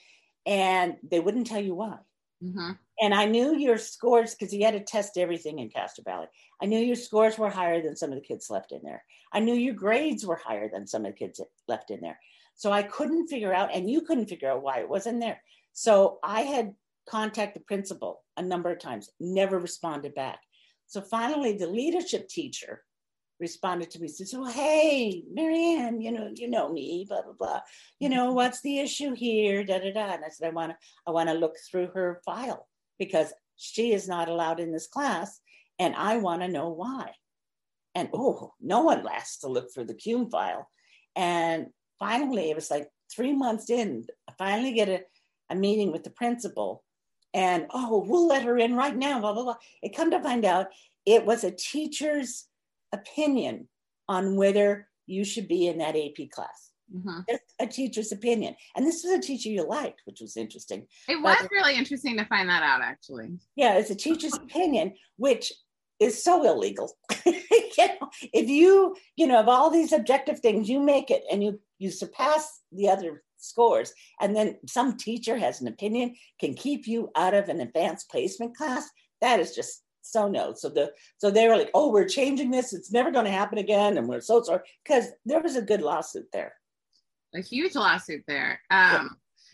and 0.46 0.96
they 1.02 1.20
wouldn't 1.20 1.46
tell 1.46 1.62
you 1.62 1.74
why. 1.74 1.98
Mm-hmm. 2.42 2.72
And 3.00 3.14
I 3.14 3.26
knew 3.26 3.56
your 3.56 3.78
scores 3.78 4.34
because 4.34 4.52
you 4.52 4.64
had 4.64 4.74
to 4.74 4.80
test 4.80 5.16
everything 5.16 5.60
in 5.60 5.70
Castro 5.70 6.02
Valley. 6.04 6.26
I 6.60 6.66
knew 6.66 6.78
your 6.78 6.96
scores 6.96 7.38
were 7.38 7.50
higher 7.50 7.80
than 7.80 7.96
some 7.96 8.10
of 8.10 8.16
the 8.16 8.26
kids 8.26 8.50
left 8.50 8.72
in 8.72 8.80
there. 8.82 9.04
I 9.32 9.40
knew 9.40 9.54
your 9.54 9.74
grades 9.74 10.26
were 10.26 10.40
higher 10.42 10.68
than 10.68 10.86
some 10.86 11.04
of 11.04 11.12
the 11.12 11.18
kids 11.18 11.40
left 11.68 11.90
in 11.90 12.00
there. 12.00 12.18
So 12.54 12.72
I 12.72 12.82
couldn't 12.82 13.28
figure 13.28 13.54
out, 13.54 13.72
and 13.72 13.88
you 13.88 14.00
couldn't 14.00 14.28
figure 14.28 14.50
out 14.50 14.62
why 14.62 14.80
it 14.80 14.88
wasn't 14.88 15.20
there. 15.20 15.40
So 15.74 16.18
I 16.24 16.40
had 16.40 16.74
contacted 17.08 17.62
the 17.62 17.66
principal 17.66 18.24
a 18.36 18.42
number 18.42 18.70
of 18.70 18.80
times, 18.80 19.10
never 19.20 19.58
responded 19.58 20.14
back. 20.14 20.40
So 20.88 21.00
finally, 21.00 21.56
the 21.56 21.68
leadership 21.68 22.28
teacher 22.28 22.82
responded 23.40 23.88
to 23.88 24.00
me 24.00 24.08
says 24.08 24.34
well 24.34 24.50
hey 24.50 25.22
marianne 25.32 26.00
you 26.00 26.10
know 26.10 26.28
you 26.34 26.48
know 26.48 26.72
me 26.72 27.06
blah 27.08 27.22
blah 27.22 27.32
blah 27.38 27.60
you 28.00 28.08
know 28.08 28.26
mm-hmm. 28.26 28.34
what's 28.34 28.60
the 28.62 28.80
issue 28.80 29.14
here 29.14 29.62
da 29.62 29.78
da 29.78 29.92
da 29.92 30.14
and 30.14 30.24
i 30.24 30.28
said 30.28 30.48
i 30.48 30.50
want 30.50 30.72
to 30.72 30.76
i 31.06 31.10
want 31.12 31.28
to 31.28 31.34
look 31.36 31.54
through 31.70 31.86
her 31.86 32.20
file 32.24 32.66
because 32.98 33.32
she 33.56 33.92
is 33.92 34.08
not 34.08 34.28
allowed 34.28 34.60
in 34.60 34.72
this 34.72 34.86
class 34.86 35.40
and 35.78 35.94
i 35.96 36.16
want 36.16 36.42
to 36.42 36.48
know 36.48 36.68
why. 36.70 37.12
And 37.94 38.08
oh 38.12 38.52
no 38.60 38.82
one 38.82 39.02
lasts 39.02 39.40
to 39.40 39.48
look 39.48 39.72
for 39.72 39.84
the 39.84 39.94
cume 39.94 40.30
file. 40.30 40.68
And 41.16 41.68
finally 41.98 42.50
it 42.50 42.56
was 42.56 42.70
like 42.70 42.88
three 43.14 43.34
months 43.34 43.70
in 43.70 44.04
i 44.28 44.32
finally 44.38 44.72
get 44.72 44.88
a, 44.88 45.00
a 45.50 45.54
meeting 45.54 45.92
with 45.92 46.04
the 46.04 46.10
principal. 46.10 46.84
And 47.34 47.66
oh 47.70 48.04
we'll 48.06 48.26
let 48.26 48.44
her 48.44 48.58
in 48.58 48.74
right 48.74 48.96
now 48.96 49.20
blah 49.20 49.32
blah 49.32 49.44
blah. 49.44 49.56
It 49.82 49.96
come 49.96 50.10
to 50.10 50.22
find 50.22 50.44
out 50.44 50.68
it 51.06 51.24
was 51.24 51.44
a 51.44 51.50
teacher's 51.50 52.46
opinion 52.92 53.68
on 54.08 54.36
whether 54.36 54.88
you 55.06 55.24
should 55.24 55.48
be 55.48 55.66
in 55.66 55.78
that 55.78 55.96
AP 55.96 56.30
class. 56.30 56.67
Mm-hmm. 56.94 57.34
a 57.60 57.66
teacher's 57.66 58.12
opinion. 58.12 58.54
And 58.74 58.86
this 58.86 59.04
was 59.04 59.12
a 59.12 59.20
teacher 59.20 59.50
you 59.50 59.68
liked, 59.68 60.00
which 60.06 60.20
was 60.20 60.38
interesting. 60.38 60.86
It 61.06 61.20
was 61.22 61.36
but, 61.38 61.50
really 61.50 61.76
interesting 61.76 62.16
to 62.16 62.24
find 62.24 62.48
that 62.48 62.62
out, 62.62 62.80
actually. 62.82 63.28
Yeah, 63.56 63.74
it's 63.74 63.90
a 63.90 63.94
teacher's 63.94 64.34
opinion, 64.42 64.94
which 65.16 65.52
is 66.00 66.22
so 66.22 66.44
illegal. 66.44 66.96
you 67.26 67.34
know, 67.78 68.08
if 68.32 68.48
you, 68.48 68.96
you 69.16 69.26
know, 69.26 69.40
of 69.40 69.48
all 69.48 69.70
these 69.70 69.92
objective 69.92 70.40
things, 70.40 70.68
you 70.68 70.80
make 70.80 71.10
it 71.10 71.24
and 71.30 71.42
you 71.42 71.60
you 71.78 71.90
surpass 71.90 72.60
the 72.72 72.88
other 72.88 73.22
scores, 73.36 73.92
and 74.20 74.34
then 74.34 74.56
some 74.66 74.96
teacher 74.96 75.36
has 75.36 75.60
an 75.60 75.68
opinion, 75.68 76.14
can 76.40 76.54
keep 76.54 76.86
you 76.86 77.10
out 77.14 77.34
of 77.34 77.48
an 77.48 77.60
advanced 77.60 78.10
placement 78.10 78.56
class. 78.56 78.88
That 79.20 79.40
is 79.40 79.54
just 79.54 79.82
so 80.02 80.28
no. 80.28 80.54
So 80.54 80.68
the 80.68 80.92
so 81.18 81.30
they 81.30 81.48
were 81.48 81.56
like, 81.56 81.70
oh, 81.74 81.92
we're 81.92 82.08
changing 82.08 82.50
this. 82.50 82.72
It's 82.72 82.92
never 82.92 83.10
going 83.10 83.26
to 83.26 83.30
happen 83.30 83.58
again, 83.58 83.98
and 83.98 84.08
we're 84.08 84.20
so 84.20 84.42
sorry 84.42 84.60
because 84.84 85.06
there 85.24 85.40
was 85.40 85.56
a 85.56 85.62
good 85.62 85.82
lawsuit 85.82 86.26
there. 86.32 86.54
A 87.34 87.40
huge 87.40 87.74
lawsuit 87.74 88.24
there. 88.26 88.60
Um, 88.70 88.80
yeah. 88.80 89.08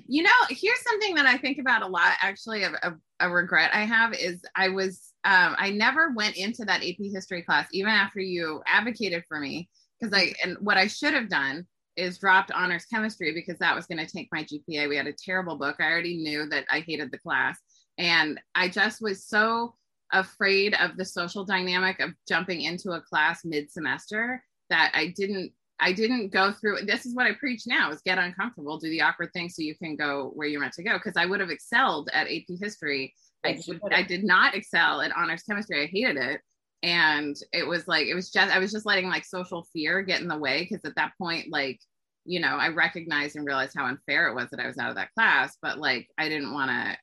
You 0.06 0.22
know, 0.24 0.30
here's 0.48 0.82
something 0.82 1.14
that 1.14 1.26
I 1.26 1.38
think 1.38 1.58
about 1.58 1.82
a 1.82 1.86
lot. 1.86 2.14
Actually, 2.20 2.64
a, 2.64 2.72
a, 2.82 2.94
a 3.20 3.30
regret 3.30 3.70
I 3.72 3.84
have 3.84 4.12
is 4.12 4.42
I 4.56 4.68
was 4.68 5.12
um, 5.24 5.54
I 5.58 5.70
never 5.70 6.12
went 6.14 6.36
into 6.36 6.64
that 6.64 6.82
AP 6.84 6.96
history 6.98 7.42
class 7.42 7.68
even 7.72 7.90
after 7.90 8.20
you 8.20 8.60
advocated 8.66 9.24
for 9.28 9.40
me 9.40 9.68
because 9.98 10.12
I 10.12 10.34
and 10.42 10.56
what 10.60 10.76
I 10.76 10.88
should 10.88 11.14
have 11.14 11.28
done 11.28 11.66
is 11.96 12.18
dropped 12.18 12.50
honors 12.50 12.86
chemistry 12.86 13.32
because 13.32 13.58
that 13.58 13.74
was 13.74 13.86
going 13.86 14.04
to 14.04 14.12
take 14.12 14.28
my 14.32 14.44
GPA. 14.44 14.88
We 14.88 14.96
had 14.96 15.06
a 15.06 15.12
terrible 15.12 15.56
book. 15.56 15.76
I 15.78 15.84
already 15.84 16.16
knew 16.16 16.48
that 16.48 16.64
I 16.70 16.80
hated 16.80 17.10
the 17.10 17.18
class. 17.18 17.58
And 17.98 18.40
I 18.54 18.68
just 18.68 19.00
was 19.00 19.24
so 19.24 19.76
afraid 20.12 20.74
of 20.74 20.96
the 20.96 21.04
social 21.04 21.44
dynamic 21.44 22.00
of 22.00 22.10
jumping 22.28 22.62
into 22.62 22.90
a 22.92 23.00
class 23.00 23.44
mid-semester 23.44 24.42
that 24.70 24.92
I 24.94 25.14
didn't 25.16 25.52
I 25.84 25.92
didn't 25.92 26.32
go 26.32 26.50
through 26.50 26.86
this 26.86 27.04
is 27.04 27.14
what 27.14 27.26
I 27.26 27.34
preach 27.34 27.66
now 27.66 27.90
is 27.90 28.00
get 28.00 28.16
uncomfortable, 28.16 28.78
do 28.78 28.88
the 28.88 29.02
awkward 29.02 29.34
thing 29.34 29.50
so 29.50 29.60
you 29.60 29.76
can 29.76 29.96
go 29.96 30.30
where 30.34 30.48
you're 30.48 30.60
meant 30.60 30.72
to 30.74 30.82
go. 30.82 30.94
Because 30.94 31.12
I 31.18 31.26
would 31.26 31.40
have 31.40 31.50
excelled 31.50 32.08
at 32.14 32.26
AP 32.26 32.58
history. 32.58 33.12
I, 33.44 33.60
I 33.92 34.02
did 34.02 34.24
not 34.24 34.54
excel 34.54 35.02
at 35.02 35.14
honors 35.14 35.42
chemistry. 35.42 35.82
I 35.82 35.86
hated 35.86 36.16
it. 36.16 36.40
And 36.82 37.36
it 37.52 37.66
was 37.66 37.86
like 37.86 38.06
it 38.06 38.14
was 38.14 38.30
just 38.30 38.50
I 38.50 38.58
was 38.58 38.72
just 38.72 38.86
letting 38.86 39.08
like 39.08 39.26
social 39.26 39.66
fear 39.74 40.00
get 40.00 40.22
in 40.22 40.28
the 40.28 40.38
way 40.38 40.62
because 40.62 40.82
at 40.86 40.96
that 40.96 41.12
point, 41.20 41.52
like, 41.52 41.78
you 42.24 42.40
know, 42.40 42.56
I 42.56 42.68
recognized 42.68 43.36
and 43.36 43.44
realized 43.44 43.74
how 43.76 43.84
unfair 43.84 44.28
it 44.28 44.34
was 44.34 44.48
that 44.50 44.60
I 44.60 44.66
was 44.66 44.78
out 44.78 44.88
of 44.88 44.96
that 44.96 45.12
class, 45.12 45.58
but 45.60 45.78
like 45.78 46.08
I 46.16 46.30
didn't 46.30 46.54
want 46.54 46.70
to 46.70 46.96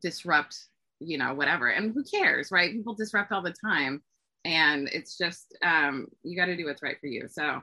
disrupt 0.00 0.56
you 1.00 1.18
know 1.18 1.34
whatever 1.34 1.68
and 1.68 1.92
who 1.94 2.04
cares 2.04 2.52
right 2.52 2.72
people 2.72 2.94
disrupt 2.94 3.32
all 3.32 3.42
the 3.42 3.54
time 3.64 4.02
and 4.44 4.88
it's 4.92 5.16
just 5.16 5.56
um 5.62 6.06
you 6.22 6.36
got 6.36 6.44
to 6.44 6.56
do 6.56 6.66
what's 6.66 6.82
right 6.82 7.00
for 7.00 7.06
you 7.06 7.26
so 7.26 7.60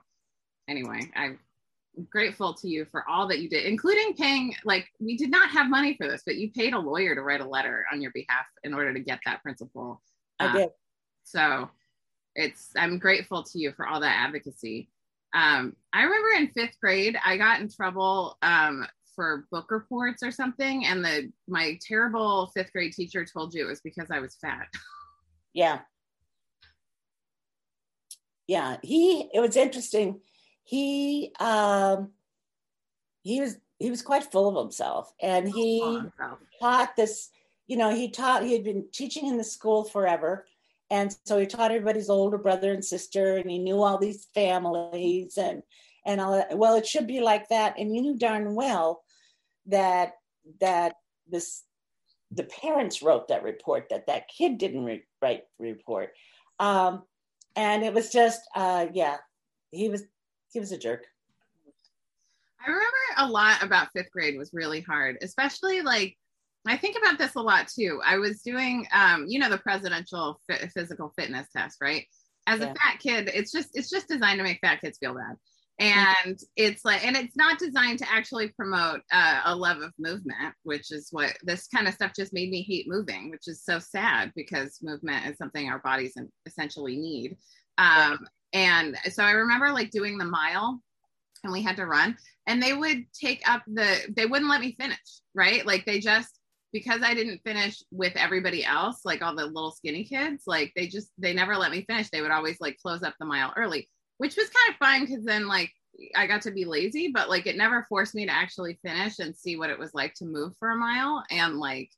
anyway 0.67 0.99
i'm 1.15 1.39
grateful 2.09 2.53
to 2.53 2.67
you 2.67 2.85
for 2.85 3.07
all 3.09 3.27
that 3.27 3.39
you 3.39 3.49
did 3.49 3.65
including 3.65 4.13
paying 4.13 4.53
like 4.65 4.87
we 4.99 5.17
did 5.17 5.31
not 5.31 5.49
have 5.49 5.69
money 5.69 5.95
for 5.95 6.07
this 6.07 6.21
but 6.25 6.35
you 6.35 6.51
paid 6.51 6.73
a 6.73 6.79
lawyer 6.79 7.15
to 7.15 7.21
write 7.21 7.41
a 7.41 7.47
letter 7.47 7.85
on 7.91 8.01
your 8.01 8.11
behalf 8.11 8.45
in 8.63 8.73
order 8.73 8.93
to 8.93 8.99
get 8.99 9.19
that 9.25 9.41
principal. 9.41 10.01
Uh, 10.39 10.49
I 10.49 10.57
did. 10.57 10.69
so 11.23 11.69
it's 12.35 12.69
i'm 12.75 12.99
grateful 12.99 13.43
to 13.43 13.59
you 13.59 13.71
for 13.71 13.87
all 13.87 13.99
that 13.99 14.15
advocacy. 14.15 14.89
Um, 15.33 15.75
i 15.93 16.03
remember 16.03 16.29
in 16.37 16.47
fifth 16.49 16.79
grade 16.79 17.17
i 17.25 17.35
got 17.37 17.61
in 17.61 17.69
trouble 17.69 18.37
um, 18.43 18.85
for 19.15 19.47
book 19.51 19.71
reports 19.71 20.21
or 20.21 20.31
something 20.31 20.85
and 20.85 21.03
the 21.03 21.31
my 21.47 21.79
terrible 21.81 22.51
fifth 22.53 22.71
grade 22.71 22.93
teacher 22.93 23.25
told 23.25 23.53
you 23.53 23.65
it 23.65 23.69
was 23.69 23.81
because 23.81 24.11
i 24.11 24.19
was 24.19 24.35
fat. 24.35 24.67
Yeah. 25.53 25.79
Yeah 28.45 28.77
he 28.83 29.27
it 29.33 29.39
was 29.39 29.55
interesting 29.55 30.19
he 30.67 31.31
um 31.39 32.09
he 33.23 33.39
was 33.39 33.57
he 33.79 33.89
was 33.89 34.01
quite 34.01 34.29
full 34.31 34.49
of 34.49 34.63
himself. 34.65 35.13
And 35.21 35.47
he 35.47 36.01
taught 36.59 36.95
this 36.97 37.29
you 37.67 37.77
know 37.77 37.95
he 37.95 38.09
taught 38.09 38.43
he 38.43 38.51
had 38.51 38.65
been 38.65 38.85
teaching 38.91 39.27
in 39.27 39.37
the 39.37 39.45
school 39.45 39.85
forever. 39.85 40.45
And 40.89 41.15
so 41.25 41.39
he 41.39 41.45
taught 41.45 41.71
everybody's 41.71 42.09
older 42.09 42.37
brother 42.37 42.73
and 42.73 42.83
sister 42.83 43.37
and 43.37 43.49
he 43.49 43.59
knew 43.59 43.81
all 43.81 43.97
these 43.97 44.27
families 44.33 45.37
and 45.37 45.63
and 46.05 46.19
all 46.19 46.33
that. 46.33 46.57
well 46.57 46.75
it 46.75 46.85
should 46.85 47.07
be 47.07 47.21
like 47.21 47.47
that. 47.47 47.75
And 47.79 47.95
you 47.95 48.01
knew 48.01 48.17
darn 48.17 48.53
well 48.53 49.03
that 49.67 50.15
that 50.59 50.95
this 51.29 51.63
the 52.31 52.43
parents 52.43 53.01
wrote 53.01 53.29
that 53.29 53.43
report 53.43 53.87
that 53.89 54.07
that 54.07 54.27
kid 54.27 54.57
didn't 54.57 54.83
re- 54.83 55.05
write 55.21 55.43
report. 55.59 56.11
Um, 56.59 57.03
and 57.55 57.83
it 57.85 57.93
was 57.93 58.11
just 58.11 58.41
uh, 58.53 58.87
yeah 58.91 59.17
he 59.71 59.87
was 59.87 60.03
he 60.51 60.59
was 60.59 60.71
a 60.71 60.77
jerk. 60.77 61.05
I 62.65 62.69
remember 62.69 62.97
a 63.17 63.27
lot 63.27 63.63
about 63.63 63.89
fifth 63.95 64.11
grade 64.11 64.37
was 64.37 64.51
really 64.53 64.81
hard 64.81 65.17
especially 65.21 65.81
like 65.81 66.17
i 66.67 66.75
think 66.77 66.97
about 66.97 67.17
this 67.17 67.35
a 67.35 67.41
lot 67.41 67.67
too. 67.67 68.01
I 68.05 68.17
was 68.17 68.41
doing 68.41 68.85
um, 68.93 69.25
you 69.27 69.39
know 69.39 69.49
the 69.49 69.57
presidential 69.57 70.39
f- 70.49 70.71
physical 70.73 71.13
fitness 71.17 71.47
test 71.55 71.77
right? 71.81 72.05
As 72.45 72.59
yeah. 72.59 72.67
a 72.71 72.75
fat 72.75 72.99
kid 72.99 73.31
it's 73.33 73.51
just 73.51 73.69
it's 73.73 73.89
just 73.89 74.07
designed 74.07 74.39
to 74.39 74.43
make 74.43 74.59
fat 74.61 74.81
kids 74.81 74.97
feel 74.97 75.15
bad. 75.15 75.35
And 75.79 76.39
it's 76.55 76.83
like 76.83 77.05
and 77.05 77.15
it's 77.15 77.37
not 77.37 77.59
designed 77.59 77.99
to 77.99 78.11
actually 78.11 78.49
promote 78.49 79.01
uh, 79.11 79.41
a 79.45 79.55
love 79.55 79.81
of 79.81 79.93
movement 79.99 80.55
which 80.63 80.91
is 80.91 81.09
what 81.11 81.37
this 81.43 81.67
kind 81.67 81.87
of 81.87 81.93
stuff 81.93 82.11
just 82.15 82.33
made 82.33 82.49
me 82.49 82.63
hate 82.63 82.87
moving 82.87 83.29
which 83.29 83.47
is 83.47 83.63
so 83.63 83.79
sad 83.79 84.31
because 84.35 84.79
movement 84.81 85.27
is 85.27 85.37
something 85.37 85.69
our 85.69 85.79
bodies 85.79 86.17
essentially 86.45 86.97
need. 86.97 87.37
Um, 87.77 88.19
and 88.53 88.97
so 89.09 89.23
i 89.23 89.31
remember 89.31 89.71
like 89.71 89.91
doing 89.91 90.17
the 90.17 90.25
mile 90.25 90.81
and 91.43 91.53
we 91.53 91.61
had 91.61 91.75
to 91.75 91.85
run 91.85 92.17
and 92.47 92.61
they 92.61 92.73
would 92.73 93.05
take 93.13 93.47
up 93.49 93.63
the 93.67 93.97
they 94.15 94.25
wouldn't 94.25 94.49
let 94.49 94.61
me 94.61 94.75
finish 94.79 94.97
right 95.33 95.65
like 95.65 95.85
they 95.85 95.99
just 95.99 96.39
because 96.73 97.01
i 97.03 97.13
didn't 97.13 97.41
finish 97.43 97.81
with 97.91 98.13
everybody 98.15 98.63
else 98.63 99.01
like 99.05 99.21
all 99.21 99.35
the 99.35 99.45
little 99.45 99.71
skinny 99.71 100.03
kids 100.03 100.43
like 100.47 100.71
they 100.75 100.87
just 100.87 101.09
they 101.17 101.33
never 101.33 101.55
let 101.55 101.71
me 101.71 101.83
finish 101.87 102.09
they 102.09 102.21
would 102.21 102.31
always 102.31 102.59
like 102.59 102.77
close 102.79 103.03
up 103.03 103.13
the 103.19 103.25
mile 103.25 103.53
early 103.55 103.89
which 104.17 104.35
was 104.35 104.49
kind 104.49 104.73
of 104.73 104.77
fun 104.77 105.05
because 105.05 105.23
then 105.23 105.47
like 105.47 105.71
I 106.15 106.27
got 106.27 106.41
to 106.43 106.51
be 106.51 106.65
lazy, 106.65 107.11
but 107.13 107.29
like 107.29 107.47
it 107.47 107.57
never 107.57 107.85
forced 107.89 108.15
me 108.15 108.25
to 108.25 108.31
actually 108.31 108.79
finish 108.85 109.19
and 109.19 109.35
see 109.35 109.57
what 109.57 109.69
it 109.69 109.79
was 109.79 109.93
like 109.93 110.13
to 110.15 110.25
move 110.25 110.53
for 110.59 110.71
a 110.71 110.75
mile. 110.75 111.23
And 111.31 111.57
like, 111.57 111.89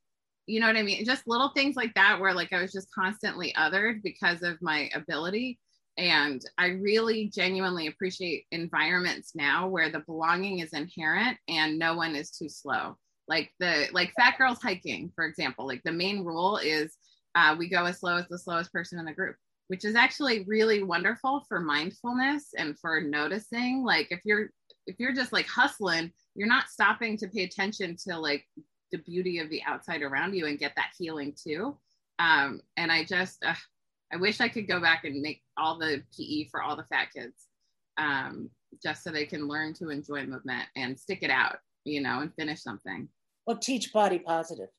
you 0.46 0.60
know 0.60 0.68
what 0.68 0.78
I 0.78 0.84
mean? 0.84 1.04
Just 1.06 1.28
little 1.28 1.50
things 1.50 1.76
like 1.76 1.94
that 1.96 2.20
where 2.20 2.34
like 2.34 2.54
I 2.54 2.62
was 2.62 2.72
just 2.72 2.92
constantly 2.92 3.54
othered 3.58 4.02
because 4.02 4.42
of 4.42 4.62
my 4.62 4.90
ability. 4.94 5.60
And 5.98 6.42
I 6.58 6.68
really 6.68 7.28
genuinely 7.28 7.88
appreciate 7.88 8.46
environments 8.52 9.36
now 9.36 9.68
where 9.68 9.90
the 9.90 10.00
belonging 10.00 10.60
is 10.60 10.74
inherent 10.74 11.38
and 11.48 11.78
no 11.78 11.96
one 11.96 12.16
is 12.16 12.32
too 12.32 12.48
slow. 12.50 12.98
Like 13.28 13.52
the 13.60 13.88
like 13.92 14.14
fat 14.14 14.38
girls 14.38 14.62
hiking, 14.62 15.12
for 15.14 15.26
example, 15.26 15.68
like 15.68 15.82
the 15.84 15.92
main 15.92 16.24
rule 16.24 16.58
is 16.58 16.96
uh, 17.36 17.56
we 17.58 17.70
go 17.70 17.86
as 17.86 18.00
slow 18.00 18.16
as 18.18 18.28
the 18.28 18.40
slowest 18.40 18.72
person 18.72 18.98
in 18.98 19.06
the 19.06 19.14
group 19.14 19.36
which 19.70 19.86
is 19.86 19.96
actually 19.96 20.44
really 20.48 20.84
wonderful 20.84 21.46
for 21.48 21.60
mindfulness 21.60 22.50
and 22.58 22.78
for 22.78 23.00
noticing 23.00 23.84
like 23.86 24.08
if 24.12 24.20
you're 24.26 24.50
if 24.88 25.00
you're 25.00 25.14
just 25.14 25.32
like 25.32 25.48
hustling 25.48 26.12
you're 26.36 26.48
not 26.48 26.70
stopping 26.70 27.16
to 27.16 27.28
pay 27.28 27.44
attention 27.44 27.96
to 27.96 28.20
like 28.20 28.46
the 28.92 28.98
beauty 29.00 29.38
of 29.38 29.50
the 29.50 29.62
outside 29.66 30.02
around 30.02 30.34
you 30.34 30.48
and 30.48 30.60
get 30.60 30.74
that 30.76 30.92
healing 30.98 31.34
too 31.42 31.78
um, 32.18 32.60
and 32.78 32.92
i 32.92 33.04
just 33.04 33.44
uh, 33.46 33.54
i 34.14 34.18
wish 34.18 34.40
i 34.42 34.48
could 34.48 34.68
go 34.68 34.80
back 34.80 35.06
and 35.06 35.22
make 35.22 35.42
all 35.58 35.78
the 35.78 36.02
pe 36.16 36.48
for 36.50 36.62
all 36.62 36.76
the 36.76 36.86
fat 36.86 37.08
kids 37.14 37.48
um, 37.98 38.50
just 38.82 39.04
so 39.04 39.12
they 39.12 39.26
can 39.26 39.48
learn 39.48 39.74
to 39.74 39.90
enjoy 39.90 40.26
movement 40.26 40.66
and 40.76 40.98
stick 40.98 41.20
it 41.22 41.30
out 41.30 41.58
you 41.84 42.02
know 42.02 42.20
and 42.22 42.34
finish 42.36 42.62
something 42.62 43.08
well 43.46 43.58
teach 43.58 43.92
body 43.92 44.20
positive 44.20 44.70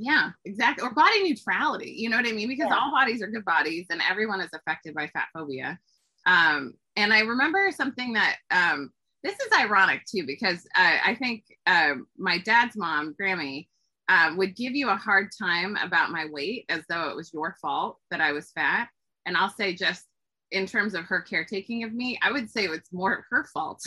yeah, 0.00 0.30
exactly. 0.46 0.82
Or 0.82 0.94
body 0.94 1.22
neutrality. 1.22 1.94
You 1.94 2.08
know 2.08 2.16
what 2.16 2.26
I 2.26 2.32
mean? 2.32 2.48
Because 2.48 2.68
yeah. 2.70 2.76
all 2.76 2.90
bodies 2.90 3.22
are 3.22 3.26
good 3.26 3.44
bodies 3.44 3.86
and 3.90 4.00
everyone 4.08 4.40
is 4.40 4.48
affected 4.54 4.94
by 4.94 5.08
fat 5.08 5.26
phobia. 5.34 5.78
Um, 6.24 6.72
and 6.96 7.12
I 7.12 7.20
remember 7.20 7.70
something 7.70 8.14
that 8.14 8.36
um, 8.50 8.92
this 9.22 9.34
is 9.34 9.52
ironic 9.58 10.02
too, 10.06 10.24
because 10.26 10.66
uh, 10.74 10.96
I 11.04 11.14
think 11.16 11.44
uh, 11.66 11.94
my 12.16 12.38
dad's 12.38 12.76
mom, 12.76 13.14
Grammy, 13.20 13.68
uh, 14.10 14.34
would 14.36 14.56
give 14.56 14.74
you 14.74 14.90
a 14.90 14.96
hard 14.96 15.28
time 15.40 15.76
about 15.76 16.10
my 16.10 16.26
weight 16.30 16.64
as 16.68 16.82
though 16.88 17.08
it 17.10 17.16
was 17.16 17.32
your 17.32 17.56
fault 17.62 17.96
that 18.10 18.20
I 18.20 18.32
was 18.32 18.50
fat. 18.50 18.88
And 19.24 19.36
I'll 19.36 19.52
say, 19.52 19.72
just 19.72 20.04
in 20.50 20.66
terms 20.66 20.94
of 20.94 21.04
her 21.04 21.22
caretaking 21.22 21.84
of 21.84 21.92
me, 21.92 22.18
I 22.20 22.32
would 22.32 22.50
say 22.50 22.64
it's 22.64 22.92
more 22.92 23.24
her 23.30 23.44
fault. 23.54 23.80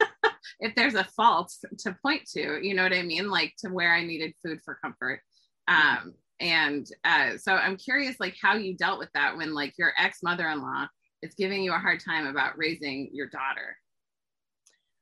if 0.60 0.76
there's 0.76 0.94
a 0.94 1.02
fault 1.02 1.52
to 1.78 1.96
point 2.02 2.22
to, 2.34 2.64
you 2.64 2.72
know 2.72 2.84
what 2.84 2.92
I 2.92 3.02
mean? 3.02 3.28
Like 3.28 3.52
to 3.58 3.68
where 3.68 3.92
I 3.92 4.04
needed 4.04 4.34
food 4.46 4.60
for 4.64 4.78
comfort. 4.80 5.20
Um, 5.66 6.14
and 6.38 6.86
uh, 7.02 7.36
so 7.36 7.54
I'm 7.54 7.76
curious, 7.76 8.20
like, 8.20 8.36
how 8.40 8.54
you 8.54 8.76
dealt 8.76 9.00
with 9.00 9.10
that 9.14 9.36
when, 9.36 9.54
like, 9.54 9.74
your 9.76 9.92
ex 9.98 10.18
mother 10.22 10.48
in 10.48 10.62
law 10.62 10.86
is 11.22 11.34
giving 11.34 11.64
you 11.64 11.72
a 11.72 11.78
hard 11.78 11.98
time 11.98 12.26
about 12.26 12.58
raising 12.58 13.10
your 13.12 13.26
daughter. 13.26 13.76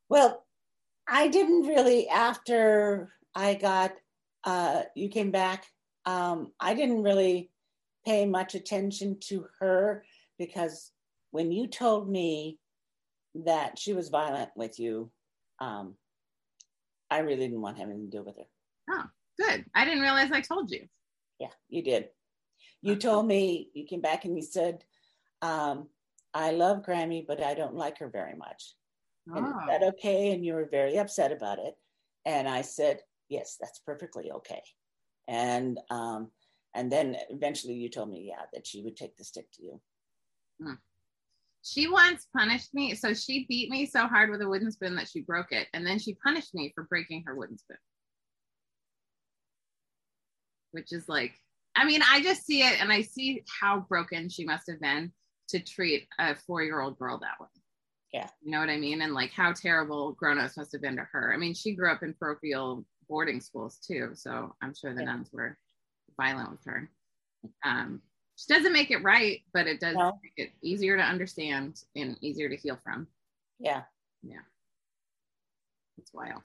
Well, 0.09 0.47
I 1.07 1.29
didn't 1.29 1.67
really, 1.67 2.09
after 2.09 3.13
I 3.35 3.55
got, 3.55 3.93
uh, 4.45 4.83
you 4.95 5.09
came 5.09 5.31
back, 5.31 5.67
um, 6.07 6.53
I 6.59 6.75
didn't 6.75 7.03
really 7.03 7.51
pay 8.05 8.27
much 8.27 8.55
attention 8.55 9.19
to 9.29 9.47
her 9.61 10.05
because 10.39 10.91
when 11.31 11.53
you 11.53 11.67
told 11.67 12.11
me 12.11 12.59
that 13.35 13.79
she 13.79 13.93
was 13.93 14.09
violent 14.09 14.51
with 14.57 14.79
you, 14.79 15.11
um, 15.61 15.95
I 17.11 17.19
really 17.19 17.47
didn't 17.47 17.61
want 17.61 17.79
anything 17.79 18.11
to 18.11 18.17
do 18.19 18.23
with 18.23 18.37
her. 18.37 18.45
Oh. 18.91 19.05
Good. 19.39 19.65
I 19.75 19.85
didn't 19.85 20.03
realize 20.03 20.31
I 20.31 20.41
told 20.41 20.71
you. 20.71 20.87
Yeah, 21.39 21.49
you 21.69 21.83
did. 21.83 22.09
You 22.83 22.97
told 22.97 23.27
me, 23.27 23.71
you 23.75 23.87
came 23.87 24.01
back 24.01 24.25
and 24.25 24.37
you 24.37 24.43
said, 24.43 24.85
um, 25.41 25.89
I 26.35 26.51
love 26.53 26.83
Grammy, 26.83 27.27
but 27.27 27.43
I 27.43 27.55
don't 27.55 27.75
like 27.75 27.99
her 27.99 28.09
very 28.09 28.35
much. 28.35 28.75
Oh. 29.31 29.37
And 29.37 29.47
is 29.47 29.53
that 29.69 29.83
oh. 29.83 29.89
okay? 29.89 30.33
And 30.33 30.45
you 30.45 30.55
were 30.55 30.69
very 30.71 30.99
upset 30.99 31.33
about 31.33 31.59
it. 31.59 31.75
And 32.25 32.49
I 32.49 32.63
said, 32.63 33.01
yes, 33.29 33.57
that's 33.61 33.81
perfectly 33.81 34.31
okay. 34.31 34.63
And 35.29 35.79
um, 35.91 36.31
and 36.75 36.91
then 36.91 37.17
eventually 37.31 37.75
you 37.75 37.89
told 37.89 38.11
me, 38.11 38.27
yeah, 38.29 38.45
that 38.53 38.67
she 38.67 38.83
would 38.83 38.97
take 38.97 39.17
the 39.17 39.25
stick 39.25 39.51
to 39.55 39.63
you. 39.63 39.81
Hmm. 40.63 40.75
She 41.65 41.89
once 41.89 42.27
punished 42.37 42.75
me. 42.75 42.95
So 42.95 43.15
she 43.15 43.47
beat 43.49 43.71
me 43.71 43.87
so 43.87 44.07
hard 44.07 44.31
with 44.31 44.43
a 44.43 44.49
wooden 44.49 44.73
spoon 44.73 44.97
that 44.97 45.09
she 45.09 45.21
broke 45.21 45.53
it. 45.53 45.69
And 45.75 45.87
then 45.87 45.99
she 45.99 46.15
punished 46.15 46.55
me 46.55 46.73
for 46.75 46.85
breaking 46.85 47.23
her 47.27 47.37
wooden 47.37 47.57
spoon 47.57 47.77
which 50.73 50.93
is 50.93 51.09
like, 51.09 51.33
I 51.77 51.85
mean, 51.85 52.01
I 52.03 52.21
just 52.23 52.45
see 52.45 52.63
it 52.63 52.81
and 52.81 52.93
I 52.93 53.03
see 53.03 53.45
how 53.61 53.87
broken 53.89 54.29
she 54.29 54.45
must 54.45 54.69
have 54.69 54.81
been 54.81 55.13
to 55.49 55.61
treat 55.61 56.07
a 56.19 56.35
four 56.35 56.63
year 56.63 56.81
old 56.81 56.99
girl 56.99 57.19
that 57.19 57.41
way. 57.41 57.47
Yeah. 58.13 58.29
You 58.43 58.51
know 58.51 58.61
what 58.61 58.69
I 58.69 58.77
mean? 58.77 59.01
And 59.01 59.15
like 59.15 59.33
how 59.33 59.53
terrible 59.53 60.13
grown 60.13 60.39
ups 60.39 60.57
must 60.57 60.73
have 60.73 60.83
been 60.83 60.97
to 60.97 61.07
her. 61.13 61.33
I 61.33 61.39
mean, 61.39 61.55
she 61.55 61.75
grew 61.75 61.91
up 61.91 62.03
in 62.03 62.15
parochial 62.15 62.85
boarding 63.09 63.41
schools 63.41 63.79
too. 63.79 64.11
So 64.15 64.55
I'm 64.63 64.75
sure 64.75 64.95
the 64.95 65.01
yeah. 65.01 65.07
nuns 65.07 65.31
were 65.33 65.57
violent 66.17 66.51
with 66.51 66.65
her. 66.65 66.91
Um, 67.65 68.01
she 68.37 68.53
doesn't 68.53 68.73
make 68.73 68.91
it 68.91 69.03
right, 69.03 69.41
but 69.53 69.67
it 69.67 69.81
does 69.81 69.97
no. 69.97 70.19
make 70.23 70.33
it 70.37 70.53
easier 70.63 70.97
to 70.97 71.03
understand 71.03 71.83
and 71.97 72.17
easier 72.21 72.49
to 72.49 72.57
heal 72.57 72.79
from. 72.83 73.07
Yeah. 73.59 73.83
Yeah. 74.23 74.41
It's 75.99 76.13
wild. 76.13 76.43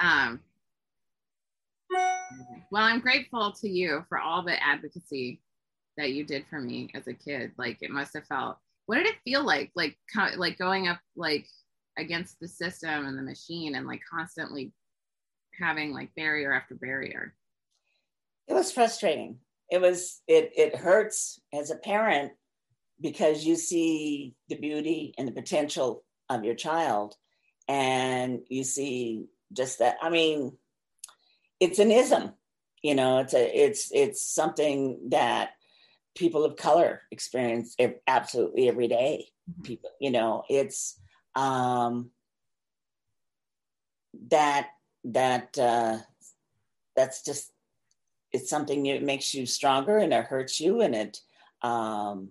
Um, 0.00 0.40
well, 2.70 2.82
I'm 2.82 3.00
grateful 3.00 3.52
to 3.52 3.68
you 3.68 4.04
for 4.08 4.18
all 4.18 4.42
the 4.42 4.62
advocacy 4.62 5.40
that 5.96 6.12
you 6.12 6.24
did 6.24 6.44
for 6.48 6.60
me 6.60 6.90
as 6.94 7.06
a 7.06 7.14
kid. 7.14 7.52
Like 7.58 7.78
it 7.80 7.90
must 7.90 8.14
have 8.14 8.26
felt. 8.26 8.58
What 8.86 8.96
did 8.96 9.06
it 9.06 9.16
feel 9.24 9.44
like? 9.44 9.70
Like 9.76 9.96
like 10.36 10.58
going 10.58 10.88
up 10.88 10.98
like 11.16 11.46
against 11.98 12.40
the 12.40 12.48
system 12.48 13.06
and 13.06 13.16
the 13.16 13.22
machine 13.22 13.74
and 13.74 13.86
like 13.86 14.00
constantly 14.10 14.72
having 15.58 15.92
like 15.92 16.14
barrier 16.14 16.52
after 16.52 16.74
barrier. 16.74 17.34
It 18.48 18.54
was 18.54 18.72
frustrating. 18.72 19.38
It 19.70 19.80
was 19.80 20.20
it 20.26 20.52
it 20.56 20.76
hurts 20.76 21.40
as 21.52 21.70
a 21.70 21.76
parent 21.76 22.32
because 23.00 23.44
you 23.44 23.56
see 23.56 24.34
the 24.48 24.56
beauty 24.56 25.14
and 25.18 25.26
the 25.26 25.32
potential 25.32 26.04
of 26.28 26.44
your 26.44 26.54
child 26.54 27.16
and 27.68 28.40
you 28.48 28.64
see 28.64 29.26
just 29.52 29.78
that 29.78 29.96
I 30.02 30.10
mean 30.10 30.56
it's 31.60 31.78
an 31.78 31.90
ism 31.90 32.32
you 32.82 32.94
know 32.94 33.18
it's 33.18 33.34
a 33.34 33.64
it's 33.64 33.90
it's 33.92 34.22
something 34.22 34.98
that 35.10 35.50
people 36.14 36.44
of 36.44 36.56
color 36.56 37.02
experience 37.10 37.76
absolutely 38.06 38.68
every 38.68 38.88
day 38.88 39.26
mm-hmm. 39.50 39.62
people 39.62 39.90
you 40.00 40.10
know 40.10 40.44
it's 40.48 40.98
um 41.34 42.10
that 44.28 44.68
that 45.04 45.56
uh 45.58 45.98
that's 46.94 47.24
just 47.24 47.52
it's 48.32 48.48
something 48.48 48.84
that 48.84 49.02
makes 49.02 49.34
you 49.34 49.44
stronger 49.46 49.98
and 49.98 50.12
it 50.12 50.24
hurts 50.24 50.60
you 50.60 50.80
and 50.80 50.94
it 50.94 51.20
um 51.62 52.30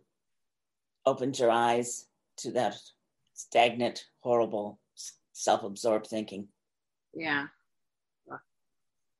opens 1.05 1.39
your 1.39 1.51
eyes 1.51 2.07
to 2.37 2.51
that 2.51 2.75
stagnant 3.33 4.05
horrible 4.21 4.79
self-absorbed 5.33 6.07
thinking. 6.07 6.47
Yeah. 7.13 7.47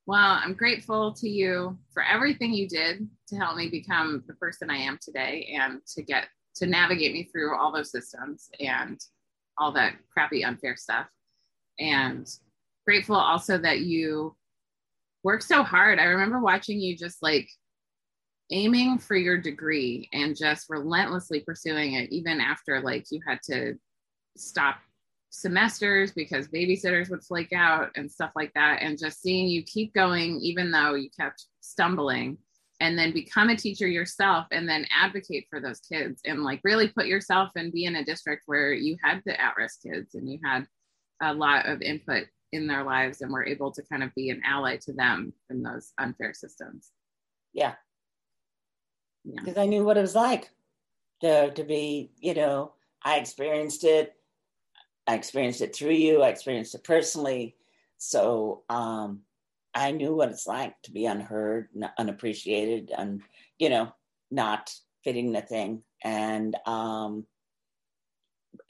Well, 0.08 0.40
I'm 0.44 0.54
grateful 0.54 1.14
to 1.14 1.30
you 1.30 1.78
for 1.94 2.04
everything 2.04 2.54
you 2.54 2.68
did 2.68 3.08
to 3.28 3.36
help 3.36 3.56
me 3.56 3.70
become 3.70 4.24
the 4.28 4.34
person 4.34 4.70
I 4.70 4.78
am 4.78 4.98
today 5.02 5.56
and 5.60 5.80
to 5.96 6.02
get 6.02 6.26
to 6.56 6.66
navigate 6.66 7.14
me 7.14 7.30
through 7.32 7.58
all 7.58 7.72
those 7.72 7.92
systems 7.92 8.50
and 8.60 9.00
all 9.58 9.72
that 9.74 9.94
crappy, 10.12 10.44
unfair 10.44 10.76
stuff. 10.76 11.08
And 11.80 12.28
grateful 12.92 13.16
also 13.16 13.58
that 13.58 13.80
you 13.80 14.36
work 15.24 15.42
so 15.42 15.64
hard. 15.64 15.98
I 15.98 16.04
remember 16.04 16.42
watching 16.42 16.78
you 16.78 16.98
just 16.98 17.24
like 17.24 17.48
aiming 18.52 18.98
for 18.98 19.16
your 19.16 19.38
degree 19.38 20.10
and 20.12 20.36
just 20.36 20.66
relentlessly 20.70 21.40
pursuing 21.40 21.94
it, 21.94 22.12
even 22.12 22.42
after 22.42 22.82
like 22.82 23.06
you 23.10 23.22
had 23.26 23.40
to 23.46 23.76
stop 24.36 24.76
semesters 25.30 26.12
because 26.12 26.50
babysitters 26.50 27.10
would 27.10 27.24
flake 27.24 27.54
out 27.54 27.92
and 27.96 28.12
stuff 28.12 28.32
like 28.36 28.52
that 28.56 28.80
and 28.82 29.00
just 29.00 29.22
seeing 29.22 29.48
you 29.48 29.64
keep 29.64 29.94
going 29.94 30.38
even 30.42 30.70
though 30.70 30.96
you 30.96 31.10
kept 31.18 31.46
stumbling 31.62 32.38
and 32.82 33.00
then 33.00 33.14
become 33.14 33.48
a 33.48 33.56
teacher 33.56 33.88
yourself 33.88 34.48
and 34.52 34.68
then 34.68 34.86
advocate 34.94 35.48
for 35.50 35.62
those 35.62 35.80
kids 35.80 36.20
and 36.26 36.44
like 36.44 36.60
really 36.66 36.90
put 36.90 37.06
yourself 37.06 37.52
and 37.56 37.72
be 37.72 37.86
in 37.86 37.96
a 37.96 38.04
district 38.04 38.44
where 38.48 38.74
you 38.74 38.98
had 39.02 39.22
the 39.26 39.40
at-risk 39.40 39.84
kids 39.84 40.14
and 40.16 40.30
you 40.30 40.38
had 40.44 40.68
a 41.22 41.34
lot 41.34 41.66
of 41.66 41.82
input 41.82 42.26
in 42.52 42.68
their 42.68 42.84
lives 42.84 43.22
and 43.22 43.32
were 43.32 43.46
able 43.46 43.72
to 43.72 43.82
kind 43.84 44.04
of 44.04 44.14
be 44.16 44.30
an 44.30 44.42
ally 44.46 44.78
to 44.78 44.94
them 44.94 45.34
in 45.50 45.64
those 45.64 45.94
unfair 45.98 46.34
systems. 46.34 46.92
Yeah. 47.54 47.76
Because 49.26 49.56
yeah. 49.56 49.64
i 49.64 49.66
knew 49.66 49.84
what 49.84 49.98
it 49.98 50.02
was 50.02 50.16
like 50.16 50.50
to, 51.22 51.52
to 51.52 51.64
be 51.64 52.12
you 52.20 52.34
know 52.34 52.74
i 53.04 53.18
experienced 53.18 53.84
it. 53.84 54.16
I 55.08 55.16
experienced 55.16 55.62
it 55.62 55.76
through 55.76 55.94
you. 55.94 56.22
I 56.22 56.30
experienced 56.30 56.76
it 56.76 56.84
personally. 56.84 57.56
So 57.98 58.64
um 58.70 59.22
I 59.74 59.92
knew 59.92 60.16
what 60.16 60.30
it's 60.30 60.48
like 60.48 60.76
to 60.84 60.92
be 60.92 61.06
unheard, 61.06 61.70
unappreciated, 61.98 62.92
and 62.96 63.22
you 63.58 63.70
know, 63.70 63.94
not 64.30 64.74
fitting 65.04 65.32
the 65.32 65.42
thing. 65.42 65.84
And 66.04 66.56
um, 66.66 67.26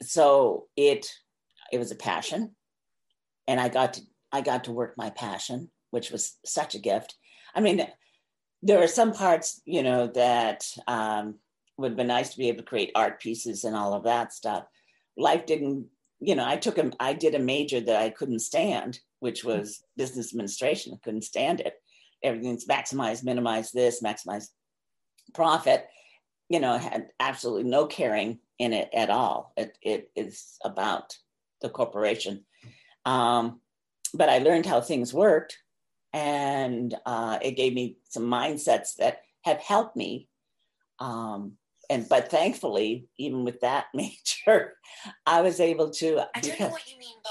so 0.02 0.68
it 0.76 1.10
it 1.72 1.78
was 1.78 1.90
a 1.90 1.96
passion, 1.96 2.54
and 3.52 3.60
I 3.60 3.68
got 3.68 3.92
to 3.94 4.00
I 4.32 4.40
got 4.40 4.64
to 4.64 4.72
work 4.72 4.94
my 4.96 5.10
passion, 5.10 5.70
which 5.90 6.10
was 6.10 6.38
such 6.42 6.74
a 6.74 6.78
gift. 6.78 7.16
I 7.54 7.60
mean, 7.60 7.86
there 8.62 8.82
are 8.82 8.86
some 8.88 9.12
parts, 9.12 9.60
you 9.66 9.82
know, 9.82 10.06
that 10.06 10.64
um, 10.88 11.34
would 11.76 11.90
have 11.90 11.96
been 11.98 12.06
nice 12.06 12.30
to 12.30 12.38
be 12.38 12.48
able 12.48 12.60
to 12.60 12.64
create 12.64 12.92
art 12.94 13.20
pieces 13.20 13.64
and 13.64 13.76
all 13.76 13.92
of 13.92 14.04
that 14.04 14.32
stuff. 14.32 14.64
Life 15.18 15.44
didn't, 15.44 15.88
you 16.18 16.34
know, 16.34 16.46
I 16.48 16.56
took 16.56 16.78
a 16.78 16.90
I 16.98 17.12
did 17.12 17.34
a 17.34 17.38
major 17.38 17.78
that 17.80 18.00
I 18.00 18.08
couldn't 18.08 18.38
stand 18.38 19.00
which 19.20 19.44
was 19.44 19.84
business 19.98 20.32
administration. 20.32 20.94
I 20.94 20.98
couldn't 21.04 21.22
stand 21.22 21.60
it. 21.60 21.74
Everything's 22.24 22.66
maximize, 22.66 23.22
minimize 23.22 23.70
this, 23.70 24.02
maximize 24.02 24.48
profit. 25.34 25.86
You 26.48 26.58
know, 26.58 26.78
had 26.78 27.08
absolutely 27.20 27.70
no 27.70 27.86
caring 27.86 28.38
in 28.58 28.72
it 28.72 28.88
at 28.94 29.10
all. 29.10 29.52
It, 29.58 29.76
it 29.82 30.10
is 30.16 30.56
about 30.64 31.16
the 31.60 31.68
corporation. 31.68 32.46
Um, 33.04 33.60
but 34.14 34.28
I 34.28 34.38
learned 34.38 34.66
how 34.66 34.80
things 34.80 35.12
worked, 35.14 35.58
and 36.12 36.94
uh, 37.06 37.38
it 37.42 37.52
gave 37.52 37.72
me 37.72 37.96
some 38.08 38.24
mindsets 38.24 38.96
that 38.96 39.22
have 39.42 39.58
helped 39.58 39.96
me. 39.96 40.28
Um, 40.98 41.52
and 41.90 42.08
but 42.08 42.30
thankfully, 42.30 43.08
even 43.18 43.44
with 43.44 43.60
that 43.60 43.86
major, 43.94 44.74
I 45.26 45.40
was 45.40 45.60
able 45.60 45.90
to. 45.90 46.20
I 46.34 46.40
don't 46.40 46.60
know 46.60 46.68
what 46.68 46.90
you 46.90 46.98
mean 46.98 47.16
by 47.24 47.30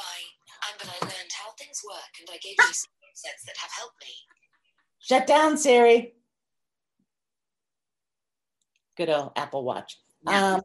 I'm, 0.63 0.75
but 0.77 0.89
I 0.89 1.05
learned 1.05 1.31
how 1.33 1.51
things 1.57 1.81
work, 1.87 2.11
and 2.19 2.29
I 2.31 2.37
gave 2.37 2.55
you 2.57 2.73
some 2.73 2.91
sets 3.13 3.45
that 3.45 3.57
have 3.57 3.71
helped 3.77 4.01
me. 4.01 4.13
Shut 4.99 5.27
down, 5.27 5.57
Siri. 5.57 6.13
Good 8.97 9.09
old 9.09 9.31
Apple 9.35 9.63
Watch. 9.63 9.97
Um, 10.27 10.61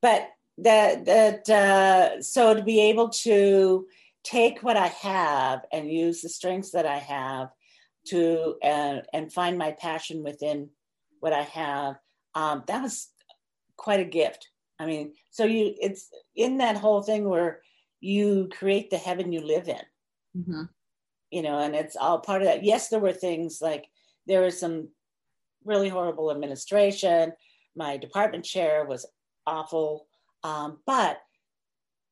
but 0.00 0.28
that 0.58 1.04
that 1.06 1.48
uh, 1.48 2.22
so 2.22 2.54
to 2.54 2.62
be 2.62 2.80
able 2.80 3.08
to 3.08 3.86
take 4.24 4.60
what 4.60 4.76
I 4.76 4.88
have 4.88 5.64
and 5.72 5.90
use 5.90 6.22
the 6.22 6.28
strengths 6.28 6.70
that 6.70 6.86
I 6.86 6.98
have 6.98 7.50
to 8.08 8.56
uh, 8.62 9.00
and 9.12 9.32
find 9.32 9.58
my 9.58 9.72
passion 9.72 10.22
within 10.22 10.70
what 11.20 11.32
I 11.32 11.42
have. 11.42 11.96
Um, 12.34 12.64
that 12.66 12.82
was 12.82 13.08
quite 13.76 14.00
a 14.00 14.04
gift. 14.04 14.48
I 14.78 14.86
mean, 14.86 15.14
so 15.30 15.44
you 15.44 15.74
it's 15.80 16.08
in 16.34 16.58
that 16.58 16.76
whole 16.76 17.02
thing 17.02 17.28
where 17.28 17.60
you 18.00 18.48
create 18.52 18.90
the 18.90 18.98
heaven 18.98 19.32
you 19.32 19.40
live 19.40 19.68
in. 19.68 19.82
Mm-hmm. 20.36 20.62
You 21.30 21.42
know, 21.42 21.58
and 21.58 21.74
it's 21.74 21.96
all 21.96 22.18
part 22.18 22.42
of 22.42 22.48
that. 22.48 22.64
Yes, 22.64 22.88
there 22.88 23.00
were 23.00 23.12
things 23.12 23.60
like 23.62 23.86
there 24.26 24.42
was 24.42 24.58
some 24.58 24.88
really 25.64 25.88
horrible 25.88 26.30
administration. 26.30 27.32
My 27.76 27.96
department 27.96 28.44
chair 28.44 28.84
was 28.84 29.06
awful. 29.46 30.06
Um, 30.44 30.78
but 30.86 31.20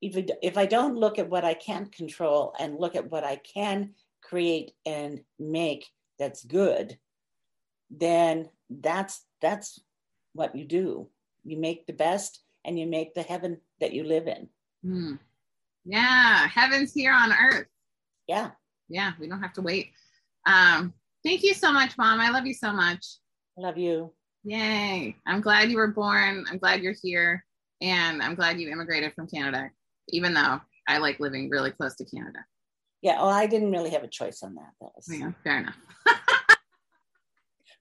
if, 0.01 0.17
if 0.43 0.57
I 0.57 0.67
don't 0.67 0.97
look 0.97 1.19
at 1.19 1.29
what 1.29 1.45
I 1.45 1.55
can't 1.55 1.93
control 1.93 2.55
and 2.59 2.79
look 2.79 2.97
at 2.97 3.11
what 3.11 3.25
I 3.25 3.37
can 3.37 3.95
create 4.23 4.73
and 4.87 5.21
make 5.39 5.87
that's 6.19 6.45
good, 6.45 6.99
then 7.91 8.49
that's 8.69 9.25
that's 9.41 9.81
what 10.33 10.55
you 10.55 10.65
do. 10.65 11.09
You 11.45 11.59
make 11.59 11.87
the 11.87 11.93
best 11.93 12.41
and 12.65 12.79
you 12.79 12.87
make 12.87 13.15
the 13.15 13.23
heaven 13.23 13.59
that 13.81 13.93
you 13.93 14.05
live 14.05 14.27
in. 14.27 14.49
Mm. 14.85 15.19
Yeah, 15.85 16.47
heaven's 16.47 16.93
here 16.93 17.13
on 17.13 17.33
earth. 17.33 17.67
Yeah. 18.27 18.51
Yeah, 18.89 19.13
we 19.19 19.29
don't 19.29 19.43
have 19.43 19.55
to 19.55 19.63
wait. 19.63 19.93
Um, 20.47 20.93
thank 21.25 21.43
you 21.43 21.55
so 21.55 21.73
much, 21.73 21.97
Mom. 21.97 22.21
I 22.21 22.31
love 22.31 22.47
you 22.47 22.55
so 22.55 22.73
much. 22.73 23.05
Love 23.57 23.79
you. 23.79 24.13
Yay. 24.45 25.17
I'm 25.27 25.41
glad 25.41 25.71
you 25.71 25.77
were 25.77 25.89
born. 25.89 26.45
I'm 26.51 26.59
glad 26.59 26.83
you're 26.83 26.95
here. 27.03 27.45
And 27.81 28.23
I'm 28.23 28.35
glad 28.35 28.61
you 28.61 28.71
immigrated 28.71 29.15
from 29.15 29.27
Canada, 29.27 29.71
even 30.09 30.35
though 30.35 30.61
I 30.89 30.99
like 30.99 31.21
living 31.21 31.49
really 31.49 31.71
close 31.71 31.95
to 31.97 32.05
Canada. 32.05 32.41
Yeah, 33.03 33.17
well, 33.17 33.31
I 33.31 33.47
didn't 33.47 33.73
really 33.73 33.91
have 33.91 34.05
a 34.05 34.09
choice 34.09 34.43
on 34.43 34.55
that. 34.57 34.73
that 34.81 34.91
was... 34.95 35.09
Yeah, 35.09 35.33
fair 35.43 35.59
enough. 35.59 35.77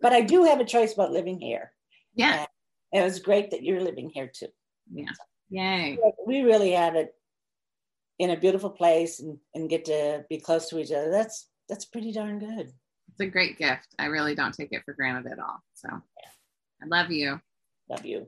but 0.01 0.13
I 0.13 0.21
do 0.21 0.45
have 0.45 0.61
a 0.61 0.65
choice 0.65 0.93
about 0.93 1.11
living 1.11 1.39
here. 1.39 1.73
Yeah. 2.15 2.45
And 2.93 3.01
it 3.01 3.03
was 3.03 3.19
great 3.19 3.51
that 3.51 3.63
you're 3.63 3.81
living 3.81 4.09
here 4.13 4.31
too. 4.33 4.47
Yeah. 4.93 5.11
Yay. 5.49 5.97
We 6.25 6.41
really 6.41 6.71
have 6.71 6.95
it 6.95 7.13
in 8.19 8.31
a 8.31 8.37
beautiful 8.37 8.69
place 8.69 9.21
and, 9.21 9.37
and 9.55 9.69
get 9.69 9.85
to 9.85 10.25
be 10.29 10.37
close 10.37 10.69
to 10.69 10.77
each 10.77 10.91
other 10.91 11.09
that's 11.09 11.47
that's 11.67 11.85
pretty 11.85 12.11
darn 12.11 12.37
good 12.37 12.71
it's 13.09 13.19
a 13.21 13.25
great 13.25 13.57
gift 13.57 13.87
i 13.97 14.05
really 14.05 14.35
don't 14.35 14.53
take 14.53 14.71
it 14.71 14.83
for 14.85 14.93
granted 14.93 15.31
at 15.31 15.39
all 15.39 15.63
so 15.73 15.89
i 15.89 16.85
love 16.85 17.09
you 17.09 17.39
love 17.89 18.05
you 18.05 18.27